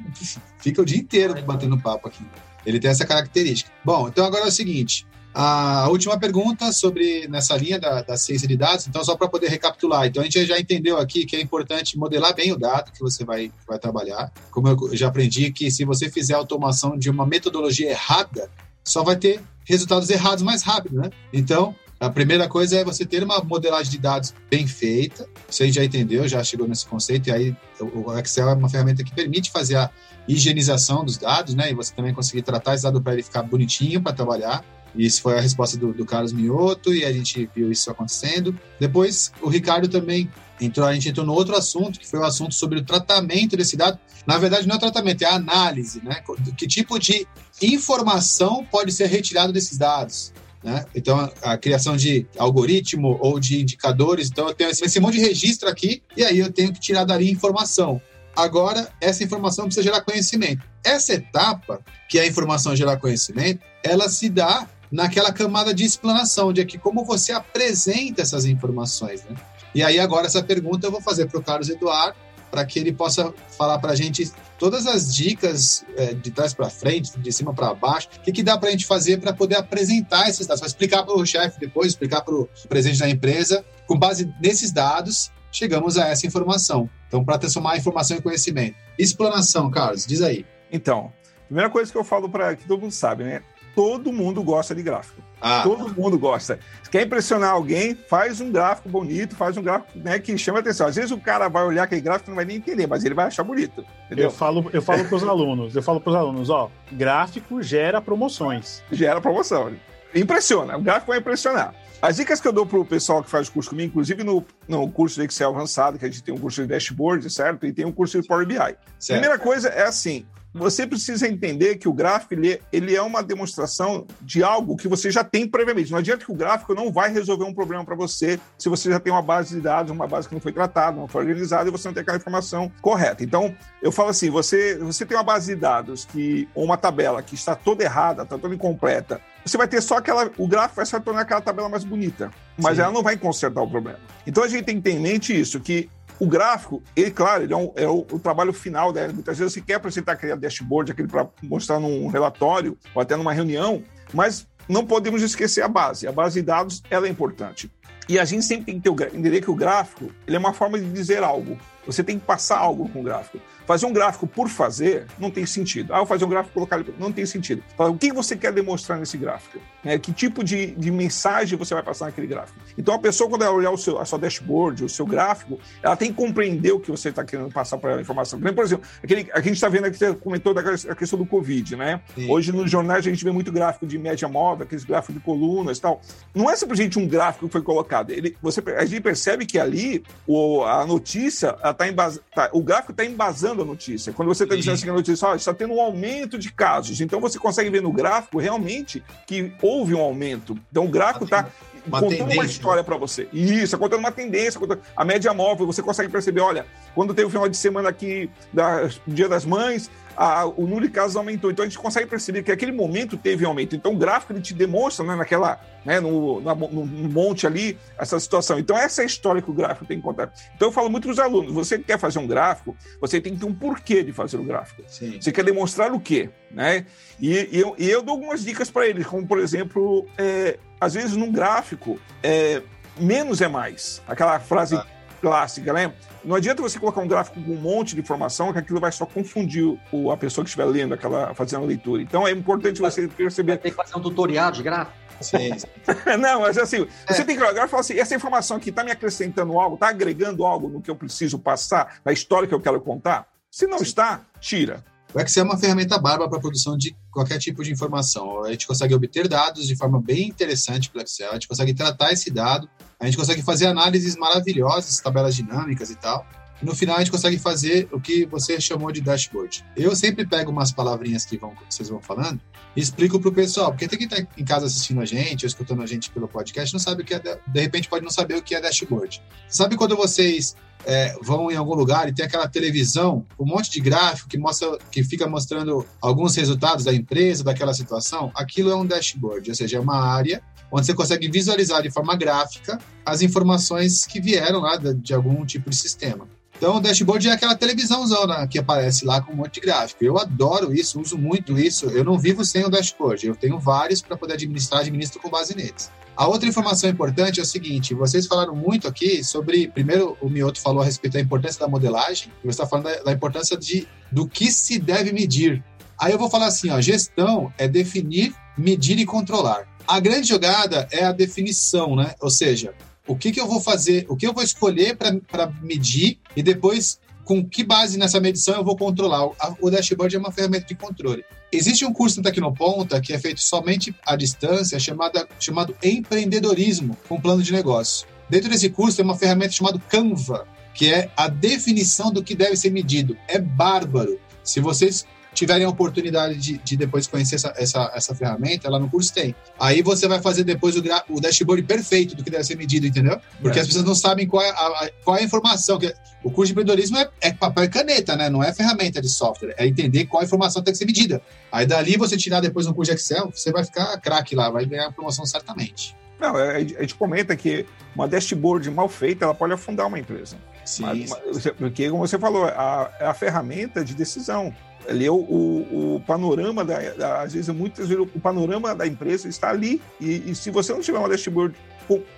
fica 0.56 0.80
o 0.80 0.84
dia 0.84 0.96
inteiro 0.96 1.34
batendo 1.42 1.78
papo 1.78 2.08
aqui. 2.08 2.24
Ele 2.66 2.78
tem 2.80 2.90
essa 2.90 3.06
característica. 3.06 3.70
Bom, 3.84 4.08
então 4.08 4.24
agora 4.24 4.44
é 4.44 4.48
o 4.48 4.52
seguinte: 4.52 5.06
A 5.34 5.88
última 5.88 6.18
pergunta 6.18 6.72
sobre 6.72 7.28
nessa 7.28 7.56
linha 7.56 7.78
da, 7.78 8.02
da 8.02 8.16
ciência 8.16 8.48
de 8.48 8.56
dados, 8.56 8.86
então 8.86 9.04
só 9.04 9.16
para 9.16 9.28
poder 9.28 9.48
recapitular, 9.48 10.06
então 10.06 10.20
a 10.20 10.24
gente 10.24 10.44
já 10.46 10.58
entendeu 10.58 10.98
aqui 10.98 11.24
que 11.24 11.36
é 11.36 11.40
importante 11.40 11.98
modelar 11.98 12.34
bem 12.34 12.52
o 12.52 12.58
dado 12.58 12.92
que 12.92 13.00
você 13.00 13.24
vai, 13.24 13.52
vai 13.66 13.78
trabalhar. 13.78 14.32
Como 14.50 14.68
eu 14.68 14.96
já 14.96 15.08
aprendi 15.08 15.52
que 15.52 15.70
se 15.70 15.84
você 15.84 16.10
fizer 16.10 16.34
automação 16.34 16.98
de 16.98 17.08
uma 17.08 17.26
metodologia 17.26 17.90
errada, 17.90 18.50
só 18.84 19.04
vai 19.04 19.16
ter 19.16 19.40
resultados 19.64 20.08
errados 20.08 20.42
mais 20.42 20.62
rápido, 20.62 20.96
né? 20.96 21.10
Então, 21.32 21.74
a 22.00 22.08
primeira 22.08 22.48
coisa 22.48 22.76
é 22.76 22.84
você 22.84 23.04
ter 23.04 23.24
uma 23.24 23.42
modelagem 23.42 23.90
de 23.90 23.98
dados 23.98 24.32
bem 24.48 24.66
feita. 24.66 25.28
Você 25.48 25.70
já 25.72 25.84
entendeu, 25.84 26.28
já 26.28 26.44
chegou 26.44 26.68
nesse 26.68 26.86
conceito, 26.86 27.28
e 27.28 27.32
aí 27.32 27.56
o 27.80 28.16
Excel 28.18 28.48
é 28.48 28.54
uma 28.54 28.68
ferramenta 28.68 29.02
que 29.02 29.12
permite 29.12 29.50
fazer 29.50 29.76
a 29.76 29.90
higienização 30.28 31.04
dos 31.04 31.16
dados, 31.16 31.54
né? 31.54 31.70
E 31.70 31.74
você 31.74 31.92
também 31.92 32.14
conseguir 32.14 32.42
tratar 32.42 32.74
esse 32.74 32.84
dado 32.84 33.02
para 33.02 33.14
ele 33.14 33.22
ficar 33.22 33.42
bonitinho 33.42 34.00
para 34.00 34.12
trabalhar. 34.12 34.64
Isso 34.94 35.20
foi 35.22 35.36
a 35.36 35.40
resposta 35.40 35.76
do, 35.76 35.92
do, 35.92 36.06
Carlos 36.06 36.32
Mioto 36.32 36.94
e 36.94 37.04
a 37.04 37.12
gente 37.12 37.50
viu 37.54 37.70
isso 37.70 37.90
acontecendo. 37.90 38.58
Depois, 38.78 39.32
o 39.42 39.48
Ricardo 39.48 39.88
também 39.88 40.30
entrou, 40.60 40.86
a 40.86 40.94
gente 40.94 41.08
entrou 41.08 41.26
no 41.26 41.32
outro 41.32 41.56
assunto, 41.56 41.98
que 41.98 42.06
foi 42.06 42.20
o 42.20 42.24
assunto 42.24 42.54
sobre 42.54 42.78
o 42.78 42.84
tratamento 42.84 43.56
desse 43.56 43.76
dado. 43.76 43.98
Na 44.26 44.38
verdade, 44.38 44.66
não 44.66 44.74
é 44.74 44.76
o 44.76 44.80
tratamento, 44.80 45.22
é 45.22 45.26
a 45.26 45.34
análise, 45.34 46.00
né? 46.02 46.22
Que 46.56 46.66
tipo 46.66 46.98
de 46.98 47.26
informação 47.60 48.64
pode 48.70 48.92
ser 48.92 49.06
retirado 49.06 49.52
desses 49.52 49.76
dados? 49.76 50.32
Né? 50.62 50.84
Então, 50.94 51.30
a 51.42 51.56
criação 51.56 51.96
de 51.96 52.26
algoritmo 52.36 53.16
ou 53.20 53.38
de 53.38 53.60
indicadores. 53.60 54.28
Então, 54.28 54.48
eu 54.48 54.54
tenho 54.54 54.70
esse 54.70 55.00
monte 55.00 55.14
de 55.14 55.20
registro 55.20 55.68
aqui 55.68 56.02
e 56.16 56.24
aí 56.24 56.38
eu 56.38 56.52
tenho 56.52 56.72
que 56.72 56.80
tirar 56.80 57.04
dali 57.04 57.30
informação. 57.30 58.00
Agora, 58.34 58.88
essa 59.00 59.24
informação 59.24 59.64
precisa 59.64 59.84
gerar 59.84 60.00
conhecimento. 60.02 60.62
Essa 60.84 61.14
etapa, 61.14 61.80
que 62.08 62.18
é 62.18 62.22
a 62.22 62.26
informação 62.26 62.74
gerar 62.74 62.96
conhecimento, 62.96 63.60
ela 63.82 64.08
se 64.08 64.28
dá 64.28 64.68
naquela 64.90 65.32
camada 65.32 65.74
de 65.74 65.84
explanação, 65.84 66.52
de 66.52 66.60
aqui 66.60 66.78
como 66.78 67.04
você 67.04 67.32
apresenta 67.32 68.22
essas 68.22 68.44
informações. 68.44 69.24
Né? 69.24 69.36
E 69.74 69.82
aí, 69.82 69.98
agora, 69.98 70.26
essa 70.26 70.42
pergunta 70.42 70.86
eu 70.86 70.90
vou 70.90 71.00
fazer 71.00 71.26
para 71.26 71.38
o 71.38 71.42
Carlos 71.42 71.68
Eduardo, 71.68 72.16
para 72.50 72.64
que 72.64 72.78
ele 72.78 72.92
possa 72.92 73.32
falar 73.56 73.78
para 73.78 73.92
a 73.92 73.94
gente 73.94 74.30
todas 74.58 74.86
as 74.86 75.14
dicas 75.14 75.84
é, 75.96 76.14
de 76.14 76.30
trás 76.30 76.52
para 76.52 76.68
frente, 76.68 77.18
de 77.18 77.32
cima 77.32 77.54
para 77.54 77.72
baixo, 77.74 78.08
o 78.16 78.20
que, 78.20 78.32
que 78.32 78.42
dá 78.42 78.58
para 78.58 78.68
a 78.68 78.72
gente 78.72 78.86
fazer 78.86 79.18
para 79.18 79.32
poder 79.32 79.56
apresentar 79.56 80.28
esses 80.28 80.46
dados, 80.46 80.60
para 80.60 80.68
explicar 80.68 81.02
para 81.04 81.14
o 81.14 81.24
chefe 81.24 81.60
depois, 81.60 81.88
explicar 81.88 82.22
para 82.22 82.34
o 82.34 82.48
presidente 82.68 82.98
da 82.98 83.08
empresa, 83.08 83.64
com 83.86 83.96
base 83.96 84.32
nesses 84.40 84.72
dados, 84.72 85.30
chegamos 85.50 85.96
a 85.96 86.08
essa 86.08 86.26
informação. 86.26 86.88
Então, 87.06 87.24
para 87.24 87.38
transformar 87.38 87.72
a 87.72 87.76
informação 87.76 88.16
em 88.16 88.20
conhecimento. 88.20 88.76
Explanação, 88.98 89.70
Carlos, 89.70 90.04
diz 90.04 90.20
aí. 90.20 90.44
Então, 90.70 91.12
primeira 91.46 91.70
coisa 91.70 91.90
que 91.90 91.96
eu 91.96 92.04
falo 92.04 92.28
para 92.28 92.54
que 92.54 92.66
todo 92.66 92.80
mundo 92.80 92.92
sabe, 92.92 93.24
né? 93.24 93.42
Todo 93.74 94.12
mundo 94.12 94.42
gosta 94.42 94.74
de 94.74 94.82
gráfico. 94.82 95.22
Ah. 95.40 95.62
Todo 95.62 95.94
mundo 95.94 96.18
gosta. 96.18 96.58
Se 96.82 96.90
quer 96.90 97.06
impressionar 97.06 97.50
alguém, 97.50 97.94
faz 97.94 98.40
um 98.40 98.50
gráfico 98.50 98.88
bonito, 98.88 99.36
faz 99.36 99.56
um 99.56 99.62
gráfico 99.62 99.98
né, 99.98 100.18
que 100.18 100.36
chama 100.36 100.58
atenção. 100.58 100.86
Às 100.86 100.96
vezes 100.96 101.10
o 101.10 101.18
cara 101.18 101.48
vai 101.48 101.64
olhar 101.64 101.84
aquele 101.84 102.00
gráfico 102.00 102.28
e 102.28 102.30
não 102.30 102.36
vai 102.36 102.44
nem 102.44 102.56
entender, 102.56 102.86
mas 102.86 103.04
ele 103.04 103.14
vai 103.14 103.26
achar 103.26 103.44
bonito. 103.44 103.84
Entendeu? 104.06 104.26
Eu 104.26 104.30
falo, 104.30 104.68
eu 104.72 104.82
falo 104.82 105.04
para 105.04 105.16
os 105.16 105.22
alunos, 105.22 105.76
eu 105.76 105.82
falo 105.82 106.00
para 106.00 106.10
os 106.10 106.16
alunos, 106.16 106.50
ó, 106.50 106.70
gráfico 106.90 107.62
gera 107.62 108.00
promoções. 108.00 108.82
Gera 108.90 109.20
promoção. 109.20 109.72
Impressiona, 110.14 110.76
o 110.76 110.82
gráfico 110.82 111.12
vai 111.12 111.18
impressionar. 111.18 111.74
As 112.00 112.16
dicas 112.16 112.40
que 112.40 112.48
eu 112.48 112.52
dou 112.52 112.64
para 112.64 112.78
o 112.78 112.84
pessoal 112.84 113.22
que 113.22 113.30
faz 113.30 113.48
o 113.48 113.52
curso 113.52 113.70
comigo, 113.70 113.88
inclusive 113.88 114.22
no, 114.22 114.44
no 114.68 114.90
curso 114.90 115.20
de 115.20 115.26
Excel 115.26 115.50
avançado, 115.50 115.98
que 115.98 116.04
a 116.04 116.08
gente 116.08 116.22
tem 116.22 116.34
um 116.34 116.38
curso 116.38 116.62
de 116.62 116.68
dashboard, 116.68 117.28
certo? 117.30 117.66
E 117.66 117.72
tem 117.72 117.84
um 117.84 117.92
curso 117.92 118.20
de 118.20 118.28
Power 118.28 118.46
BI. 118.46 118.56
Certo. 118.56 119.20
Primeira 119.20 119.38
coisa 119.38 119.68
é 119.68 119.84
assim: 119.84 120.26
você 120.52 120.86
precisa 120.86 121.28
entender 121.28 121.76
que 121.76 121.88
o 121.88 121.92
gráfico 121.92 122.34
ele, 122.34 122.60
ele, 122.72 122.96
é 122.96 123.02
uma 123.02 123.22
demonstração 123.22 124.06
de 124.20 124.42
algo 124.42 124.76
que 124.76 124.88
você 124.88 125.10
já 125.10 125.22
tem 125.22 125.46
previamente. 125.46 125.90
Não 125.90 125.98
adianta 125.98 126.24
que 126.24 126.32
o 126.32 126.34
gráfico 126.34 126.74
não 126.74 126.90
vai 126.90 127.12
resolver 127.12 127.44
um 127.44 127.54
problema 127.54 127.84
para 127.84 127.94
você 127.94 128.40
se 128.56 128.68
você 128.68 128.90
já 128.90 128.98
tem 128.98 129.12
uma 129.12 129.22
base 129.22 129.54
de 129.54 129.60
dados, 129.60 129.92
uma 129.92 130.06
base 130.06 130.28
que 130.28 130.34
não 130.34 130.40
foi 130.40 130.52
tratada, 130.52 130.96
não 130.96 131.06
foi 131.06 131.22
organizada 131.22 131.68
e 131.68 131.72
você 131.72 131.88
não 131.88 131.94
tem 131.94 132.02
aquela 132.02 132.16
informação 132.16 132.70
correta. 132.80 133.22
Então, 133.22 133.54
eu 133.82 133.92
falo 133.92 134.08
assim: 134.08 134.30
você, 134.30 134.76
você 134.78 135.04
tem 135.04 135.16
uma 135.16 135.24
base 135.24 135.54
de 135.54 135.60
dados 135.60 136.04
que, 136.04 136.48
ou 136.54 136.64
uma 136.64 136.76
tabela 136.76 137.22
que 137.22 137.34
está 137.34 137.54
toda 137.54 137.84
errada, 137.84 138.22
está 138.22 138.38
toda 138.38 138.54
incompleta, 138.54 139.20
você 139.44 139.56
vai 139.56 139.68
ter 139.68 139.80
só 139.80 139.98
aquela. 139.98 140.30
O 140.38 140.48
gráfico 140.48 140.76
vai 140.76 140.86
se 140.86 140.98
tornar 141.00 141.22
aquela 141.22 141.40
tabela 141.40 141.68
mais 141.68 141.84
bonita, 141.84 142.30
mas 142.58 142.76
Sim. 142.76 142.82
ela 142.82 142.92
não 142.92 143.02
vai 143.02 143.16
consertar 143.16 143.62
o 143.62 143.68
problema. 143.68 143.98
Então 144.26 144.42
a 144.42 144.48
gente 144.48 144.64
tem 144.64 144.76
que 144.76 144.82
ter 144.82 144.92
em 144.92 145.00
mente 145.00 145.38
isso, 145.38 145.60
que 145.60 145.88
o 146.20 146.26
gráfico, 146.26 146.82
ele, 146.96 147.10
claro, 147.10 147.44
ele 147.44 147.52
é, 147.52 147.56
um, 147.56 147.72
é 147.76 147.86
o, 147.86 147.98
o, 148.10 148.18
trabalho 148.18 148.52
final, 148.52 148.92
né? 148.92 149.08
Muitas 149.08 149.38
vezes 149.38 149.54
você 149.54 149.60
quer 149.60 149.74
apresentar 149.74 150.12
aquele 150.12 150.34
dashboard, 150.36 150.90
aquele 150.90 151.06
para 151.06 151.28
mostrar 151.42 151.78
num 151.78 152.08
relatório 152.08 152.76
ou 152.94 153.00
até 153.00 153.14
numa 153.16 153.32
reunião, 153.32 153.82
mas 154.12 154.46
não 154.68 154.84
podemos 154.84 155.22
esquecer 155.22 155.62
a 155.62 155.68
base. 155.68 156.06
A 156.08 156.12
base 156.12 156.40
de 156.40 156.46
dados, 156.46 156.82
ela 156.90 157.06
é 157.06 157.10
importante. 157.10 157.70
E 158.08 158.18
a 158.18 158.24
gente 158.24 158.44
sempre 158.44 158.66
tem 158.66 158.80
que 158.80 158.90
ter, 158.90 159.14
entender 159.14 159.40
que 159.40 159.50
o 159.50 159.54
gráfico 159.54 160.10
ele 160.26 160.36
é 160.36 160.38
uma 160.38 160.52
forma 160.52 160.78
de 160.78 160.90
dizer 160.90 161.22
algo. 161.22 161.56
Você 161.88 162.04
tem 162.04 162.18
que 162.18 162.26
passar 162.26 162.58
algo 162.58 162.86
com 162.90 163.00
o 163.00 163.02
gráfico. 163.02 163.40
Fazer 163.66 163.86
um 163.86 163.92
gráfico 163.92 164.26
por 164.26 164.48
fazer 164.48 165.06
não 165.18 165.30
tem 165.30 165.46
sentido. 165.46 165.94
Ah, 165.94 165.98
eu 165.98 166.06
fazer 166.06 166.26
um 166.26 166.28
gráfico 166.28 166.52
colocar 166.52 166.76
ali. 166.76 166.94
Não 166.98 167.10
tem 167.10 167.24
sentido. 167.24 167.62
O 167.78 167.94
que 167.94 168.12
você 168.12 168.36
quer 168.36 168.52
demonstrar 168.52 168.98
nesse 168.98 169.16
gráfico? 169.16 169.58
É, 169.84 169.98
que 169.98 170.12
tipo 170.12 170.44
de, 170.44 170.72
de 170.72 170.90
mensagem 170.90 171.58
você 171.58 171.72
vai 171.72 171.82
passar 171.82 172.06
naquele 172.06 172.26
gráfico? 172.26 172.58
Então, 172.76 172.94
a 172.94 172.98
pessoa, 172.98 173.30
quando 173.30 173.42
ela 173.42 173.54
olhar 173.54 173.70
o 173.70 173.78
seu, 173.78 173.98
a 173.98 174.04
sua 174.04 174.18
dashboard, 174.18 174.84
o 174.84 174.88
seu 174.88 175.06
gráfico, 175.06 175.58
ela 175.82 175.96
tem 175.96 176.10
que 176.10 176.16
compreender 176.16 176.72
o 176.72 176.80
que 176.80 176.90
você 176.90 177.08
está 177.08 177.24
querendo 177.24 177.50
passar 177.50 177.78
para 177.78 177.90
ela 177.90 178.00
a 178.00 178.02
informação. 178.02 178.38
Por 178.38 178.64
exemplo, 178.64 178.86
aquele, 179.02 179.30
a 179.32 179.40
gente 179.40 179.54
está 179.54 179.68
vendo 179.68 179.86
aqui, 179.86 179.96
você 179.96 180.14
comentou 180.14 180.52
da 180.52 180.60
a 180.60 180.94
questão 180.94 181.18
do 181.18 181.24
Covid, 181.24 181.76
né? 181.76 182.00
Sim. 182.14 182.30
Hoje, 182.30 182.52
nos 182.52 182.70
jornais, 182.70 183.06
a 183.06 183.10
gente 183.10 183.24
vê 183.24 183.30
muito 183.30 183.50
gráfico 183.50 183.86
de 183.86 183.96
média 183.98 184.28
móvel, 184.28 184.64
aqueles 184.64 184.84
gráficos 184.84 185.14
de 185.14 185.20
colunas 185.20 185.78
e 185.78 185.80
tal. 185.80 186.00
Não 186.34 186.50
é 186.50 186.56
simplesmente 186.56 186.98
um 186.98 187.06
gráfico 187.06 187.46
que 187.46 187.52
foi 187.52 187.62
colocado. 187.62 188.10
Ele, 188.10 188.36
você, 188.42 188.62
a 188.76 188.84
gente 188.84 189.00
percebe 189.00 189.46
que 189.46 189.58
ali 189.58 190.02
o, 190.26 190.64
a 190.64 190.84
notícia, 190.84 191.56
tá 191.78 191.88
embas, 191.88 192.20
tá, 192.34 192.50
o 192.52 192.60
gráfico 192.60 192.90
está 192.90 193.04
embasando 193.04 193.62
a 193.62 193.64
notícia. 193.64 194.12
Quando 194.12 194.28
você 194.28 194.42
está 194.42 194.56
dizendo 194.56 194.74
assim, 194.74 194.90
a 194.90 194.92
notícia, 194.92 195.28
ó, 195.28 195.34
está 195.36 195.54
tendo 195.54 195.74
um 195.74 195.80
aumento 195.80 196.36
de 196.36 196.52
casos. 196.52 197.00
Então, 197.00 197.20
você 197.20 197.38
consegue 197.38 197.70
ver 197.70 197.80
no 197.80 197.92
gráfico 197.92 198.38
realmente 198.38 199.02
que 199.26 199.52
houve 199.62 199.94
um 199.94 200.00
aumento. 200.00 200.58
Então, 200.70 200.84
o 200.84 200.88
gráfico 200.88 201.24
está 201.24 201.48
contando 201.88 202.10
tendência. 202.10 202.34
uma 202.34 202.44
história 202.44 202.82
para 202.82 202.96
você. 202.96 203.28
Isso, 203.32 203.76
é 203.76 203.78
contando 203.78 204.00
uma 204.00 204.10
tendência. 204.10 204.58
Contando... 204.58 204.80
A 204.96 205.04
média 205.04 205.32
móvel, 205.32 205.66
você 205.66 205.80
consegue 205.80 206.10
perceber, 206.10 206.40
olha, 206.40 206.66
quando 206.96 207.14
teve 207.14 207.28
o 207.28 207.30
final 207.30 207.48
de 207.48 207.56
semana 207.56 207.88
aqui, 207.88 208.28
da, 208.52 208.90
Dia 209.06 209.28
das 209.28 209.44
Mães, 209.44 209.88
a, 210.18 210.46
o 210.46 210.62
número 210.66 210.88
de 210.88 210.92
casos 210.92 211.16
aumentou. 211.16 211.48
Então 211.48 211.64
a 211.64 211.68
gente 211.68 211.78
consegue 211.78 212.08
perceber 212.08 212.42
que 212.42 212.50
aquele 212.50 212.72
momento 212.72 213.16
teve 213.16 213.44
aumento. 213.44 213.76
Então 213.76 213.92
o 213.92 213.96
gráfico 213.96 214.32
ele 214.32 214.40
te 214.40 214.52
demonstra 214.52 215.06
né, 215.06 215.14
naquela, 215.14 215.60
né, 215.84 216.00
no, 216.00 216.40
no, 216.40 216.54
no, 216.66 217.08
monte 217.08 217.46
ali, 217.46 217.78
essa 217.96 218.18
situação. 218.18 218.58
Então 218.58 218.76
essa 218.76 219.00
é 219.00 219.04
a 219.04 219.06
história 219.06 219.40
que 219.40 219.48
o 219.48 219.54
gráfico 219.54 219.86
tem 219.86 219.98
que 219.98 220.02
contar. 220.02 220.32
Então 220.56 220.68
eu 220.68 220.72
falo 220.72 220.90
muito 220.90 221.04
para 221.04 221.12
os 221.12 221.20
alunos: 221.20 221.52
você 221.52 221.78
que 221.78 221.84
quer 221.84 222.00
fazer 222.00 222.18
um 222.18 222.26
gráfico, 222.26 222.76
você 223.00 223.20
tem 223.20 223.34
que 223.34 223.38
ter 223.38 223.46
um 223.46 223.54
porquê 223.54 224.02
de 224.02 224.12
fazer 224.12 224.38
o 224.38 224.42
gráfico. 224.42 224.82
Sim. 224.88 225.20
Você 225.20 225.30
quer 225.30 225.44
demonstrar 225.44 225.92
o 225.92 226.00
quê? 226.00 226.30
Né? 226.50 226.84
E, 227.20 227.48
e, 227.52 227.60
eu, 227.60 227.76
e 227.78 227.88
eu 227.88 228.02
dou 228.02 228.16
algumas 228.16 228.44
dicas 228.44 228.68
para 228.68 228.88
eles, 228.88 229.06
como 229.06 229.24
por 229.24 229.38
exemplo, 229.38 230.04
é, 230.18 230.58
às 230.80 230.94
vezes 230.94 231.16
num 231.16 231.30
gráfico, 231.30 232.00
é, 232.24 232.60
menos 232.98 233.40
é 233.40 233.46
mais. 233.46 234.02
Aquela 234.08 234.40
frase 234.40 234.74
ah. 234.74 234.84
Clássica, 235.20 235.72
né? 235.72 235.92
Não 236.24 236.36
adianta 236.36 236.62
você 236.62 236.78
colocar 236.78 237.00
um 237.00 237.08
gráfico 237.08 237.40
com 237.40 237.52
um 237.52 237.60
monte 237.60 237.94
de 237.94 238.00
informação, 238.00 238.52
que 238.52 238.58
aquilo 238.58 238.80
vai 238.80 238.92
só 238.92 239.06
confundir 239.06 239.78
o, 239.92 240.10
a 240.10 240.16
pessoa 240.16 240.44
que 240.44 240.48
estiver 240.48 240.64
lendo, 240.64 240.94
aquela, 240.94 241.34
fazendo 241.34 241.64
a 241.64 241.66
leitura. 241.66 242.02
Então 242.02 242.26
é 242.26 242.30
importante 242.30 242.80
você 242.80 243.08
perceber. 243.08 243.52
Vai 243.52 243.58
ter 243.58 243.70
que 243.70 243.76
fazer 243.76 243.96
um 243.96 244.00
tutorial 244.00 244.50
de 244.50 244.62
gráfico. 244.62 244.96
Sim. 245.20 245.50
não, 246.18 246.40
mas 246.40 246.56
assim, 246.58 246.86
é. 247.06 247.12
você 247.12 247.24
tem 247.24 247.36
que 247.36 247.42
olhar 247.42 247.66
e 247.66 247.68
falar 247.68 247.80
assim: 247.80 247.98
essa 247.98 248.14
informação 248.14 248.56
aqui 248.56 248.70
está 248.70 248.84
me 248.84 248.90
acrescentando 248.90 249.58
algo, 249.58 249.74
está 249.74 249.88
agregando 249.88 250.44
algo 250.44 250.68
no 250.68 250.80
que 250.80 250.90
eu 250.90 250.96
preciso 250.96 251.38
passar, 251.38 252.00
na 252.04 252.12
história 252.12 252.46
que 252.46 252.54
eu 252.54 252.60
quero 252.60 252.80
contar? 252.80 253.26
Se 253.50 253.66
não 253.66 253.78
Sim. 253.78 253.84
está, 253.84 254.20
tira. 254.40 254.84
O 255.14 255.20
Excel 255.20 255.42
é 255.42 255.46
uma 255.46 255.56
ferramenta 255.56 255.98
bárbara 255.98 256.28
para 256.28 256.38
a 256.38 256.40
produção 256.40 256.76
de 256.76 256.94
qualquer 257.10 257.38
tipo 257.38 257.64
de 257.64 257.72
informação. 257.72 258.44
A 258.44 258.50
gente 258.50 258.66
consegue 258.66 258.94
obter 258.94 259.26
dados 259.26 259.66
de 259.66 259.74
forma 259.74 260.00
bem 260.00 260.28
interessante 260.28 260.90
pelo 260.90 261.02
Excel, 261.02 261.30
a 261.30 261.34
gente 261.34 261.48
consegue 261.48 261.72
tratar 261.72 262.12
esse 262.12 262.30
dado, 262.30 262.68
a 263.00 263.06
gente 263.06 263.16
consegue 263.16 263.42
fazer 263.42 263.66
análises 263.66 264.16
maravilhosas, 264.16 265.00
tabelas 265.00 265.34
dinâmicas 265.34 265.90
e 265.90 265.96
tal. 265.96 266.26
No 266.60 266.74
final 266.74 266.96
a 266.96 266.98
gente 266.98 267.10
consegue 267.10 267.38
fazer 267.38 267.88
o 267.92 268.00
que 268.00 268.26
você 268.26 268.60
chamou 268.60 268.90
de 268.90 269.00
dashboard. 269.00 269.64
Eu 269.76 269.94
sempre 269.94 270.26
pego 270.26 270.50
umas 270.50 270.72
palavrinhas 270.72 271.24
que 271.24 271.36
vão, 271.36 271.54
vocês 271.68 271.88
vão 271.88 272.00
falando 272.00 272.40
e 272.74 272.80
explico 272.80 273.20
para 273.20 273.28
o 273.28 273.32
pessoal, 273.32 273.70
porque 273.70 273.86
tem 273.86 273.98
que 273.98 274.04
estar 274.04 274.26
em 274.36 274.44
casa 274.44 274.66
assistindo 274.66 275.00
a 275.00 275.04
gente, 275.04 275.44
ou 275.44 275.48
escutando 275.48 275.82
a 275.82 275.86
gente 275.86 276.10
pelo 276.10 276.26
podcast, 276.26 276.72
não 276.72 276.80
sabe 276.80 277.02
o 277.02 277.04
que 277.04 277.14
é, 277.14 277.18
de 277.18 277.60
repente 277.60 277.88
pode 277.88 278.04
não 278.04 278.10
saber 278.10 278.36
o 278.36 278.42
que 278.42 278.54
é 278.54 278.60
dashboard. 278.60 279.22
Sabe 279.48 279.76
quando 279.76 279.96
vocês 279.96 280.56
é, 280.84 281.14
vão 281.22 281.50
em 281.50 281.56
algum 281.56 281.74
lugar 281.74 282.08
e 282.08 282.14
tem 282.14 282.24
aquela 282.24 282.48
televisão, 282.48 283.24
um 283.38 283.44
monte 283.44 283.70
de 283.70 283.80
gráfico 283.80 284.28
que 284.28 284.38
mostra, 284.38 284.78
que 284.90 285.02
fica 285.04 285.26
mostrando 285.26 285.86
alguns 286.00 286.34
resultados 286.34 286.84
da 286.84 286.92
empresa, 286.92 287.44
daquela 287.44 287.74
situação, 287.74 288.30
aquilo 288.34 288.70
é 288.70 288.76
um 288.76 288.86
dashboard, 288.86 289.48
ou 289.50 289.54
seja, 289.54 289.76
é 289.76 289.80
uma 289.80 290.00
área 290.00 290.42
onde 290.70 290.86
você 290.86 290.94
consegue 290.94 291.30
visualizar 291.30 291.82
de 291.82 291.90
forma 291.90 292.14
gráfica 292.14 292.78
as 293.04 293.22
informações 293.22 294.04
que 294.04 294.20
vieram 294.20 294.60
lá 294.60 294.76
de 294.76 295.14
algum 295.14 295.44
tipo 295.44 295.70
de 295.70 295.76
sistema. 295.76 296.28
Então, 296.58 296.76
o 296.76 296.80
dashboard 296.80 297.28
é 297.28 297.32
aquela 297.32 297.54
televisãozão 297.54 298.26
né, 298.26 298.44
que 298.50 298.58
aparece 298.58 299.04
lá 299.04 299.22
com 299.22 299.32
um 299.32 299.36
monte 299.36 299.54
de 299.54 299.60
gráfico. 299.60 300.04
Eu 300.04 300.18
adoro 300.18 300.74
isso, 300.74 301.00
uso 301.00 301.16
muito 301.16 301.56
isso. 301.56 301.86
Eu 301.86 302.02
não 302.02 302.18
vivo 302.18 302.44
sem 302.44 302.64
o 302.64 302.68
dashboard. 302.68 303.28
Eu 303.28 303.36
tenho 303.36 303.60
vários 303.60 304.02
para 304.02 304.16
poder 304.16 304.34
administrar, 304.34 304.80
administro 304.80 305.20
com 305.20 305.30
base 305.30 305.54
neles. 305.54 305.88
A 306.16 306.26
outra 306.26 306.48
informação 306.48 306.90
importante 306.90 307.38
é 307.38 307.44
o 307.44 307.46
seguinte: 307.46 307.94
vocês 307.94 308.26
falaram 308.26 308.56
muito 308.56 308.88
aqui 308.88 309.22
sobre. 309.22 309.68
Primeiro, 309.68 310.18
o 310.20 310.28
Mioto 310.28 310.60
falou 310.60 310.82
a 310.82 310.84
respeito 310.84 311.12
da 311.12 311.20
importância 311.20 311.60
da 311.60 311.68
modelagem, 311.68 312.32
e 312.42 312.46
você 312.46 312.60
está 312.60 312.66
falando 312.66 312.86
da, 312.86 313.04
da 313.04 313.12
importância 313.12 313.56
de, 313.56 313.86
do 314.10 314.26
que 314.26 314.50
se 314.50 314.80
deve 314.80 315.12
medir. 315.12 315.62
Aí 315.96 316.10
eu 316.10 316.18
vou 316.18 316.28
falar 316.28 316.46
assim: 316.46 316.70
ó, 316.70 316.80
gestão 316.80 317.52
é 317.56 317.68
definir, 317.68 318.34
medir 318.56 318.98
e 318.98 319.06
controlar. 319.06 319.68
A 319.86 320.00
grande 320.00 320.26
jogada 320.26 320.88
é 320.90 321.04
a 321.04 321.12
definição, 321.12 321.94
né? 321.94 322.16
Ou 322.20 322.30
seja, 322.30 322.74
o 323.08 323.16
que, 323.16 323.32
que 323.32 323.40
eu 323.40 323.46
vou 323.48 323.60
fazer, 323.60 324.06
o 324.08 324.16
que 324.16 324.26
eu 324.26 324.32
vou 324.32 324.44
escolher 324.44 324.96
para 324.96 325.50
medir 325.62 326.20
e 326.36 326.42
depois 326.42 327.00
com 327.24 327.44
que 327.44 327.64
base 327.64 327.98
nessa 327.98 328.20
medição 328.20 328.54
eu 328.54 328.64
vou 328.64 328.76
controlar. 328.76 329.26
O 329.60 329.70
dashboard 329.70 330.14
é 330.14 330.18
uma 330.18 330.32
ferramenta 330.32 330.66
de 330.66 330.74
controle. 330.74 331.24
Existe 331.50 331.84
um 331.84 331.92
curso 331.92 332.18
no 332.18 332.22
Tecnoponta 332.22 333.00
que 333.00 333.12
é 333.12 333.18
feito 333.18 333.40
somente 333.40 333.94
à 334.06 334.14
distância, 334.14 334.78
chamada, 334.78 335.26
chamado 335.40 335.74
Empreendedorismo 335.82 336.96
com 337.08 337.20
Plano 337.20 337.42
de 337.42 337.52
Negócio. 337.52 338.06
Dentro 338.30 338.50
desse 338.50 338.68
curso 338.70 338.96
tem 338.96 339.04
uma 339.04 339.16
ferramenta 339.16 339.52
chamada 339.52 339.78
Canva, 339.88 340.46
que 340.74 340.92
é 340.92 341.10
a 341.16 341.28
definição 341.28 342.12
do 342.12 342.22
que 342.22 342.34
deve 342.34 342.56
ser 342.56 342.70
medido. 342.70 343.16
É 343.26 343.38
bárbaro. 343.38 344.18
Se 344.42 344.60
vocês 344.60 345.06
tiverem 345.38 345.64
a 345.64 345.68
oportunidade 345.68 346.34
de, 346.34 346.58
de 346.58 346.76
depois 346.76 347.06
conhecer 347.06 347.36
essa, 347.36 347.54
essa, 347.56 347.92
essa, 347.94 348.14
ferramenta, 348.14 348.68
lá 348.68 348.78
no 348.78 348.90
curso 348.90 349.14
tem. 349.14 349.36
Aí 349.58 349.82
você 349.82 350.08
vai 350.08 350.20
fazer 350.20 350.42
depois 350.42 350.76
o, 350.76 350.82
o 351.10 351.20
dashboard 351.20 351.62
perfeito 351.62 352.16
do 352.16 352.24
que 352.24 352.30
deve 352.30 352.42
ser 352.42 352.56
medido, 352.56 352.88
entendeu? 352.88 353.20
Porque 353.40 353.56
é. 353.56 353.62
as 353.62 353.68
pessoas 353.68 353.84
não 353.84 353.94
sabem 353.94 354.26
qual 354.26 354.42
é 354.42 354.50
a, 354.50 354.52
a, 354.52 354.90
qual 355.04 355.16
é 355.16 355.20
a 355.20 355.22
informação. 355.22 355.78
Que 355.78 355.94
o 356.24 356.30
curso 356.32 356.46
de 356.46 356.52
empreendedorismo 356.52 356.98
é, 356.98 357.08
é, 357.20 357.32
papel 357.32 357.64
e 357.64 357.68
caneta, 357.68 358.16
né? 358.16 358.28
Não 358.28 358.42
é 358.42 358.52
ferramenta 358.52 359.00
de 359.00 359.08
software. 359.08 359.54
É 359.56 359.64
entender 359.64 360.06
qual 360.06 360.24
informação 360.24 360.60
tem 360.60 360.72
que 360.72 360.78
ser 360.78 360.86
medida. 360.86 361.22
Aí 361.52 361.64
dali 361.64 361.96
você 361.96 362.16
tirar 362.16 362.40
depois 362.40 362.66
um 362.66 362.72
curso 362.72 362.90
de 362.90 362.98
Excel, 362.98 363.30
você 363.32 363.52
vai 363.52 363.64
ficar 363.64 363.96
craque 364.00 364.34
lá, 364.34 364.50
vai 364.50 364.66
ganhar 364.66 364.90
promoção 364.90 365.24
certamente. 365.24 365.94
Não, 366.18 366.36
é, 366.36 366.56
a 366.56 366.60
gente 366.60 366.96
comenta 366.96 367.36
que 367.36 367.64
uma 367.94 368.08
dashboard 368.08 368.68
mal 368.72 368.88
feita, 368.88 369.24
ela 369.24 369.34
pode 369.34 369.52
afundar 369.52 369.86
uma 369.86 370.00
empresa. 370.00 370.36
Sim. 370.64 370.82
Mas, 370.82 371.12
porque, 371.56 371.88
como 371.88 372.04
você 372.04 372.18
falou, 372.18 372.44
a, 372.46 372.92
é 372.98 373.06
a 373.06 373.14
ferramenta 373.14 373.84
de 373.84 373.94
decisão 373.94 374.52
ali 374.88 375.08
o, 375.08 375.16
o, 375.16 375.96
o 375.96 376.00
panorama 376.00 376.64
da, 376.64 376.78
da, 376.94 377.22
às 377.22 377.32
vezes 377.34 377.54
muitas 377.54 377.88
vezes 377.88 378.08
o 378.14 378.20
panorama 378.20 378.74
da 378.74 378.86
empresa 378.86 379.28
está 379.28 379.50
ali 379.50 379.80
e, 380.00 380.30
e 380.30 380.34
se 380.34 380.50
você 380.50 380.72
não 380.72 380.80
tiver 380.80 380.98
uma 380.98 381.08
dashboard 381.08 381.54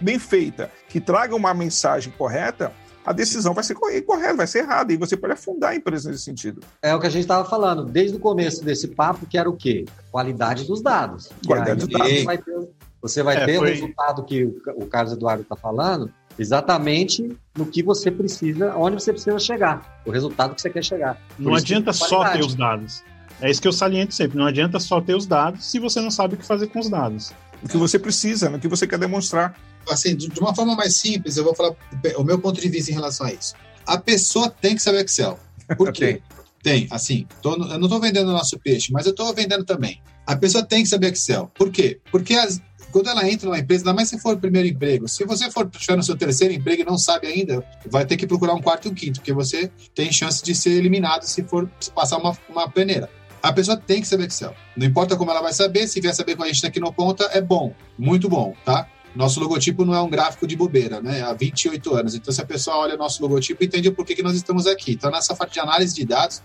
bem 0.00 0.18
feita 0.18 0.70
que 0.88 1.00
traga 1.00 1.34
uma 1.34 1.52
mensagem 1.52 2.12
correta 2.16 2.72
a 3.04 3.12
decisão 3.12 3.54
vai 3.54 3.64
ser 3.64 3.74
correta, 3.74 4.36
vai 4.36 4.46
ser 4.46 4.60
errada, 4.60 4.92
e 4.92 4.96
você 4.96 5.16
pode 5.16 5.32
afundar 5.32 5.70
a 5.70 5.74
empresa 5.74 6.10
nesse 6.10 6.22
sentido. 6.22 6.60
É 6.82 6.94
o 6.94 7.00
que 7.00 7.06
a 7.06 7.10
gente 7.10 7.22
estava 7.22 7.48
falando, 7.48 7.84
desde 7.84 8.16
o 8.16 8.20
começo 8.20 8.62
desse 8.62 8.88
papo, 8.88 9.26
que 9.26 9.38
era 9.38 9.48
o 9.48 9.56
quê? 9.56 9.86
Qualidade 10.12 10.64
dos 10.64 10.82
dados. 10.82 11.30
Qualidade 11.46 11.86
dos 11.86 11.88
dados. 11.88 12.12
Você 12.12 12.24
vai 12.24 12.38
ter, 12.38 12.68
você 13.00 13.22
vai 13.22 13.36
é, 13.36 13.46
ter 13.46 13.58
foi... 13.58 13.66
o 13.66 13.72
resultado 13.72 14.24
que 14.24 14.44
o, 14.44 14.54
o 14.76 14.86
Carlos 14.86 15.14
Eduardo 15.14 15.42
está 15.42 15.56
falando, 15.56 16.12
exatamente 16.40 17.36
no 17.54 17.66
que 17.66 17.82
você 17.82 18.10
precisa, 18.10 18.74
onde 18.74 18.94
você 18.94 19.12
precisa 19.12 19.38
chegar, 19.38 20.00
o 20.06 20.10
resultado 20.10 20.54
que 20.54 20.62
você 20.62 20.70
quer 20.70 20.82
chegar. 20.82 21.20
Por 21.36 21.44
não 21.44 21.54
adianta 21.54 21.92
só 21.92 22.30
ter 22.30 22.40
os 22.40 22.54
dados. 22.54 23.02
É 23.42 23.50
isso 23.50 23.60
que 23.60 23.68
eu 23.68 23.72
saliento 23.72 24.14
sempre. 24.14 24.38
Não 24.38 24.46
adianta 24.46 24.80
só 24.80 25.00
ter 25.00 25.14
os 25.14 25.26
dados 25.26 25.66
se 25.66 25.78
você 25.78 26.00
não 26.00 26.10
sabe 26.10 26.34
o 26.34 26.36
que 26.38 26.44
fazer 26.44 26.68
com 26.68 26.80
os 26.80 26.88
dados. 26.88 27.32
O 27.62 27.68
que 27.68 27.76
você 27.76 27.98
precisa, 27.98 28.50
o 28.50 28.58
que 28.58 28.68
você 28.68 28.86
quer 28.86 28.98
demonstrar. 28.98 29.54
Assim, 29.88 30.16
de 30.16 30.40
uma 30.40 30.54
forma 30.54 30.74
mais 30.74 30.96
simples, 30.96 31.36
eu 31.36 31.44
vou 31.44 31.54
falar 31.54 31.74
o 32.16 32.24
meu 32.24 32.38
ponto 32.38 32.60
de 32.60 32.68
vista 32.68 32.90
em 32.90 32.94
relação 32.94 33.26
a 33.26 33.32
isso. 33.32 33.54
A 33.86 33.98
pessoa 33.98 34.48
tem 34.48 34.74
que 34.74 34.82
saber 34.82 35.04
Excel. 35.04 35.38
Por 35.76 35.92
quê? 35.92 36.22
Tem, 36.62 36.86
assim, 36.90 37.26
tô, 37.42 37.52
eu 37.52 37.78
não 37.78 37.84
estou 37.84 38.00
vendendo 38.00 38.28
o 38.28 38.32
nosso 38.32 38.58
peixe, 38.58 38.92
mas 38.92 39.06
eu 39.06 39.10
estou 39.10 39.34
vendendo 39.34 39.64
também. 39.64 40.02
A 40.26 40.36
pessoa 40.36 40.64
tem 40.64 40.82
que 40.82 40.88
saber 40.88 41.12
Excel. 41.12 41.50
Por 41.54 41.70
quê? 41.70 41.98
Porque 42.10 42.34
as, 42.34 42.60
quando 42.90 43.08
ela 43.08 43.28
entra 43.28 43.48
numa 43.48 43.58
empresa, 43.58 43.82
ainda 43.82 43.94
mais 43.94 44.08
se 44.08 44.18
for 44.18 44.34
o 44.34 44.38
primeiro 44.38 44.68
emprego, 44.68 45.08
se 45.08 45.24
você 45.24 45.50
for 45.50 45.68
tiver 45.68 45.96
no 45.96 46.02
seu 46.02 46.16
terceiro 46.16 46.52
emprego 46.54 46.82
e 46.82 46.84
não 46.84 46.98
sabe 46.98 47.26
ainda, 47.26 47.64
vai 47.86 48.04
ter 48.04 48.16
que 48.16 48.26
procurar 48.26 48.54
um 48.54 48.60
quarto 48.60 48.88
e 48.88 48.90
um 48.90 48.94
quinto, 48.94 49.20
porque 49.20 49.32
você 49.32 49.70
tem 49.94 50.12
chance 50.12 50.42
de 50.42 50.54
ser 50.54 50.70
eliminado 50.70 51.22
se 51.22 51.42
for 51.42 51.68
passar 51.94 52.18
uma, 52.18 52.36
uma 52.48 52.68
peneira. 52.68 53.08
A 53.42 53.52
pessoa 53.52 53.76
tem 53.76 54.02
que 54.02 54.08
saber 54.08 54.26
Excel. 54.26 54.54
Não 54.76 54.86
importa 54.86 55.16
como 55.16 55.30
ela 55.30 55.40
vai 55.40 55.52
saber, 55.52 55.88
se 55.88 56.00
vier 56.00 56.14
saber 56.14 56.36
com 56.36 56.42
a 56.42 56.46
gente 56.46 56.66
aqui 56.66 56.78
no 56.78 56.92
Ponta, 56.92 57.24
é 57.32 57.40
bom, 57.40 57.74
muito 57.98 58.28
bom, 58.28 58.54
tá? 58.64 58.86
Nosso 59.14 59.40
logotipo 59.40 59.84
não 59.84 59.94
é 59.94 60.00
um 60.00 60.08
gráfico 60.08 60.46
de 60.46 60.56
bobeira, 60.56 61.00
né? 61.00 61.22
Há 61.22 61.32
28 61.32 61.94
anos. 61.94 62.14
Então, 62.14 62.32
se 62.32 62.40
a 62.40 62.46
pessoa 62.46 62.76
olha 62.76 62.96
nosso 62.96 63.20
logotipo, 63.22 63.64
entende 63.64 63.88
o 63.88 63.92
porquê 63.92 64.14
que 64.14 64.22
nós 64.22 64.36
estamos 64.36 64.66
aqui. 64.66 64.92
Então, 64.92 65.10
nessa 65.10 65.34
parte 65.34 65.54
de 65.54 65.60
análise 65.60 65.94
de 65.94 66.04
dados, 66.04 66.42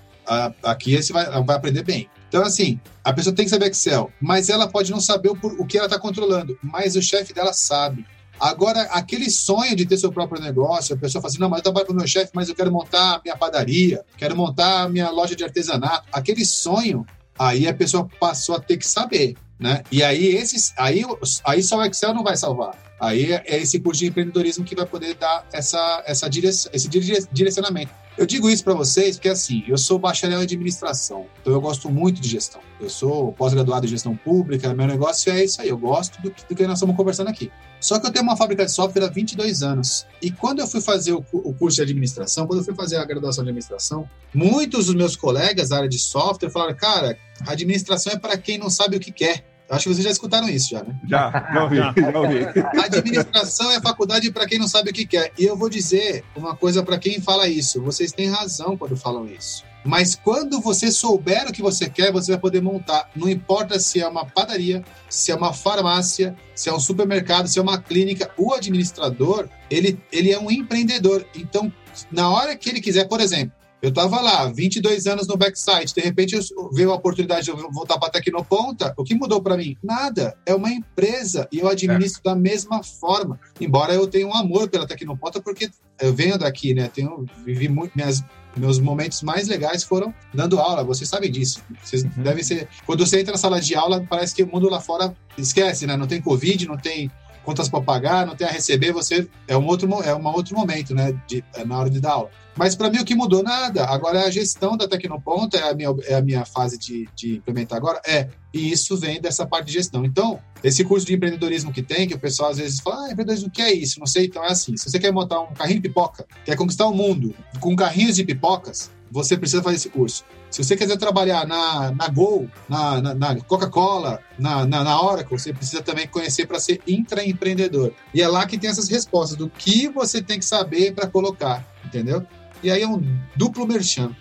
aqui 0.63 1.01
você 1.01 1.13
vai, 1.13 1.25
vai 1.43 1.55
aprender 1.55 1.83
bem. 1.83 2.09
Então, 2.27 2.43
assim, 2.43 2.79
a 3.03 3.13
pessoa 3.13 3.35
tem 3.35 3.45
que 3.45 3.51
saber 3.51 3.67
Excel, 3.67 4.11
mas 4.19 4.49
ela 4.49 4.67
pode 4.67 4.91
não 4.91 4.99
saber 4.99 5.29
o, 5.29 5.37
o 5.59 5.65
que 5.65 5.77
ela 5.77 5.87
está 5.87 5.99
controlando, 5.99 6.57
mas 6.61 6.95
o 6.95 7.01
chefe 7.01 7.33
dela 7.33 7.53
sabe. 7.53 8.05
Agora, 8.39 8.81
aquele 8.91 9.29
sonho 9.29 9.75
de 9.75 9.85
ter 9.85 9.97
seu 9.97 10.11
próprio 10.11 10.41
negócio, 10.41 10.95
a 10.95 10.97
pessoa 10.97 11.21
fala 11.21 11.31
assim: 11.31 11.39
não, 11.39 11.49
mas 11.49 11.59
eu 11.59 11.63
trabalho 11.63 11.85
para 11.85 11.93
o 11.93 11.97
meu 11.97 12.07
chefe, 12.07 12.31
mas 12.33 12.49
eu 12.49 12.55
quero 12.55 12.71
montar 12.71 13.21
minha 13.23 13.37
padaria, 13.37 14.03
quero 14.17 14.35
montar 14.35 14.89
minha 14.89 15.09
loja 15.09 15.35
de 15.35 15.43
artesanato. 15.43 16.07
Aquele 16.11 16.43
sonho, 16.43 17.05
aí 17.39 17.67
a 17.67 17.73
pessoa 17.73 18.09
passou 18.19 18.55
a 18.55 18.59
ter 18.59 18.77
que 18.77 18.87
saber. 18.87 19.35
Né? 19.59 19.83
E 19.91 20.03
aí, 20.03 20.35
esses, 20.35 20.73
aí, 20.77 21.03
aí 21.45 21.63
só 21.63 21.77
o 21.77 21.85
Excel 21.85 22.13
não 22.13 22.23
vai 22.23 22.35
salvar. 22.35 22.75
Aí 22.99 23.33
é 23.33 23.61
esse 23.61 23.79
curso 23.79 23.99
de 23.99 24.07
empreendedorismo 24.07 24.63
que 24.63 24.75
vai 24.75 24.85
poder 24.85 25.15
dar 25.15 25.45
essa, 25.51 26.03
essa 26.05 26.29
direção, 26.29 26.71
esse 26.73 26.89
direcionamento. 27.31 27.91
Eu 28.17 28.25
digo 28.25 28.49
isso 28.49 28.63
para 28.63 28.73
vocês 28.73 29.17
porque, 29.17 29.27
assim, 29.27 29.65
eu 29.67 29.77
sou 29.77 29.99
bacharel 29.99 30.39
em 30.39 30.43
administração, 30.43 31.25
então 31.41 31.51
eu 31.51 31.59
gosto 31.59 31.89
muito 31.89 32.21
de 32.21 32.29
gestão. 32.29 32.61
Eu 32.79 32.89
sou 32.89 33.33
pós-graduado 33.33 33.85
em 33.85 33.89
gestão 33.89 34.15
pública, 34.15 34.73
meu 34.73 34.87
negócio 34.87 35.29
é 35.33 35.43
isso 35.43 35.61
aí, 35.61 35.67
eu 35.67 35.77
gosto 35.77 36.21
do, 36.21 36.29
do, 36.29 36.55
que 36.55 36.65
nós 36.65 36.77
estamos 36.77 36.95
conversando 36.95 37.27
aqui. 37.27 37.51
Só 37.81 37.99
que 37.99 38.07
eu 38.07 38.11
tenho 38.11 38.23
uma 38.23 38.37
fábrica 38.37 38.65
de 38.65 38.71
software 38.71 39.03
há 39.03 39.09
22 39.09 39.61
anos. 39.61 40.07
E 40.21 40.31
quando 40.31 40.59
eu 40.59 40.67
fui 40.67 40.79
fazer 40.79 41.11
o, 41.11 41.25
o 41.33 41.53
curso 41.53 41.75
de 41.75 41.81
administração, 41.81 42.47
quando 42.47 42.59
eu 42.59 42.65
fui 42.65 42.73
fazer 42.73 42.95
a 42.95 43.03
graduação 43.03 43.43
de 43.43 43.49
administração, 43.49 44.09
muitos 44.33 44.85
dos 44.85 44.95
meus 44.95 45.17
colegas 45.17 45.69
da 45.69 45.77
área 45.77 45.89
de 45.89 45.99
software 45.99 46.49
falaram: 46.49 46.75
cara, 46.75 47.17
administração 47.45 48.13
é 48.13 48.17
para 48.17 48.37
quem 48.37 48.57
não 48.57 48.69
sabe 48.69 48.95
o 48.95 48.99
que 48.99 49.11
quer. 49.11 49.43
Acho 49.69 49.83
que 49.83 49.95
vocês 49.95 50.03
já 50.03 50.11
escutaram 50.11 50.47
isso, 50.47 50.69
já, 50.69 50.83
né? 50.83 50.95
Já, 51.07 51.49
já 51.53 51.63
ouvi, 51.63 51.77
já 52.11 52.19
ouvi. 52.19 52.45
Administração 52.83 53.71
é 53.71 53.81
faculdade 53.81 54.31
para 54.31 54.45
quem 54.45 54.59
não 54.59 54.67
sabe 54.67 54.91
o 54.91 54.93
que 54.93 55.05
quer. 55.05 55.31
E 55.37 55.45
eu 55.45 55.57
vou 55.57 55.69
dizer 55.69 56.23
uma 56.35 56.55
coisa 56.55 56.83
para 56.83 56.97
quem 56.99 57.19
fala 57.19 57.47
isso. 57.47 57.81
Vocês 57.81 58.11
têm 58.11 58.29
razão 58.29 58.77
quando 58.77 58.95
falam 58.95 59.25
isso. 59.25 59.63
Mas 59.83 60.15
quando 60.15 60.59
você 60.59 60.91
souber 60.91 61.47
o 61.47 61.53
que 61.53 61.61
você 61.61 61.87
quer, 61.87 62.11
você 62.11 62.31
vai 62.31 62.41
poder 62.41 62.61
montar. 62.61 63.09
Não 63.15 63.29
importa 63.29 63.79
se 63.79 64.01
é 64.01 64.07
uma 64.07 64.25
padaria, 64.25 64.83
se 65.07 65.31
é 65.31 65.35
uma 65.35 65.53
farmácia, 65.53 66.35
se 66.55 66.69
é 66.69 66.73
um 66.73 66.79
supermercado, 66.79 67.47
se 67.47 67.59
é 67.59 67.61
uma 67.61 67.79
clínica. 67.79 68.31
O 68.35 68.53
administrador, 68.53 69.47
ele, 69.69 69.99
ele 70.11 70.31
é 70.31 70.39
um 70.39 70.49
empreendedor. 70.49 71.23
Então, 71.35 71.71
na 72.11 72.29
hora 72.29 72.55
que 72.55 72.67
ele 72.67 72.81
quiser, 72.81 73.07
por 73.07 73.21
exemplo, 73.21 73.53
eu 73.85 73.89
estava 73.89 74.19
lá, 74.19 74.51
22 74.51 75.05
anos 75.05 75.27
no 75.27 75.37
backside, 75.37 75.93
de 75.93 76.01
repente 76.01 76.35
veio 76.73 76.91
a 76.91 76.95
oportunidade 76.95 77.43
de 77.43 77.51
eu 77.51 77.71
voltar 77.71 77.99
para 77.99 78.07
a 78.07 78.11
Tecnoponta. 78.11 78.95
O 78.97 79.03
que 79.03 79.13
mudou 79.13 79.39
para 79.39 79.55
mim? 79.55 79.77
Nada. 79.83 80.35
É 80.43 80.55
uma 80.55 80.71
empresa 80.71 81.47
e 81.51 81.59
eu 81.59 81.67
administro 81.67 82.19
é. 82.25 82.29
da 82.29 82.35
mesma 82.35 82.81
forma. 82.81 83.39
Embora 83.61 83.93
eu 83.93 84.07
tenha 84.07 84.25
um 84.25 84.33
amor 84.33 84.67
pela 84.69 84.87
Tecnoponta, 84.87 85.39
porque 85.39 85.69
eu 86.01 86.11
venho 86.11 86.35
daqui, 86.35 86.73
né? 86.73 86.89
Tenho, 86.91 87.27
vivi 87.45 87.69
muito, 87.69 87.91
minhas, 87.95 88.23
meus 88.57 88.79
momentos 88.79 89.21
mais 89.21 89.47
legais 89.47 89.83
foram 89.83 90.11
dando 90.33 90.59
aula, 90.59 90.83
vocês 90.83 91.07
sabem 91.07 91.29
disso. 91.29 91.61
Vocês 91.83 92.01
uhum. 92.01 92.23
devem 92.23 92.43
ser. 92.43 92.67
Quando 92.87 93.05
você 93.05 93.19
entra 93.19 93.33
na 93.33 93.37
sala 93.37 93.61
de 93.61 93.75
aula, 93.75 94.03
parece 94.09 94.33
que 94.33 94.41
o 94.41 94.47
mundo 94.51 94.67
lá 94.67 94.81
fora 94.81 95.15
esquece, 95.37 95.85
né? 95.85 95.95
Não 95.95 96.07
tem 96.07 96.19
Covid, 96.19 96.67
não 96.67 96.77
tem 96.77 97.11
contas 97.45 97.69
para 97.69 97.81
pagar, 97.81 98.25
não 98.25 98.35
tem 98.35 98.47
a 98.47 98.51
receber, 98.51 98.91
você 98.91 99.27
é 99.47 99.55
um 99.55 99.65
outro, 99.67 99.87
é 100.03 100.13
um 100.13 100.27
outro 100.27 100.55
momento, 100.55 100.93
né? 100.93 101.17
De, 101.27 101.43
é 101.53 101.63
na 101.63 101.79
hora 101.79 101.89
de 101.89 102.01
dar 102.01 102.13
aula. 102.13 102.31
Mas 102.57 102.73
para 102.73 102.89
mim 102.89 102.99
o 102.99 103.05
que 103.05 103.13
mudou 103.13 103.43
nada. 103.43 103.85
Agora 103.85 104.19
é 104.19 104.27
a 104.27 104.31
gestão 104.31 104.77
da 104.77 104.87
Tecnoponta, 104.87 105.57
é 105.57 105.69
a 105.69 105.73
minha, 105.73 105.93
é 106.05 106.15
a 106.15 106.21
minha 106.21 106.45
fase 106.45 106.77
de, 106.77 107.07
de 107.15 107.35
implementar 107.35 107.77
agora. 107.77 108.01
É, 108.05 108.29
e 108.53 108.71
isso 108.71 108.97
vem 108.97 109.19
dessa 109.19 109.45
parte 109.45 109.67
de 109.67 109.73
gestão. 109.73 110.05
Então, 110.05 110.39
esse 110.63 110.83
curso 110.83 111.05
de 111.05 111.13
empreendedorismo 111.13 111.73
que 111.73 111.83
tem, 111.83 112.07
que 112.07 112.13
o 112.13 112.19
pessoal 112.19 112.51
às 112.51 112.57
vezes 112.57 112.79
fala, 112.79 113.07
ah, 113.07 113.11
empreendedorismo, 113.11 113.49
o 113.49 113.51
que 113.51 113.61
é 113.61 113.73
isso? 113.73 113.99
Não 113.99 114.07
sei, 114.07 114.25
então 114.25 114.43
é 114.43 114.51
assim. 114.51 114.75
Se 114.77 114.89
você 114.89 114.97
quer 114.97 115.11
montar 115.11 115.41
um 115.41 115.53
carrinho 115.53 115.81
de 115.81 115.89
pipoca, 115.89 116.25
quer 116.45 116.55
conquistar 116.55 116.87
o 116.87 116.93
mundo 116.93 117.35
com 117.59 117.75
carrinhos 117.75 118.15
de 118.15 118.23
pipocas, 118.23 118.89
você 119.15 119.37
precisa 119.37 119.63
fazer 119.63 119.77
esse 119.77 119.89
curso. 119.89 120.25
Se 120.51 120.61
você 120.61 120.75
quiser 120.75 120.97
trabalhar 120.97 121.47
na, 121.47 121.91
na 121.91 122.07
Gol, 122.09 122.49
na, 122.67 123.01
na, 123.01 123.15
na 123.15 123.35
Coca-Cola, 123.41 124.19
na, 124.37 124.65
na, 124.65 124.83
na, 124.83 125.01
Oracle, 125.01 125.39
você 125.39 125.53
precisa 125.53 125.81
também 125.81 126.05
conhecer 126.05 126.45
para 126.45 126.59
ser 126.59 126.81
intraempreendedor. 126.85 127.93
E 128.13 128.21
é 128.21 128.27
lá 128.27 128.45
que 128.45 128.57
tem 128.57 128.69
essas 128.69 128.89
respostas 128.89 129.37
do 129.37 129.49
que 129.49 129.87
você 129.87 130.21
tem 130.21 130.37
que 130.37 130.43
saber 130.43 130.93
para 130.93 131.07
colocar, 131.07 131.65
entendeu? 131.85 132.27
E 132.61 132.69
aí 132.69 132.81
é 132.81 132.87
um 132.87 133.01
duplo 133.37 133.65
merchan. 133.65 134.13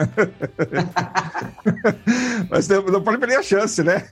Mas 2.50 2.68
não 2.68 3.02
pode 3.02 3.18
perder 3.18 3.36
a 3.36 3.42
chance, 3.42 3.82
né? 3.82 4.08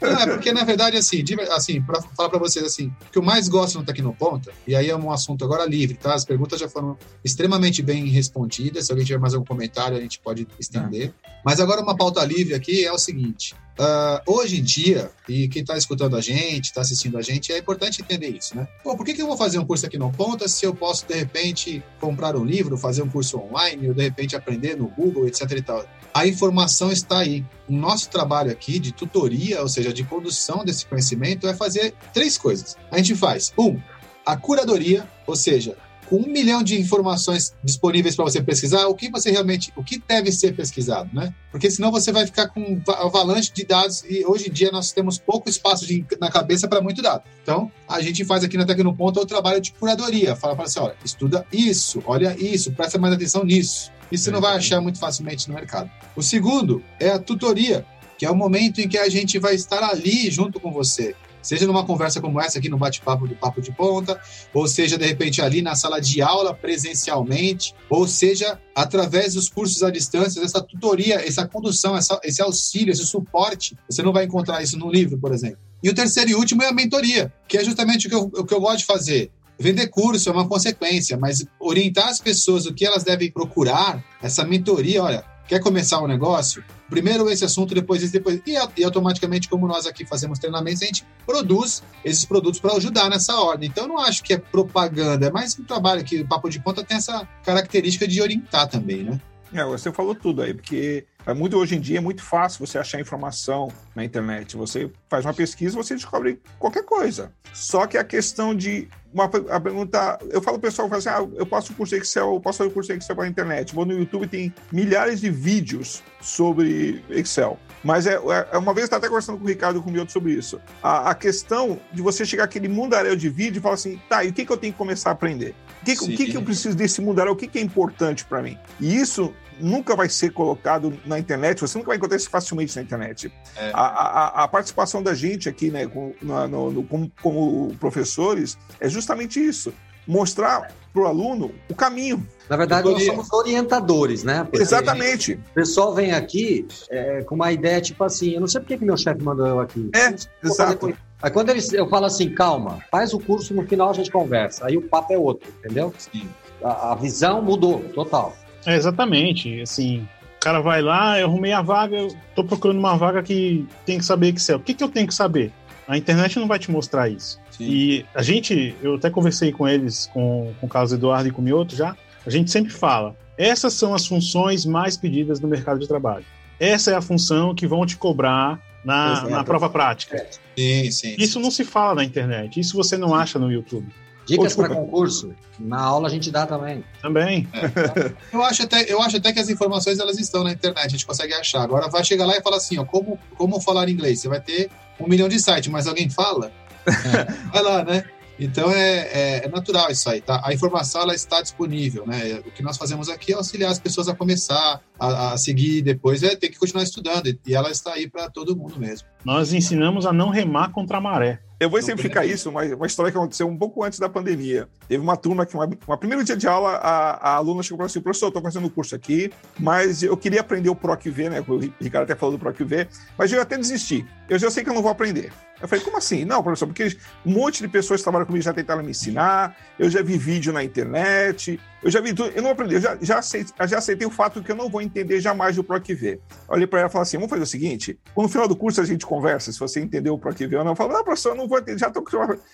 Não, 0.00 0.20
é 0.20 0.26
porque, 0.26 0.52
na 0.52 0.64
verdade, 0.64 0.96
assim, 0.96 1.24
assim 1.50 1.82
para 1.82 2.00
falar 2.00 2.28
para 2.28 2.38
vocês, 2.38 2.64
assim, 2.64 2.86
o 2.86 3.10
que 3.10 3.18
eu 3.18 3.22
mais 3.22 3.48
gosto 3.48 3.78
no 3.78 3.84
Tecnoponta, 3.84 4.52
e 4.66 4.74
aí 4.74 4.88
é 4.88 4.96
um 4.96 5.10
assunto 5.10 5.44
agora 5.44 5.64
livre, 5.64 5.96
tá? 5.96 6.14
As 6.14 6.24
perguntas 6.24 6.60
já 6.60 6.68
foram 6.68 6.96
extremamente 7.24 7.82
bem 7.82 8.06
respondidas. 8.06 8.86
Se 8.86 8.92
alguém 8.92 9.06
tiver 9.06 9.18
mais 9.18 9.34
algum 9.34 9.46
comentário, 9.46 9.96
a 9.96 10.00
gente 10.00 10.20
pode 10.20 10.46
estender. 10.58 11.12
Ah. 11.24 11.30
Mas 11.44 11.60
agora 11.60 11.80
uma 11.80 11.96
pauta 11.96 12.24
livre 12.24 12.54
aqui 12.54 12.84
é 12.84 12.92
o 12.92 12.98
seguinte: 12.98 13.54
Uh, 13.80 14.20
hoje 14.26 14.60
em 14.60 14.62
dia, 14.62 15.10
e 15.26 15.48
quem 15.48 15.62
está 15.62 15.74
escutando 15.74 16.14
a 16.14 16.20
gente, 16.20 16.66
está 16.66 16.82
assistindo 16.82 17.16
a 17.16 17.22
gente, 17.22 17.50
é 17.50 17.56
importante 17.56 18.02
entender 18.02 18.28
isso, 18.28 18.54
né? 18.54 18.68
Pô, 18.84 18.94
por 18.94 19.06
que, 19.06 19.14
que 19.14 19.22
eu 19.22 19.26
vou 19.26 19.38
fazer 19.38 19.58
um 19.58 19.64
curso 19.64 19.86
aqui 19.86 19.96
no 19.96 20.12
Ponta 20.12 20.46
se 20.48 20.66
eu 20.66 20.74
posso, 20.74 21.06
de 21.06 21.14
repente, 21.14 21.82
comprar 21.98 22.36
um 22.36 22.44
livro, 22.44 22.76
fazer 22.76 23.00
um 23.00 23.08
curso 23.08 23.38
online, 23.38 23.88
ou 23.88 23.94
de 23.94 24.02
repente 24.02 24.36
aprender 24.36 24.76
no 24.76 24.92
Google, 25.00 25.26
etc 25.26 25.50
e 25.52 25.62
tal? 25.62 25.84
A 26.12 26.26
informação 26.26 26.90
está 26.90 27.20
aí. 27.20 27.44
O 27.68 27.72
nosso 27.72 28.10
trabalho 28.10 28.50
aqui 28.50 28.78
de 28.78 28.92
tutoria, 28.92 29.62
ou 29.62 29.68
seja, 29.68 29.92
de 29.92 30.04
condução 30.04 30.64
desse 30.64 30.84
conhecimento, 30.86 31.46
é 31.46 31.54
fazer 31.54 31.94
três 32.12 32.36
coisas. 32.36 32.76
A 32.90 32.96
gente 32.98 33.14
faz, 33.14 33.52
um, 33.56 33.78
a 34.26 34.36
curadoria, 34.36 35.08
ou 35.26 35.36
seja, 35.36 35.76
com 36.10 36.16
um 36.16 36.26
milhão 36.26 36.60
de 36.60 36.78
informações 36.78 37.54
disponíveis 37.62 38.16
para 38.16 38.24
você 38.24 38.42
pesquisar, 38.42 38.88
o 38.88 38.94
que 38.96 39.08
você 39.08 39.30
realmente, 39.30 39.72
o 39.76 39.84
que 39.84 40.02
deve 40.08 40.32
ser 40.32 40.56
pesquisado, 40.56 41.08
né? 41.12 41.32
Porque 41.52 41.70
senão 41.70 41.92
você 41.92 42.10
vai 42.10 42.26
ficar 42.26 42.48
com 42.48 42.60
um 42.60 42.82
avalanche 42.90 43.52
de 43.52 43.64
dados 43.64 44.02
e 44.02 44.26
hoje 44.26 44.48
em 44.48 44.52
dia 44.52 44.72
nós 44.72 44.90
temos 44.90 45.18
pouco 45.18 45.48
espaço 45.48 45.86
de, 45.86 46.04
na 46.20 46.28
cabeça 46.28 46.66
para 46.66 46.80
muito 46.80 47.00
dado. 47.00 47.22
Então, 47.40 47.70
a 47.88 48.00
gente 48.00 48.24
faz 48.24 48.42
aqui 48.42 48.56
na 48.56 48.66
Tecnoponto 48.66 49.20
o 49.20 49.26
trabalho 49.26 49.60
de 49.60 49.70
curadoria. 49.72 50.34
Fala 50.34 50.56
para 50.56 50.66
você, 50.66 50.80
olha, 50.80 50.96
estuda 51.04 51.46
isso, 51.52 52.02
olha 52.04 52.36
isso, 52.36 52.72
presta 52.72 52.98
mais 52.98 53.14
atenção 53.14 53.44
nisso. 53.44 53.92
Isso 54.10 54.24
você 54.24 54.30
não 54.30 54.40
vai 54.40 54.56
achar 54.56 54.80
muito 54.80 54.98
facilmente 54.98 55.48
no 55.48 55.54
mercado. 55.54 55.90
O 56.16 56.22
segundo 56.22 56.82
é 56.98 57.10
a 57.10 57.18
tutoria, 57.18 57.86
que 58.18 58.26
é 58.26 58.30
o 58.30 58.36
momento 58.36 58.80
em 58.80 58.88
que 58.88 58.98
a 58.98 59.08
gente 59.08 59.38
vai 59.38 59.54
estar 59.54 59.82
ali 59.82 60.30
junto 60.30 60.58
com 60.60 60.72
você 60.72 61.14
seja 61.42 61.66
numa 61.66 61.84
conversa 61.84 62.20
como 62.20 62.40
essa 62.40 62.58
aqui 62.58 62.68
no 62.68 62.76
bate-papo 62.76 63.26
do 63.26 63.34
Papo 63.34 63.60
de 63.60 63.72
Ponta, 63.72 64.20
ou 64.52 64.66
seja, 64.66 64.98
de 64.98 65.06
repente, 65.06 65.40
ali 65.40 65.62
na 65.62 65.74
sala 65.74 66.00
de 66.00 66.20
aula 66.22 66.54
presencialmente, 66.54 67.74
ou 67.88 68.06
seja, 68.06 68.58
através 68.74 69.34
dos 69.34 69.48
cursos 69.48 69.82
à 69.82 69.90
distância, 69.90 70.40
essa 70.40 70.60
tutoria, 70.60 71.26
essa 71.26 71.46
condução, 71.46 71.96
essa, 71.96 72.20
esse 72.22 72.42
auxílio, 72.42 72.92
esse 72.92 73.06
suporte. 73.06 73.76
Você 73.88 74.02
não 74.02 74.12
vai 74.12 74.24
encontrar 74.24 74.62
isso 74.62 74.78
no 74.78 74.90
livro, 74.90 75.18
por 75.18 75.32
exemplo. 75.32 75.58
E 75.82 75.88
o 75.88 75.94
terceiro 75.94 76.30
e 76.30 76.34
último 76.34 76.62
é 76.62 76.68
a 76.68 76.72
mentoria, 76.72 77.32
que 77.48 77.56
é 77.56 77.64
justamente 77.64 78.06
o 78.06 78.10
que 78.10 78.14
eu, 78.14 78.30
o 78.40 78.44
que 78.44 78.52
eu 78.52 78.60
gosto 78.60 78.78
de 78.78 78.84
fazer. 78.84 79.30
Vender 79.60 79.88
curso 79.88 80.28
é 80.28 80.32
uma 80.32 80.48
consequência, 80.48 81.18
mas 81.18 81.44
orientar 81.58 82.08
as 82.08 82.18
pessoas 82.18 82.64
o 82.64 82.72
que 82.72 82.86
elas 82.86 83.04
devem 83.04 83.30
procurar, 83.30 84.02
essa 84.22 84.42
mentoria, 84.44 85.02
olha, 85.02 85.24
Quer 85.50 85.58
começar 85.58 86.00
um 86.00 86.06
negócio? 86.06 86.62
Primeiro 86.88 87.28
esse 87.28 87.44
assunto, 87.44 87.74
depois 87.74 88.00
esse, 88.00 88.12
depois. 88.12 88.40
E, 88.46 88.52
e 88.76 88.84
automaticamente, 88.84 89.48
como 89.48 89.66
nós 89.66 89.84
aqui 89.84 90.06
fazemos 90.06 90.38
treinamentos, 90.38 90.80
a 90.80 90.86
gente 90.86 91.04
produz 91.26 91.82
esses 92.04 92.24
produtos 92.24 92.60
para 92.60 92.76
ajudar 92.76 93.10
nessa 93.10 93.34
ordem. 93.34 93.68
Então, 93.68 93.82
eu 93.82 93.88
não 93.88 93.98
acho 93.98 94.22
que 94.22 94.32
é 94.32 94.38
propaganda, 94.38 95.26
é 95.26 95.30
mais 95.32 95.58
um 95.58 95.64
trabalho 95.64 96.04
que 96.04 96.20
o 96.20 96.28
Papo 96.28 96.48
de 96.48 96.60
Ponta 96.60 96.84
tem 96.84 96.98
essa 96.98 97.26
característica 97.44 98.06
de 98.06 98.22
orientar 98.22 98.68
também, 98.68 99.02
né? 99.02 99.20
É, 99.52 99.64
você 99.64 99.90
falou 99.90 100.14
tudo 100.14 100.42
aí, 100.42 100.54
porque 100.54 101.04
é 101.26 101.34
muito 101.34 101.56
hoje 101.56 101.76
em 101.76 101.80
dia 101.80 101.98
é 101.98 102.00
muito 102.00 102.22
fácil 102.22 102.66
você 102.66 102.78
achar 102.78 103.00
informação 103.00 103.70
na 103.94 104.04
internet. 104.04 104.56
Você 104.56 104.90
faz 105.08 105.24
uma 105.24 105.34
pesquisa, 105.34 105.76
você 105.76 105.94
descobre 105.94 106.40
qualquer 106.58 106.84
coisa. 106.84 107.32
Só 107.52 107.86
que 107.86 107.98
a 107.98 108.04
questão 108.04 108.54
de 108.54 108.88
uma 109.12 109.24
a 109.24 109.60
pergunta, 109.60 110.18
eu 110.30 110.40
falo 110.40 110.58
pessoal, 110.58 110.88
falo 110.88 110.98
assim, 110.98 111.08
ah, 111.08 111.26
eu 111.34 111.44
posso 111.44 111.74
curso 111.74 111.94
Excel, 111.96 112.34
eu 112.34 112.40
posso 112.40 112.58
fazer 112.58 112.70
curso 112.70 112.92
Excel 112.92 113.16
pela 113.16 113.28
internet. 113.28 113.74
Vou 113.74 113.84
no 113.84 113.92
YouTube 113.92 114.26
tem 114.26 114.54
milhares 114.72 115.20
de 115.20 115.30
vídeos 115.30 116.02
sobre 116.20 117.04
Excel. 117.10 117.58
Mas 117.82 118.06
é, 118.06 118.14
é 118.52 118.58
uma 118.58 118.72
vez 118.72 118.82
eu 118.82 118.84
estava 118.84 118.98
até 118.98 119.08
conversando 119.08 119.38
com 119.38 119.44
o 119.44 119.48
Ricardo 119.48 119.78
e 119.78 119.82
com 119.82 119.88
o 119.88 119.92
Mioto 119.92 120.12
sobre 120.12 120.32
isso. 120.32 120.60
A, 120.82 121.10
a, 121.10 121.14
questão 121.14 121.80
de 121.92 122.02
você 122.02 122.24
chegar 122.26 122.44
aquele 122.44 122.68
mundaréu 122.68 123.16
de 123.16 123.28
vídeo 123.28 123.58
e 123.58 123.62
falar 123.62 123.74
assim, 123.74 124.00
tá, 124.08 124.22
e 124.22 124.28
o 124.28 124.32
que, 124.32 124.44
que 124.44 124.52
eu 124.52 124.56
tenho 124.56 124.72
que 124.72 124.78
começar 124.78 125.10
a 125.10 125.12
aprender? 125.12 125.54
O 125.80 125.84
que, 125.84 125.92
o 125.92 126.08
que, 126.08 126.26
que 126.26 126.36
eu 126.36 126.42
preciso 126.42 126.76
desse 126.76 127.00
mundaréu? 127.00 127.32
O 127.32 127.36
que, 127.36 127.48
que 127.48 127.58
é 127.58 127.62
importante 127.62 128.24
para 128.24 128.42
mim? 128.42 128.58
E 128.78 128.96
isso 128.96 129.34
nunca 129.58 129.94
vai 129.96 130.08
ser 130.08 130.30
colocado 130.32 130.92
na 131.10 131.18
internet, 131.18 131.60
você 131.60 131.76
nunca 131.76 131.88
vai 131.88 131.96
encontrar 131.96 132.16
isso 132.16 132.30
facilmente 132.30 132.74
na 132.74 132.82
internet. 132.82 133.32
É. 133.56 133.70
A, 133.74 133.82
a, 133.82 134.44
a, 134.44 134.48
participação 134.48 135.02
da 135.02 135.14
gente 135.14 135.48
aqui, 135.48 135.70
né, 135.70 135.86
com, 135.86 136.14
no, 136.22 136.70
no, 136.70 136.82
como, 136.84 137.12
como 137.20 137.76
professores, 137.78 138.56
é 138.80 138.88
justamente 138.88 139.38
isso 139.38 139.72
mostrar 140.06 140.72
para 140.92 141.02
o 141.02 141.06
aluno 141.06 141.52
o 141.68 141.74
caminho. 141.74 142.26
Na 142.48 142.56
verdade, 142.56 142.90
nós 142.90 143.04
somos 143.04 143.32
orientadores, 143.32 144.24
né? 144.24 144.42
Porque 144.42 144.62
Exatamente. 144.62 145.34
O 145.34 145.54
pessoal 145.54 145.94
vem 145.94 146.12
aqui 146.12 146.66
é, 146.90 147.22
com 147.22 147.36
uma 147.36 147.52
ideia 147.52 147.80
tipo 147.80 148.02
assim: 148.02 148.32
eu 148.32 148.40
não 148.40 148.48
sei 148.48 148.60
porque 148.60 148.78
que 148.78 148.84
meu 148.84 148.96
chefe 148.96 149.22
mandou 149.22 149.46
eu 149.46 149.60
aqui. 149.60 149.88
É, 149.94 150.14
exato. 150.44 150.92
Aí 151.22 151.30
quando 151.30 151.50
eles, 151.50 151.72
eu 151.72 151.88
falo 151.88 152.06
assim, 152.06 152.30
calma, 152.30 152.82
faz 152.90 153.12
o 153.12 153.20
curso, 153.20 153.54
no 153.54 153.66
final 153.66 153.90
a 153.90 153.92
gente 153.92 154.10
conversa. 154.10 154.66
Aí 154.66 154.76
o 154.76 154.82
papo 154.82 155.12
é 155.12 155.18
outro, 155.18 155.48
entendeu? 155.58 155.92
Sim. 155.98 156.26
A, 156.64 156.92
a 156.92 156.94
visão 156.94 157.42
mudou, 157.42 157.80
total. 157.94 158.34
É, 158.66 158.74
exatamente. 158.74 159.60
Assim, 159.60 160.08
cara 160.40 160.60
vai 160.60 160.80
lá, 160.80 161.20
eu 161.20 161.26
arrumei 161.26 161.52
a 161.52 161.60
vaga, 161.60 161.96
eu 161.96 162.16
tô 162.34 162.42
procurando 162.42 162.78
uma 162.78 162.96
vaga 162.96 163.22
que 163.22 163.66
tem 163.84 163.98
que 163.98 164.04
saber 164.04 164.34
Excel. 164.34 164.56
O 164.56 164.60
que, 164.60 164.74
que 164.74 164.82
eu 164.82 164.88
tenho 164.88 165.06
que 165.06 165.14
saber? 165.14 165.52
A 165.86 165.98
internet 165.98 166.38
não 166.38 166.48
vai 166.48 166.58
te 166.58 166.70
mostrar 166.70 167.08
isso. 167.08 167.38
Sim. 167.50 167.64
E 167.64 168.06
a 168.14 168.22
gente, 168.22 168.74
eu 168.82 168.94
até 168.94 169.10
conversei 169.10 169.52
com 169.52 169.68
eles, 169.68 170.08
com, 170.12 170.52
com 170.58 170.66
o 170.66 170.68
Carlos 170.68 170.92
Eduardo 170.92 171.28
e 171.28 171.30
com 171.30 171.42
o 171.42 171.44
Mioto 171.44 171.76
já, 171.76 171.94
a 172.24 172.30
gente 172.30 172.50
sempre 172.50 172.72
fala, 172.72 173.14
essas 173.36 173.74
são 173.74 173.94
as 173.94 174.06
funções 174.06 174.64
mais 174.64 174.96
pedidas 174.96 175.40
no 175.40 175.48
mercado 175.48 175.78
de 175.78 175.86
trabalho. 175.86 176.24
Essa 176.58 176.92
é 176.92 176.94
a 176.94 177.02
função 177.02 177.54
que 177.54 177.66
vão 177.66 177.84
te 177.84 177.96
cobrar 177.96 178.60
na, 178.84 179.28
na 179.28 179.44
prova 179.44 179.68
prática. 179.68 180.16
É. 180.16 180.26
Sim, 180.56 180.90
sim, 180.90 181.16
isso 181.18 181.40
não 181.40 181.50
se 181.50 181.64
fala 181.64 181.96
na 181.96 182.04
internet, 182.04 182.58
isso 182.58 182.76
você 182.76 182.96
não 182.96 183.14
acha 183.14 183.38
no 183.38 183.50
YouTube. 183.50 183.88
Dicas 184.30 184.54
para 184.54 184.68
concurso, 184.68 185.34
na 185.58 185.80
aula 185.80 186.08
a 186.08 186.10
gente 186.10 186.30
dá 186.30 186.46
também. 186.46 186.84
Também. 187.02 187.48
É. 187.52 188.12
eu, 188.32 188.42
acho 188.42 188.62
até, 188.62 188.92
eu 188.92 189.02
acho 189.02 189.16
até 189.16 189.32
que 189.32 189.40
as 189.40 189.48
informações 189.48 189.98
elas 189.98 190.18
estão 190.18 190.44
na 190.44 190.52
internet, 190.52 190.86
a 190.86 190.88
gente 190.88 191.06
consegue 191.06 191.34
achar. 191.34 191.62
Agora 191.62 191.88
vai 191.88 192.04
chegar 192.04 192.26
lá 192.26 192.36
e 192.36 192.42
falar 192.42 192.58
assim, 192.58 192.78
ó, 192.78 192.84
como, 192.84 193.18
como 193.36 193.60
falar 193.60 193.88
inglês? 193.88 194.20
Você 194.20 194.28
vai 194.28 194.40
ter 194.40 194.70
um 194.98 195.08
milhão 195.08 195.28
de 195.28 195.40
sites, 195.40 195.68
mas 195.68 195.86
alguém 195.86 196.08
fala? 196.08 196.52
É. 196.86 197.32
Vai 197.52 197.62
lá, 197.62 197.84
né? 197.84 198.04
Então 198.40 198.70
é, 198.70 199.00
é, 199.12 199.44
é, 199.44 199.48
natural 199.48 199.90
isso 199.90 200.08
aí, 200.08 200.22
tá? 200.22 200.40
A 200.42 200.54
informação 200.54 201.02
ela 201.02 201.14
está 201.14 201.42
disponível, 201.42 202.06
né? 202.06 202.40
O 202.46 202.50
que 202.50 202.62
nós 202.62 202.78
fazemos 202.78 203.10
aqui 203.10 203.32
é 203.32 203.36
auxiliar 203.36 203.70
as 203.70 203.78
pessoas 203.78 204.08
a 204.08 204.14
começar, 204.14 204.80
a, 204.98 205.32
a 205.34 205.36
seguir 205.36 205.82
depois, 205.82 206.22
é 206.22 206.34
ter 206.34 206.48
que 206.48 206.58
continuar 206.58 206.82
estudando 206.82 207.26
e 207.26 207.54
ela 207.54 207.70
está 207.70 207.92
aí 207.92 208.08
para 208.08 208.30
todo 208.30 208.56
mundo 208.56 208.80
mesmo. 208.80 209.06
Nós 209.22 209.52
ensinamos 209.52 210.06
a 210.06 210.12
não 210.12 210.30
remar 210.30 210.72
contra 210.72 210.96
a 210.96 211.00
maré. 211.02 211.42
Eu 211.60 211.68
vou 211.68 211.78
exemplificar 211.78 212.26
isso, 212.26 212.48
uma, 212.48 212.62
uma 212.62 212.86
história 212.86 213.12
que 213.12 213.18
aconteceu 213.18 213.46
um 213.46 213.54
pouco 213.54 213.84
antes 213.84 213.98
da 213.98 214.08
pandemia. 214.08 214.66
Teve 214.88 215.02
uma 215.02 215.14
turma 215.14 215.44
que, 215.44 215.54
uma, 215.54 215.68
uma 215.86 215.98
primeiro 215.98 216.24
dia 216.24 216.34
de 216.34 216.48
aula, 216.48 216.70
a, 216.76 217.32
a 217.32 217.34
aluna 217.34 217.62
chegou 217.62 217.76
para 217.76 217.86
assim, 217.86 218.00
professor, 218.00 218.28
estou 218.28 218.40
fazendo 218.40 218.66
o 218.66 218.70
curso 218.70 218.94
aqui, 218.94 219.30
mas 219.58 220.02
eu 220.02 220.16
queria 220.16 220.40
aprender 220.40 220.70
o 220.70 220.74
PROC-V, 220.74 221.28
né? 221.28 221.44
O 221.46 221.58
Ricardo 221.78 222.04
até 222.04 222.14
falou 222.14 222.38
do 222.38 222.40
PROC-V, 222.40 222.88
mas 223.18 223.30
eu 223.30 223.42
até 223.42 223.58
desisti. 223.58 224.06
Eu 224.26 224.38
já 224.38 224.50
sei 224.50 224.64
que 224.64 224.70
eu 224.70 224.74
não 224.74 224.80
vou 224.80 224.90
aprender. 224.90 225.30
Eu 225.60 225.68
falei, 225.68 225.84
como 225.84 225.98
assim? 225.98 226.24
Não, 226.24 226.42
professor, 226.42 226.66
porque 226.66 226.96
um 227.24 227.32
monte 227.32 227.60
de 227.60 227.68
pessoas 227.68 228.00
que 228.00 228.04
trabalham 228.04 228.26
comigo 228.26 228.42
já 228.42 228.52
tentaram 228.52 228.82
me 228.82 228.90
ensinar, 228.90 229.54
eu 229.78 229.90
já 229.90 230.02
vi 230.02 230.16
vídeo 230.16 230.52
na 230.52 230.64
internet, 230.64 231.60
eu 231.82 231.90
já 231.90 232.00
vi 232.00 232.14
tudo, 232.14 232.30
eu 232.34 232.42
não 232.42 232.50
aprendi, 232.50 232.76
eu 232.76 232.80
já, 232.80 232.96
já, 233.00 233.18
aceitei, 233.18 233.66
já 233.66 233.78
aceitei 233.78 234.06
o 234.06 234.10
fato 234.10 234.42
que 234.42 234.50
eu 234.50 234.56
não 234.56 234.70
vou 234.70 234.80
entender 234.80 235.20
jamais 235.20 235.58
o 235.58 235.64
PROC-V. 235.64 236.18
Olhei 236.48 236.66
para 236.66 236.80
ela 236.80 236.88
e 236.88 236.92
falei 236.92 237.02
assim, 237.02 237.18
vamos 237.18 237.28
fazer 237.28 237.42
o 237.42 237.46
seguinte, 237.46 237.98
no 238.16 238.28
final 238.28 238.48
do 238.48 238.56
curso 238.56 238.80
a 238.80 238.84
gente 238.84 239.04
conversa, 239.04 239.52
se 239.52 239.58
você 239.58 239.80
entendeu 239.80 240.14
o 240.14 240.18
PROC-V 240.18 240.56
ou 240.56 240.64
não. 240.64 240.72
Eu 240.72 240.76
falei, 240.76 240.96
não, 240.96 241.04
professor, 241.04 241.30
eu 241.30 241.36
não 241.36 241.46
vou 241.50 241.78
já 241.78 241.88
estou... 241.88 242.04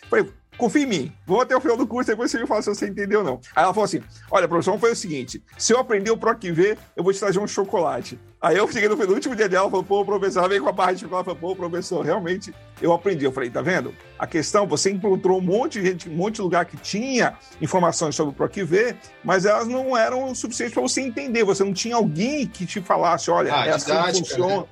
Falei, 0.09 0.33
confia 0.57 0.83
em 0.83 0.87
mim, 0.87 1.13
vou 1.27 1.41
até 1.41 1.57
o 1.57 1.61
final 1.61 1.77
do 1.77 1.87
curso, 1.87 2.11
depois 2.11 2.31
você 2.31 2.39
me 2.39 2.47
fala 2.47 2.63
se 2.63 2.69
você 2.69 2.89
entendeu 2.89 3.21
ou 3.21 3.25
não. 3.25 3.41
Aí 3.55 3.65
ela 3.65 3.75
falou 3.75 3.85
assim, 3.85 4.03
olha, 4.31 4.49
professor, 4.49 4.79
fazer 4.79 4.93
o 4.93 4.97
seguinte, 4.97 5.43
se 5.57 5.73
eu 5.73 5.79
aprender 5.79 6.11
o 6.11 6.17
PROC-V, 6.17 6.79
eu 6.97 7.05
vou 7.05 7.13
te 7.13 7.19
trazer 7.19 7.39
um 7.39 7.47
chocolate. 7.47 8.19
Aí 8.41 8.57
eu 8.57 8.71
cheguei 8.71 8.89
no, 8.89 8.97
no 8.97 9.15
último 9.15 9.35
dia 9.35 9.49
de 9.49 9.57
aula, 9.57 9.71
falei, 9.71 9.87
pô, 9.87 10.05
professor, 10.05 10.41
ela 10.41 10.49
veio 10.49 10.63
com 10.63 10.69
a 10.69 10.73
barra 10.73 10.93
de 10.93 11.01
chocolate, 11.01 11.25
falei, 11.25 11.41
pô, 11.41 11.57
professor, 11.57 12.05
realmente 12.05 12.55
eu 12.81 12.93
aprendi. 12.93 13.25
Eu 13.25 13.33
falei, 13.33 13.51
tá 13.51 13.63
vendo? 13.63 13.95
A 14.19 14.27
questão, 14.27 14.67
você 14.67 14.91
encontrou 14.91 15.39
um 15.39 15.43
monte 15.43 15.81
de 15.81 15.87
gente, 15.87 16.09
um 16.09 16.15
monte 16.15 16.37
de 16.37 16.43
lugar 16.43 16.65
que 16.65 16.77
tinha 16.77 17.35
informações 17.61 18.15
sobre 18.15 18.33
o 18.33 18.37
PROC-V, 18.37 18.95
mas 19.25 19.47
elas 19.47 19.67
não 19.67 19.97
eram 19.97 20.31
o 20.31 20.35
suficiente 20.35 20.73
para 20.73 20.83
você 20.83 21.01
entender. 21.01 21.45
Você 21.45 21.65
não 21.65 21.73
tinha 21.73 21.97
alguém 21.97 22.47
que 22.47 22.67
te 22.67 22.81
falasse, 22.81 23.31
olha, 23.31 23.55
ah, 23.55 23.67
é 23.67 23.71
assim 23.71 23.91
que 23.91 24.19
funciona. 24.19 24.57
Né? 24.59 24.67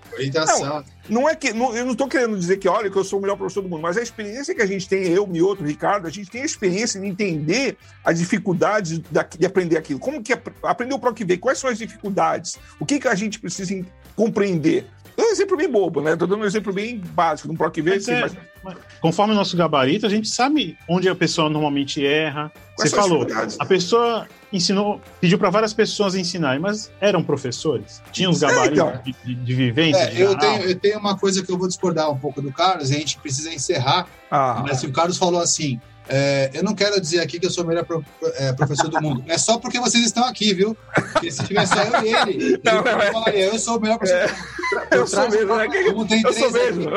Não, 0.47 0.85
não 1.09 1.29
é 1.29 1.35
que. 1.35 1.53
Não, 1.53 1.75
eu 1.75 1.85
não 1.85 1.93
estou 1.93 2.09
querendo 2.09 2.39
dizer 2.39 2.59
que, 2.59 2.69
olha, 2.69 2.91
que 2.91 2.97
eu 2.97 3.05
sou 3.05 3.19
o 3.19 3.23
melhor 3.23 3.37
professor 3.37 3.63
do 3.63 3.69
mundo, 3.69 3.83
mas 3.83 3.97
a 3.97 4.03
experiência 4.03 4.55
que 4.55 4.63
a 4.63 4.67
gente 4.67 4.89
tem, 4.89 5.09
eu, 5.09 5.27
Mioto, 5.27 5.63
Ricardo, 5.75 6.07
a 6.07 6.11
gente 6.11 6.31
tem 6.31 6.43
a 6.43 6.45
experiência 6.45 7.01
de 7.01 7.07
entender 7.07 7.77
as 8.05 8.19
dificuldades 8.19 9.01
de 9.39 9.47
aprender 9.47 9.77
aquilo. 9.77 9.99
Como 9.99 10.23
que 10.23 10.33
aprender 10.63 10.95
o 10.95 10.99
PROC-V? 10.99 11.39
Quais 11.39 11.59
são 11.59 11.69
as 11.69 11.79
dificuldades? 11.79 12.57
O 12.79 12.87
que, 12.87 13.01
que 13.01 13.09
a 13.09 13.15
gente 13.15 13.41
precisa 13.41 13.85
compreender? 14.15 14.87
Um 15.19 15.31
exemplo 15.31 15.57
bem 15.57 15.69
bobo, 15.71 16.01
né? 16.01 16.17
Tô 16.17 16.27
dando 16.27 16.43
um 16.43 16.47
exemplo 16.47 16.73
bem 16.73 16.99
básico, 16.99 17.49
no 17.49 17.57
PROC 17.57 17.81
V, 17.83 17.91
Mas 17.91 18.05
sim, 18.05 18.13
é- 18.13 18.21
mas 18.21 18.37
mas 18.63 18.77
conforme 19.01 19.35
o 19.35 19.37
nosso 19.37 19.55
gabarito, 19.59 20.07
a 20.07 20.09
gente 20.09 20.27
sabe 20.27 20.79
onde 20.89 21.07
a 21.09 21.15
pessoa 21.15 21.51
normalmente 21.51 22.05
erra. 22.05 22.51
Quais 22.75 22.91
Você 22.91 22.97
falou, 22.97 23.27
a 23.59 23.67
pessoa 23.67 24.27
ensinou, 24.51 25.01
pediu 25.21 25.39
para 25.39 25.51
várias 25.51 25.75
pessoas 25.75 26.15
ensinarem, 26.15 26.59
mas 26.61 26.91
eram 26.99 27.23
professores? 27.23 28.03
Tinham 28.11 28.31
os 28.33 28.43
É, 28.43 28.47
gabaritos 28.47 28.79
então. 28.79 29.03
de, 29.05 29.13
de- 29.23 29.35
de 29.35 29.55
vivência? 29.55 30.01
É, 30.05 30.07
de 30.15 30.21
eu 30.23 30.39
tenho, 30.39 30.63
eu 30.63 30.79
tenho 30.81 30.99
uma 30.99 31.17
coisa 31.19 31.43
que 31.45 31.53
eu 31.53 31.59
vou 31.59 31.69
discordar 31.69 32.11
um 32.11 32.17
pouco 32.19 32.41
do 32.41 32.51
Carlos, 32.51 32.91
e 32.91 32.95
a 32.97 32.99
gente 32.99 33.19
precisa 33.19 33.53
encerrar. 33.53 34.07
Ah, 34.31 34.63
Mas 34.67 34.79
se 34.79 34.87
o 34.87 34.93
Carlos 34.93 35.19
falou 35.19 35.41
assim, 35.41 35.79
é, 36.09 36.51
eu 36.55 36.63
não 36.63 36.75
quero 36.75 37.01
dizer 37.01 37.21
aqui 37.21 37.39
que 37.41 37.47
eu 37.47 37.51
sou 37.51 37.65
o 37.65 37.67
melhor 37.67 37.85
pro- 37.85 38.05
é, 38.37 38.53
professor 38.53 38.89
do 38.89 39.01
mundo. 39.01 39.25
É 39.27 39.39
só 39.39 39.59
porque 39.59 39.79
vocês 39.81 40.05
estão 40.05 40.25
aqui, 40.25 40.53
viu? 40.55 40.77
Porque 41.13 41.31
se 41.31 41.43
tivesse 41.45 41.73
só 41.75 41.83
eu 41.83 42.03
e 42.05 42.15
ele, 42.15 42.61
Não, 42.65 42.73
ele 42.81 42.83
não, 42.93 43.01
é. 43.01 43.13
falaria, 43.13 43.45
eu 43.47 43.59
sou 43.59 43.79
o 43.79 43.81
melhor 43.81 43.99
professor 43.99 44.27
do 44.29 44.33
mundo. 44.35 44.85
eu 44.93 45.07
sou 45.07 45.31
mesmo, 45.31 45.57
né? 45.57 45.69
Que- 45.69 45.85
Como 45.85 46.07
tem 46.07 46.23
Eu 46.25 46.33
sou 46.33 46.51
três 46.53 46.69
aqui. 46.69 46.79
mesmo. 46.79 46.91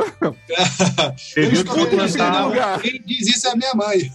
Você 1.17 1.39
Eu 1.39 1.51
estou 1.53 1.75
que 1.87 1.95
plantado. 1.95 2.51
Quem 2.81 3.01
diz 3.05 3.27
isso 3.27 3.47
é 3.47 3.51
a 3.51 3.55
minha 3.55 3.73
mãe. 3.73 3.99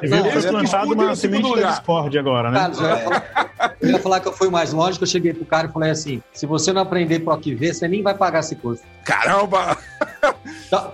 que 0.00 0.06
eu 0.06 0.22
disputo 0.60 0.94
em 0.94 1.04
uma 1.04 1.16
semente 1.16 1.60
da. 1.60 1.70
Discord 1.70 2.18
agora, 2.18 2.50
né? 2.50 2.58
Carlos, 2.58 2.78
eu 2.80 2.86
ia, 2.88 2.96
falar, 2.98 3.76
eu 3.80 3.90
ia 3.90 3.98
falar 3.98 4.20
que 4.20 4.28
eu 4.28 4.32
fui 4.32 4.50
mais 4.50 4.72
longe, 4.72 4.98
que 4.98 5.04
eu 5.04 5.08
cheguei 5.08 5.32
pro 5.34 5.44
cara 5.44 5.68
e 5.68 5.72
falei 5.72 5.90
assim: 5.90 6.22
se 6.32 6.46
você 6.46 6.72
não 6.72 6.82
aprender 6.82 7.20
pro 7.20 7.36
V, 7.36 7.72
você 7.74 7.88
nem 7.88 8.02
vai 8.02 8.14
pagar 8.14 8.40
esse 8.40 8.54
curso. 8.56 8.82
Caramba! 9.06 9.78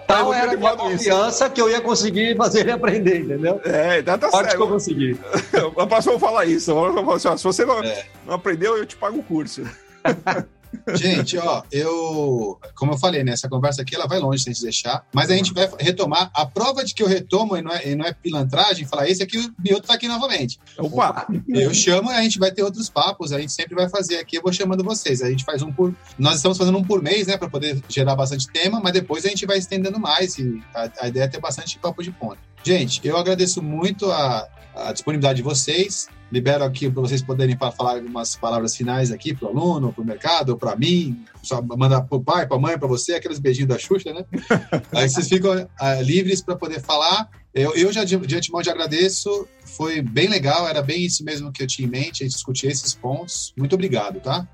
Tal 0.06 0.24
vou 0.26 0.34
era 0.34 0.52
a 0.52 0.56
minha 0.56 0.70
isso. 0.74 0.76
confiança 0.78 1.48
que 1.48 1.60
eu 1.60 1.70
ia 1.70 1.80
conseguir 1.80 2.36
fazer 2.36 2.60
ele 2.60 2.72
aprender, 2.72 3.20
entendeu? 3.20 3.58
É, 3.64 4.02
tá, 4.02 4.18
tá 4.18 4.28
Pode 4.28 4.48
que 4.48 4.54
eu 4.54 4.58
certo. 4.58 4.72
consegui. 4.72 5.18
Passou 5.88 6.16
a 6.16 6.20
falar 6.20 6.44
isso. 6.44 6.70
Eu 6.70 7.10
assim, 7.12 7.28
ó, 7.28 7.36
se 7.36 7.44
você 7.44 7.64
não, 7.64 7.82
É. 7.82 8.04
não 8.26 8.34
aprendeu, 8.34 8.76
eu 8.76 8.84
te 8.84 8.96
pago 8.96 9.18
o 9.18 9.22
curso. 9.22 9.62
Gente, 10.94 11.38
ó, 11.38 11.62
eu, 11.70 12.58
como 12.74 12.92
eu 12.92 12.98
falei, 12.98 13.22
né, 13.22 13.32
essa 13.32 13.48
conversa 13.48 13.82
aqui 13.82 13.94
ela 13.94 14.06
vai 14.06 14.18
longe 14.18 14.42
se 14.42 14.50
a 14.50 14.52
gente 14.52 14.62
deixar, 14.62 15.06
mas 15.12 15.30
a 15.30 15.34
gente 15.34 15.52
vai 15.52 15.68
retomar. 15.78 16.30
A 16.34 16.46
prova 16.46 16.84
de 16.84 16.94
que 16.94 17.02
eu 17.02 17.06
retomo 17.06 17.56
e 17.56 17.62
não 17.62 17.72
é, 17.72 17.88
e 17.88 17.94
não 17.94 18.04
é 18.04 18.12
pilantragem, 18.12 18.86
falar 18.86 19.08
esse 19.08 19.22
aqui, 19.22 19.38
o 19.38 19.54
Mioto 19.58 19.86
tá 19.86 19.94
aqui 19.94 20.08
novamente. 20.08 20.58
Opa! 20.78 21.26
Eu 21.48 21.72
chamo 21.74 22.10
e 22.10 22.14
a 22.14 22.22
gente 22.22 22.38
vai 22.38 22.50
ter 22.50 22.62
outros 22.62 22.88
papos, 22.88 23.32
a 23.32 23.40
gente 23.40 23.52
sempre 23.52 23.74
vai 23.74 23.88
fazer 23.88 24.18
aqui, 24.18 24.36
eu 24.36 24.42
vou 24.42 24.52
chamando 24.52 24.82
vocês. 24.82 25.22
A 25.22 25.30
gente 25.30 25.44
faz 25.44 25.62
um 25.62 25.72
por. 25.72 25.94
Nós 26.18 26.36
estamos 26.36 26.58
fazendo 26.58 26.78
um 26.78 26.84
por 26.84 27.02
mês, 27.02 27.26
né, 27.26 27.36
para 27.36 27.48
poder 27.48 27.82
gerar 27.88 28.16
bastante 28.16 28.46
tema, 28.48 28.80
mas 28.80 28.92
depois 28.92 29.24
a 29.24 29.28
gente 29.28 29.46
vai 29.46 29.58
estendendo 29.58 29.98
mais 29.98 30.38
e 30.38 30.62
a, 30.74 30.90
a 31.00 31.08
ideia 31.08 31.24
é 31.24 31.28
ter 31.28 31.40
bastante 31.40 31.78
papo 31.78 32.02
de 32.02 32.10
ponta. 32.10 32.38
Gente, 32.64 33.00
eu 33.04 33.16
agradeço 33.16 33.62
muito 33.62 34.10
a, 34.10 34.48
a 34.74 34.92
disponibilidade 34.92 35.36
de 35.36 35.42
vocês. 35.42 36.08
Libero 36.32 36.64
aqui 36.64 36.90
para 36.90 37.02
vocês 37.02 37.20
poderem 37.20 37.56
fa- 37.58 37.70
falar 37.70 37.96
algumas 37.96 38.34
palavras 38.34 38.74
finais 38.74 39.12
aqui 39.12 39.34
para 39.34 39.46
o 39.46 39.50
aluno, 39.50 39.92
para 39.92 40.02
o 40.02 40.06
mercado, 40.06 40.50
ou 40.50 40.56
para 40.56 40.74
mim, 40.74 41.22
só 41.42 41.60
mandar 41.60 42.00
para 42.00 42.16
o 42.16 42.24
pai, 42.24 42.46
para 42.46 42.56
a 42.56 42.60
mãe, 42.60 42.78
para 42.78 42.88
você, 42.88 43.12
aqueles 43.12 43.38
beijinhos 43.38 43.68
da 43.68 43.78
Xuxa, 43.78 44.14
né? 44.14 44.24
Aí 44.92 45.08
vocês 45.08 45.28
ficam 45.28 45.68
ah, 45.78 46.00
livres 46.00 46.40
para 46.40 46.56
poder 46.56 46.80
falar. 46.80 47.28
Eu, 47.54 47.74
eu 47.74 47.92
já 47.92 48.02
de, 48.02 48.16
de 48.16 48.34
antemão 48.34 48.64
já 48.64 48.72
agradeço, 48.72 49.46
foi 49.76 50.00
bem 50.00 50.26
legal, 50.26 50.66
era 50.66 50.80
bem 50.80 51.04
isso 51.04 51.22
mesmo 51.22 51.52
que 51.52 51.62
eu 51.62 51.66
tinha 51.66 51.86
em 51.86 51.90
mente, 51.90 52.22
a 52.22 52.24
gente 52.24 52.32
discutir 52.32 52.68
esses 52.68 52.94
pontos. 52.94 53.52
Muito 53.54 53.74
obrigado, 53.74 54.20
tá? 54.20 54.48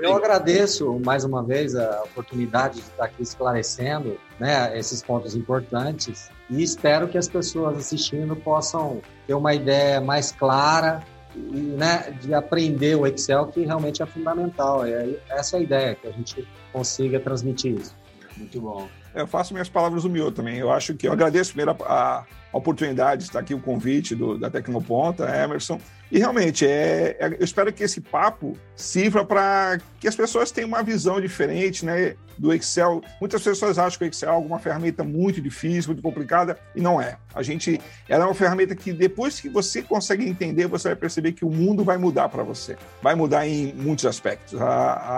Eu 0.00 0.16
agradeço 0.16 0.98
mais 1.04 1.24
uma 1.24 1.44
vez 1.44 1.74
a 1.76 2.04
oportunidade 2.04 2.76
de 2.76 2.80
estar 2.80 3.04
aqui 3.04 3.22
esclarecendo 3.22 4.18
né, 4.40 4.78
esses 4.78 5.02
pontos 5.02 5.34
importantes 5.34 6.30
e 6.48 6.62
espero 6.62 7.06
que 7.06 7.18
as 7.18 7.28
pessoas 7.28 7.76
assistindo 7.76 8.34
possam 8.34 9.02
ter 9.26 9.34
uma 9.34 9.52
ideia 9.52 10.00
mais 10.00 10.32
clara 10.32 11.04
né, 11.38 12.16
de 12.20 12.34
aprender 12.34 12.96
o 12.96 13.06
Excel, 13.06 13.46
que 13.46 13.64
realmente 13.64 14.02
é 14.02 14.06
fundamental. 14.06 14.84
É, 14.84 15.16
essa 15.30 15.56
é 15.56 15.60
a 15.60 15.62
ideia, 15.62 15.94
que 15.94 16.06
a 16.06 16.12
gente 16.12 16.46
consiga 16.72 17.20
transmitir 17.20 17.78
isso. 17.78 17.96
Muito 18.36 18.60
bom. 18.60 18.88
Eu 19.14 19.26
faço 19.26 19.52
minhas 19.52 19.68
palavras 19.68 20.02
do 20.02 20.10
meu 20.10 20.30
também. 20.30 20.58
Eu 20.58 20.70
acho 20.70 20.94
que 20.94 21.08
eu 21.08 21.12
agradeço 21.12 21.52
primeiro 21.52 21.76
a, 21.84 22.24
a 22.52 22.56
oportunidade 22.56 23.22
de 23.22 23.28
estar 23.28 23.40
aqui, 23.40 23.54
o 23.54 23.60
convite 23.60 24.14
do, 24.14 24.38
da 24.38 24.50
Tecnoponta, 24.50 25.24
Emerson. 25.24 25.80
E 26.10 26.18
realmente, 26.18 26.66
é, 26.66 27.16
é- 27.20 27.36
eu 27.38 27.44
espero 27.44 27.72
que 27.72 27.82
esse 27.82 28.00
papo 28.00 28.56
sirva 28.74 29.24
para 29.24 29.78
que 30.00 30.08
as 30.08 30.16
pessoas 30.16 30.50
tenham 30.50 30.68
uma 30.68 30.82
visão 30.82 31.20
diferente 31.20 31.84
né, 31.84 32.14
do 32.38 32.52
Excel. 32.52 33.02
Muitas 33.20 33.42
pessoas 33.42 33.78
acham 33.78 33.98
que 33.98 34.04
o 34.04 34.08
Excel 34.08 34.30
é 34.30 34.32
alguma 34.32 34.58
ferramenta 34.58 35.04
muito 35.04 35.40
difícil, 35.40 35.88
muito 35.90 36.02
complicada, 36.02 36.58
e 36.74 36.80
não 36.80 37.00
é. 37.00 37.16
A 37.34 37.42
gente, 37.42 37.80
ela 38.08 38.24
é 38.24 38.26
uma 38.26 38.34
ferramenta 38.34 38.74
que 38.74 38.92
depois 38.92 39.38
que 39.40 39.48
você 39.48 39.82
consegue 39.82 40.26
entender, 40.26 40.66
você 40.66 40.88
vai 40.88 40.96
perceber 40.96 41.32
que 41.32 41.44
o 41.44 41.50
mundo 41.50 41.84
vai 41.84 41.98
mudar 41.98 42.28
para 42.28 42.42
você. 42.42 42.76
Vai 43.02 43.14
mudar 43.14 43.46
em 43.46 43.72
muitos 43.74 44.06
aspectos. 44.06 44.58
A- 44.60 44.64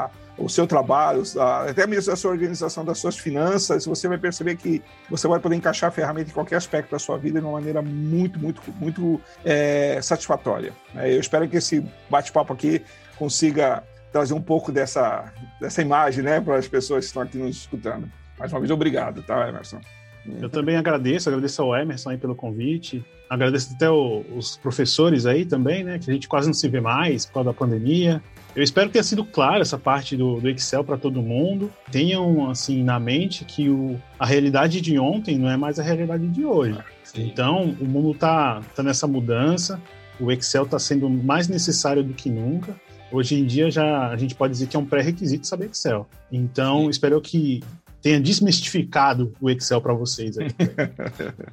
a- 0.07 0.11
o 0.41 0.49
seu 0.49 0.67
trabalho, 0.67 1.23
até 1.69 1.87
mesmo 1.87 2.13
a 2.13 2.17
sua 2.17 2.31
organização 2.31 2.85
das 2.85 2.99
suas 2.99 3.19
finanças, 3.19 3.85
você 3.85 4.09
vai 4.09 4.19
perceber 4.19 4.57
que 4.57 4.83
você 5.09 5.29
vai 5.29 5.39
poder 5.39 5.57
encaixar 5.57 5.89
a 5.89 5.93
ferramenta 5.93 6.31
em 6.31 6.33
qualquer 6.33 6.57
aspecto 6.57 6.91
da 6.91 6.99
sua 6.99 7.19
vida 7.19 7.41
de 7.41 7.45
uma 7.45 7.53
maneira 7.53 7.83
muito, 7.83 8.39
muito, 8.39 8.63
muito 8.81 9.21
é, 9.45 10.01
satisfatória. 10.03 10.73
É, 10.97 11.13
Eu 11.15 11.21
espero 11.21 11.47
que 11.49 11.59
esse 11.59 11.87
bate-papo 12.09 12.53
aqui 12.53 12.83
consiga 13.17 13.85
trazer 14.11 14.35
um 14.35 14.43
pouco 14.43 14.73
dessa, 14.73 15.33
dessa 15.61 15.83
imagem 15.83 16.25
né, 16.25 16.41
para 16.41 16.57
as 16.57 16.67
pessoas 16.67 17.05
que 17.05 17.09
estão 17.09 17.23
aqui 17.23 17.39
nos 17.39 17.57
escutando. 17.57 18.11
Mais 18.39 18.51
uma 18.51 18.61
vez, 18.61 18.71
obrigado, 18.71 19.23
tá, 19.23 19.49
Emerson? 19.49 19.81
Eu 20.41 20.49
também 20.51 20.77
agradeço, 20.77 21.29
agradeço 21.29 21.63
ao 21.63 21.75
Emerson 21.75 22.11
aí 22.11 22.19
pelo 22.19 22.35
convite, 22.35 23.05
agradeço 23.29 23.73
até 23.75 23.91
o- 23.91 24.25
os 24.37 24.57
professores 24.57 25.25
aí 25.27 25.45
também, 25.45 25.83
né, 25.83 25.99
que 25.99 26.11
a 26.11 26.15
gente 26.15 26.29
quase 26.29 26.47
não 26.47 26.55
se 26.55 26.69
vê 26.69 26.81
mais 26.81 27.27
por 27.27 27.35
causa 27.35 27.51
da 27.51 27.55
pandemia. 27.55 28.23
Eu 28.55 28.63
espero 28.63 28.89
que 28.89 28.95
tenha 28.95 29.03
sido 29.05 29.25
claro 29.25 29.63
essa 29.63 29.79
parte 29.79 30.17
do, 30.17 30.41
do 30.41 30.49
Excel 30.49 30.83
para 30.85 30.97
todo 30.97 31.23
mundo. 31.23 31.71
Tenham 31.91 32.51
assim 32.51 32.83
na 32.83 32.99
mente 32.99 33.45
que 33.45 33.69
o, 33.69 33.97
a 34.19 34.27
realidade 34.27 34.81
de 34.81 34.99
ontem 34.99 35.39
não 35.39 35.49
é 35.49 35.57
mais 35.57 35.79
a 35.79 35.83
realidade 35.83 36.27
de 36.27 36.45
hoje. 36.45 36.79
Então, 37.15 37.75
o 37.81 37.85
mundo 37.85 38.11
está 38.13 38.61
tá 38.75 38.83
nessa 38.83 39.07
mudança, 39.07 39.81
o 40.21 40.31
Excel 40.31 40.65
está 40.65 40.79
sendo 40.79 41.09
mais 41.09 41.49
necessário 41.49 42.03
do 42.05 42.13
que 42.13 42.29
nunca. 42.29 42.75
Hoje 43.13 43.37
em 43.37 43.45
dia, 43.45 43.69
já 43.71 44.09
a 44.09 44.17
gente 44.17 44.35
pode 44.37 44.53
dizer 44.53 44.67
que 44.69 44.77
é 44.77 44.79
um 44.79 44.85
pré-requisito 44.87 45.45
saber 45.47 45.67
Excel. 45.67 46.07
Então, 46.31 46.83
Sim. 46.85 46.91
espero 46.91 47.21
que 47.21 47.61
tenha 48.03 48.21
desmistificado 48.21 49.35
o 49.41 49.51
Excel 49.51 49.81
para 49.81 49.95
vocês 49.95 50.39
aí. 50.39 50.49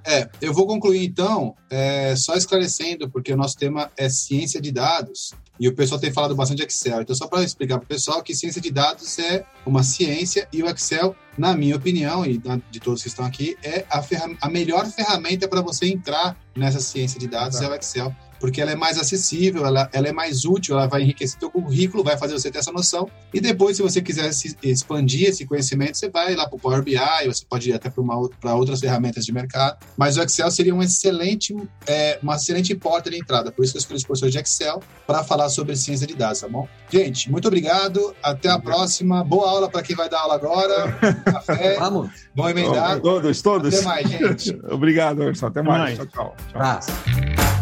É, 0.06 0.30
eu 0.42 0.54
vou 0.54 0.66
concluir 0.66 1.04
então, 1.04 1.56
é, 1.70 2.16
só 2.16 2.36
esclarecendo, 2.36 3.10
porque 3.10 3.34
o 3.34 3.38
nosso 3.38 3.58
tema 3.58 3.92
é 3.98 4.08
ciência 4.10 4.62
de 4.62 4.72
dados, 4.72 5.34
e 5.60 5.68
o 5.68 5.76
pessoal 5.76 6.00
tem 6.00 6.12
falado 6.12 6.36
bastante 6.36 6.60
de 6.60 6.64
Excel. 6.66 7.02
Então, 7.02 7.16
só 7.16 7.28
para 7.28 7.44
explicar 7.44 7.78
para 7.78 7.86
o 7.86 7.88
pessoal 7.88 8.24
que 8.24 8.34
ciência 8.34 8.62
de 8.62 8.72
dados 8.72 9.20
é 9.20 9.44
uma 9.66 9.84
ciência, 9.84 10.48
e 10.54 10.64
o 10.64 10.70
Excel, 10.70 11.16
na 11.38 11.56
minha 11.56 11.76
opinião, 11.76 12.26
e 12.26 12.40
de 12.72 12.80
todos 12.80 13.02
que 13.02 13.10
estão 13.10 13.26
aqui, 13.26 13.58
é 13.64 13.86
a, 13.90 14.02
a 14.42 14.50
melhor 14.50 14.86
ferramenta 14.86 15.48
para 15.48 15.62
você 15.62 15.88
entrar 15.88 16.38
nessa 16.56 16.80
ciência 16.80 17.20
de 17.20 17.28
dados, 17.28 17.60
é 17.62 17.68
o 17.68 17.76
Excel. 17.76 18.16
Porque 18.40 18.62
ela 18.62 18.72
é 18.72 18.76
mais 18.76 18.98
acessível, 18.98 19.66
ela, 19.66 19.90
ela 19.92 20.08
é 20.08 20.12
mais 20.12 20.46
útil, 20.46 20.78
ela 20.78 20.88
vai 20.88 21.02
enriquecer 21.02 21.40
teu 21.40 21.50
currículo, 21.50 22.04
vai 22.04 22.18
fazer 22.18 22.34
você 22.34 22.52
ter 22.52 22.60
essa 22.60 22.72
noção. 22.72 23.10
E 23.34 23.40
depois, 23.40 23.78
se 23.78 23.84
você 23.84 24.02
quiser 24.02 24.32
se 24.32 24.56
expandir 24.64 25.30
esse 25.30 25.46
conhecimento, 25.46 25.98
você 25.98 26.10
vai 26.10 26.36
lá 26.36 26.48
para 26.48 26.56
o 26.56 26.60
Power 26.60 26.82
BI, 26.84 26.98
você 27.26 27.44
pode 27.48 27.70
ir 27.70 27.74
até 27.74 27.90
para 27.90 28.56
outras 28.56 28.80
ferramentas 28.80 29.26
de 29.26 29.34
mercado. 29.34 29.78
Mas 29.98 30.18
o 30.18 30.22
Excel 30.22 30.50
seria 30.52 30.74
um 30.74 30.82
excelente, 30.82 31.56
é, 31.86 32.20
uma 32.22 32.36
excelente 32.36 32.74
porta 32.76 33.10
de 33.10 33.18
entrada. 33.18 33.52
Por 33.52 33.64
isso 33.64 33.74
que 33.74 33.78
eu 33.78 33.82
escolhi 33.82 33.98
os 33.98 34.04
professores 34.04 34.34
de 34.34 34.40
Excel 34.40 34.82
para 35.06 35.24
falar 35.24 35.50
sobre 35.50 35.76
ciência 35.76 36.06
de 36.08 36.16
dados, 36.16 36.42
tá 36.42 36.48
bom? 36.48 36.68
Gente, 36.90 37.32
muito 37.32 37.48
obrigado. 37.48 38.16
Até 38.22 38.50
a 38.50 38.60
próxima. 38.60 39.24
Boa 39.24 39.50
aula 39.50 39.70
para 39.70 39.82
quem 39.82 39.96
vai 39.96 40.10
dar 40.10 40.22
aula 40.22 40.36
agora. 40.36 40.92
Café. 41.26 41.76
Vamos? 41.80 42.10
Bom 42.36 42.50
emendar. 42.50 43.00
Todos, 43.00 43.42
todos. 43.42 43.74
Até 43.74 43.86
mais, 43.86 44.10
gente. 44.10 44.60
Obrigado, 44.70 45.22
Emerson. 45.22 45.48
Até, 45.48 45.60
Até 45.60 45.70
mais. 45.70 45.98
mais. 45.98 46.10
Tchau, 46.10 46.36
tchau. 46.54 46.82
tchau. 46.82 47.57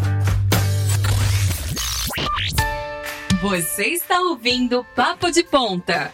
Você 3.40 3.88
está 3.88 4.20
ouvindo 4.20 4.86
Papo 4.94 5.30
de 5.30 5.42
Ponta. 5.42 6.12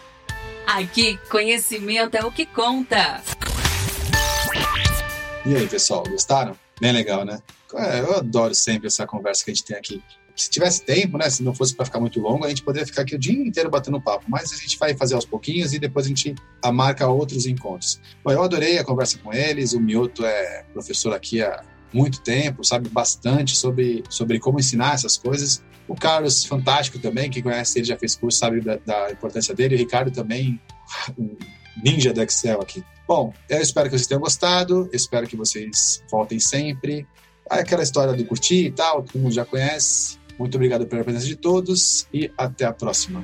Aqui, 0.67 1.17
conhecimento 1.29 2.15
é 2.15 2.25
o 2.25 2.31
que 2.31 2.45
conta. 2.45 3.21
E 5.45 5.55
aí, 5.55 5.67
pessoal, 5.67 6.03
gostaram? 6.09 6.57
Bem 6.81 6.91
legal, 6.91 7.23
né? 7.23 7.39
É, 7.75 8.01
eu 8.01 8.15
adoro 8.15 8.53
sempre 8.53 8.87
essa 8.87 9.07
conversa 9.07 9.45
que 9.45 9.51
a 9.51 9.53
gente 9.53 9.63
tem 9.63 9.77
aqui. 9.77 10.03
Se 10.35 10.49
tivesse 10.49 10.83
tempo, 10.83 11.17
né? 11.17 11.29
Se 11.29 11.43
não 11.43 11.53
fosse 11.53 11.73
para 11.73 11.85
ficar 11.85 11.99
muito 11.99 12.19
longo, 12.19 12.43
a 12.43 12.49
gente 12.49 12.63
poderia 12.63 12.85
ficar 12.85 13.03
aqui 13.03 13.15
o 13.15 13.19
dia 13.19 13.33
inteiro 13.33 13.69
batendo 13.69 14.01
papo. 14.01 14.25
Mas 14.27 14.51
a 14.51 14.57
gente 14.57 14.77
vai 14.77 14.93
fazer 14.93 15.15
aos 15.15 15.25
pouquinhos 15.25 15.73
e 15.73 15.79
depois 15.79 16.05
a 16.05 16.09
gente 16.09 16.35
marca 16.73 17.07
outros 17.07 17.45
encontros. 17.45 18.01
Bom, 18.23 18.31
eu 18.31 18.43
adorei 18.43 18.79
a 18.79 18.83
conversa 18.83 19.17
com 19.19 19.31
eles. 19.31 19.73
O 19.73 19.79
Mioto 19.79 20.25
é 20.25 20.65
professor 20.73 21.13
aqui 21.13 21.41
há 21.41 21.63
muito 21.93 22.21
tempo, 22.21 22.63
sabe 22.63 22.89
bastante 22.89 23.55
sobre, 23.55 24.03
sobre 24.09 24.39
como 24.39 24.59
ensinar 24.59 24.95
essas 24.95 25.17
coisas. 25.17 25.63
O 25.87 25.95
Carlos, 25.95 26.45
fantástico 26.45 26.97
também, 26.97 27.29
quem 27.29 27.43
conhece 27.43 27.79
ele 27.79 27.85
já 27.85 27.97
fez 27.97 28.15
curso, 28.15 28.39
sabe 28.39 28.61
da, 28.61 28.77
da 28.77 29.11
importância 29.11 29.53
dele. 29.53 29.75
O 29.75 29.77
Ricardo 29.77 30.11
também, 30.11 30.59
um 31.17 31.35
ninja 31.83 32.13
do 32.13 32.21
Excel 32.21 32.61
aqui. 32.61 32.83
Bom, 33.07 33.33
eu 33.49 33.59
espero 33.59 33.89
que 33.89 33.97
vocês 33.97 34.07
tenham 34.07 34.21
gostado, 34.21 34.89
espero 34.93 35.27
que 35.27 35.35
vocês 35.35 36.03
voltem 36.09 36.39
sempre. 36.39 37.05
Ah, 37.49 37.55
Aquela 37.59 37.83
história 37.83 38.15
de 38.15 38.23
curtir 38.23 38.67
e 38.67 38.71
tal, 38.71 39.03
todo 39.03 39.21
mundo 39.21 39.33
já 39.33 39.45
conhece. 39.45 40.17
Muito 40.39 40.55
obrigado 40.55 40.85
pela 40.87 41.03
presença 41.03 41.25
de 41.25 41.35
todos 41.35 42.07
e 42.13 42.31
até 42.37 42.65
a 42.65 42.73
próxima. 42.73 43.23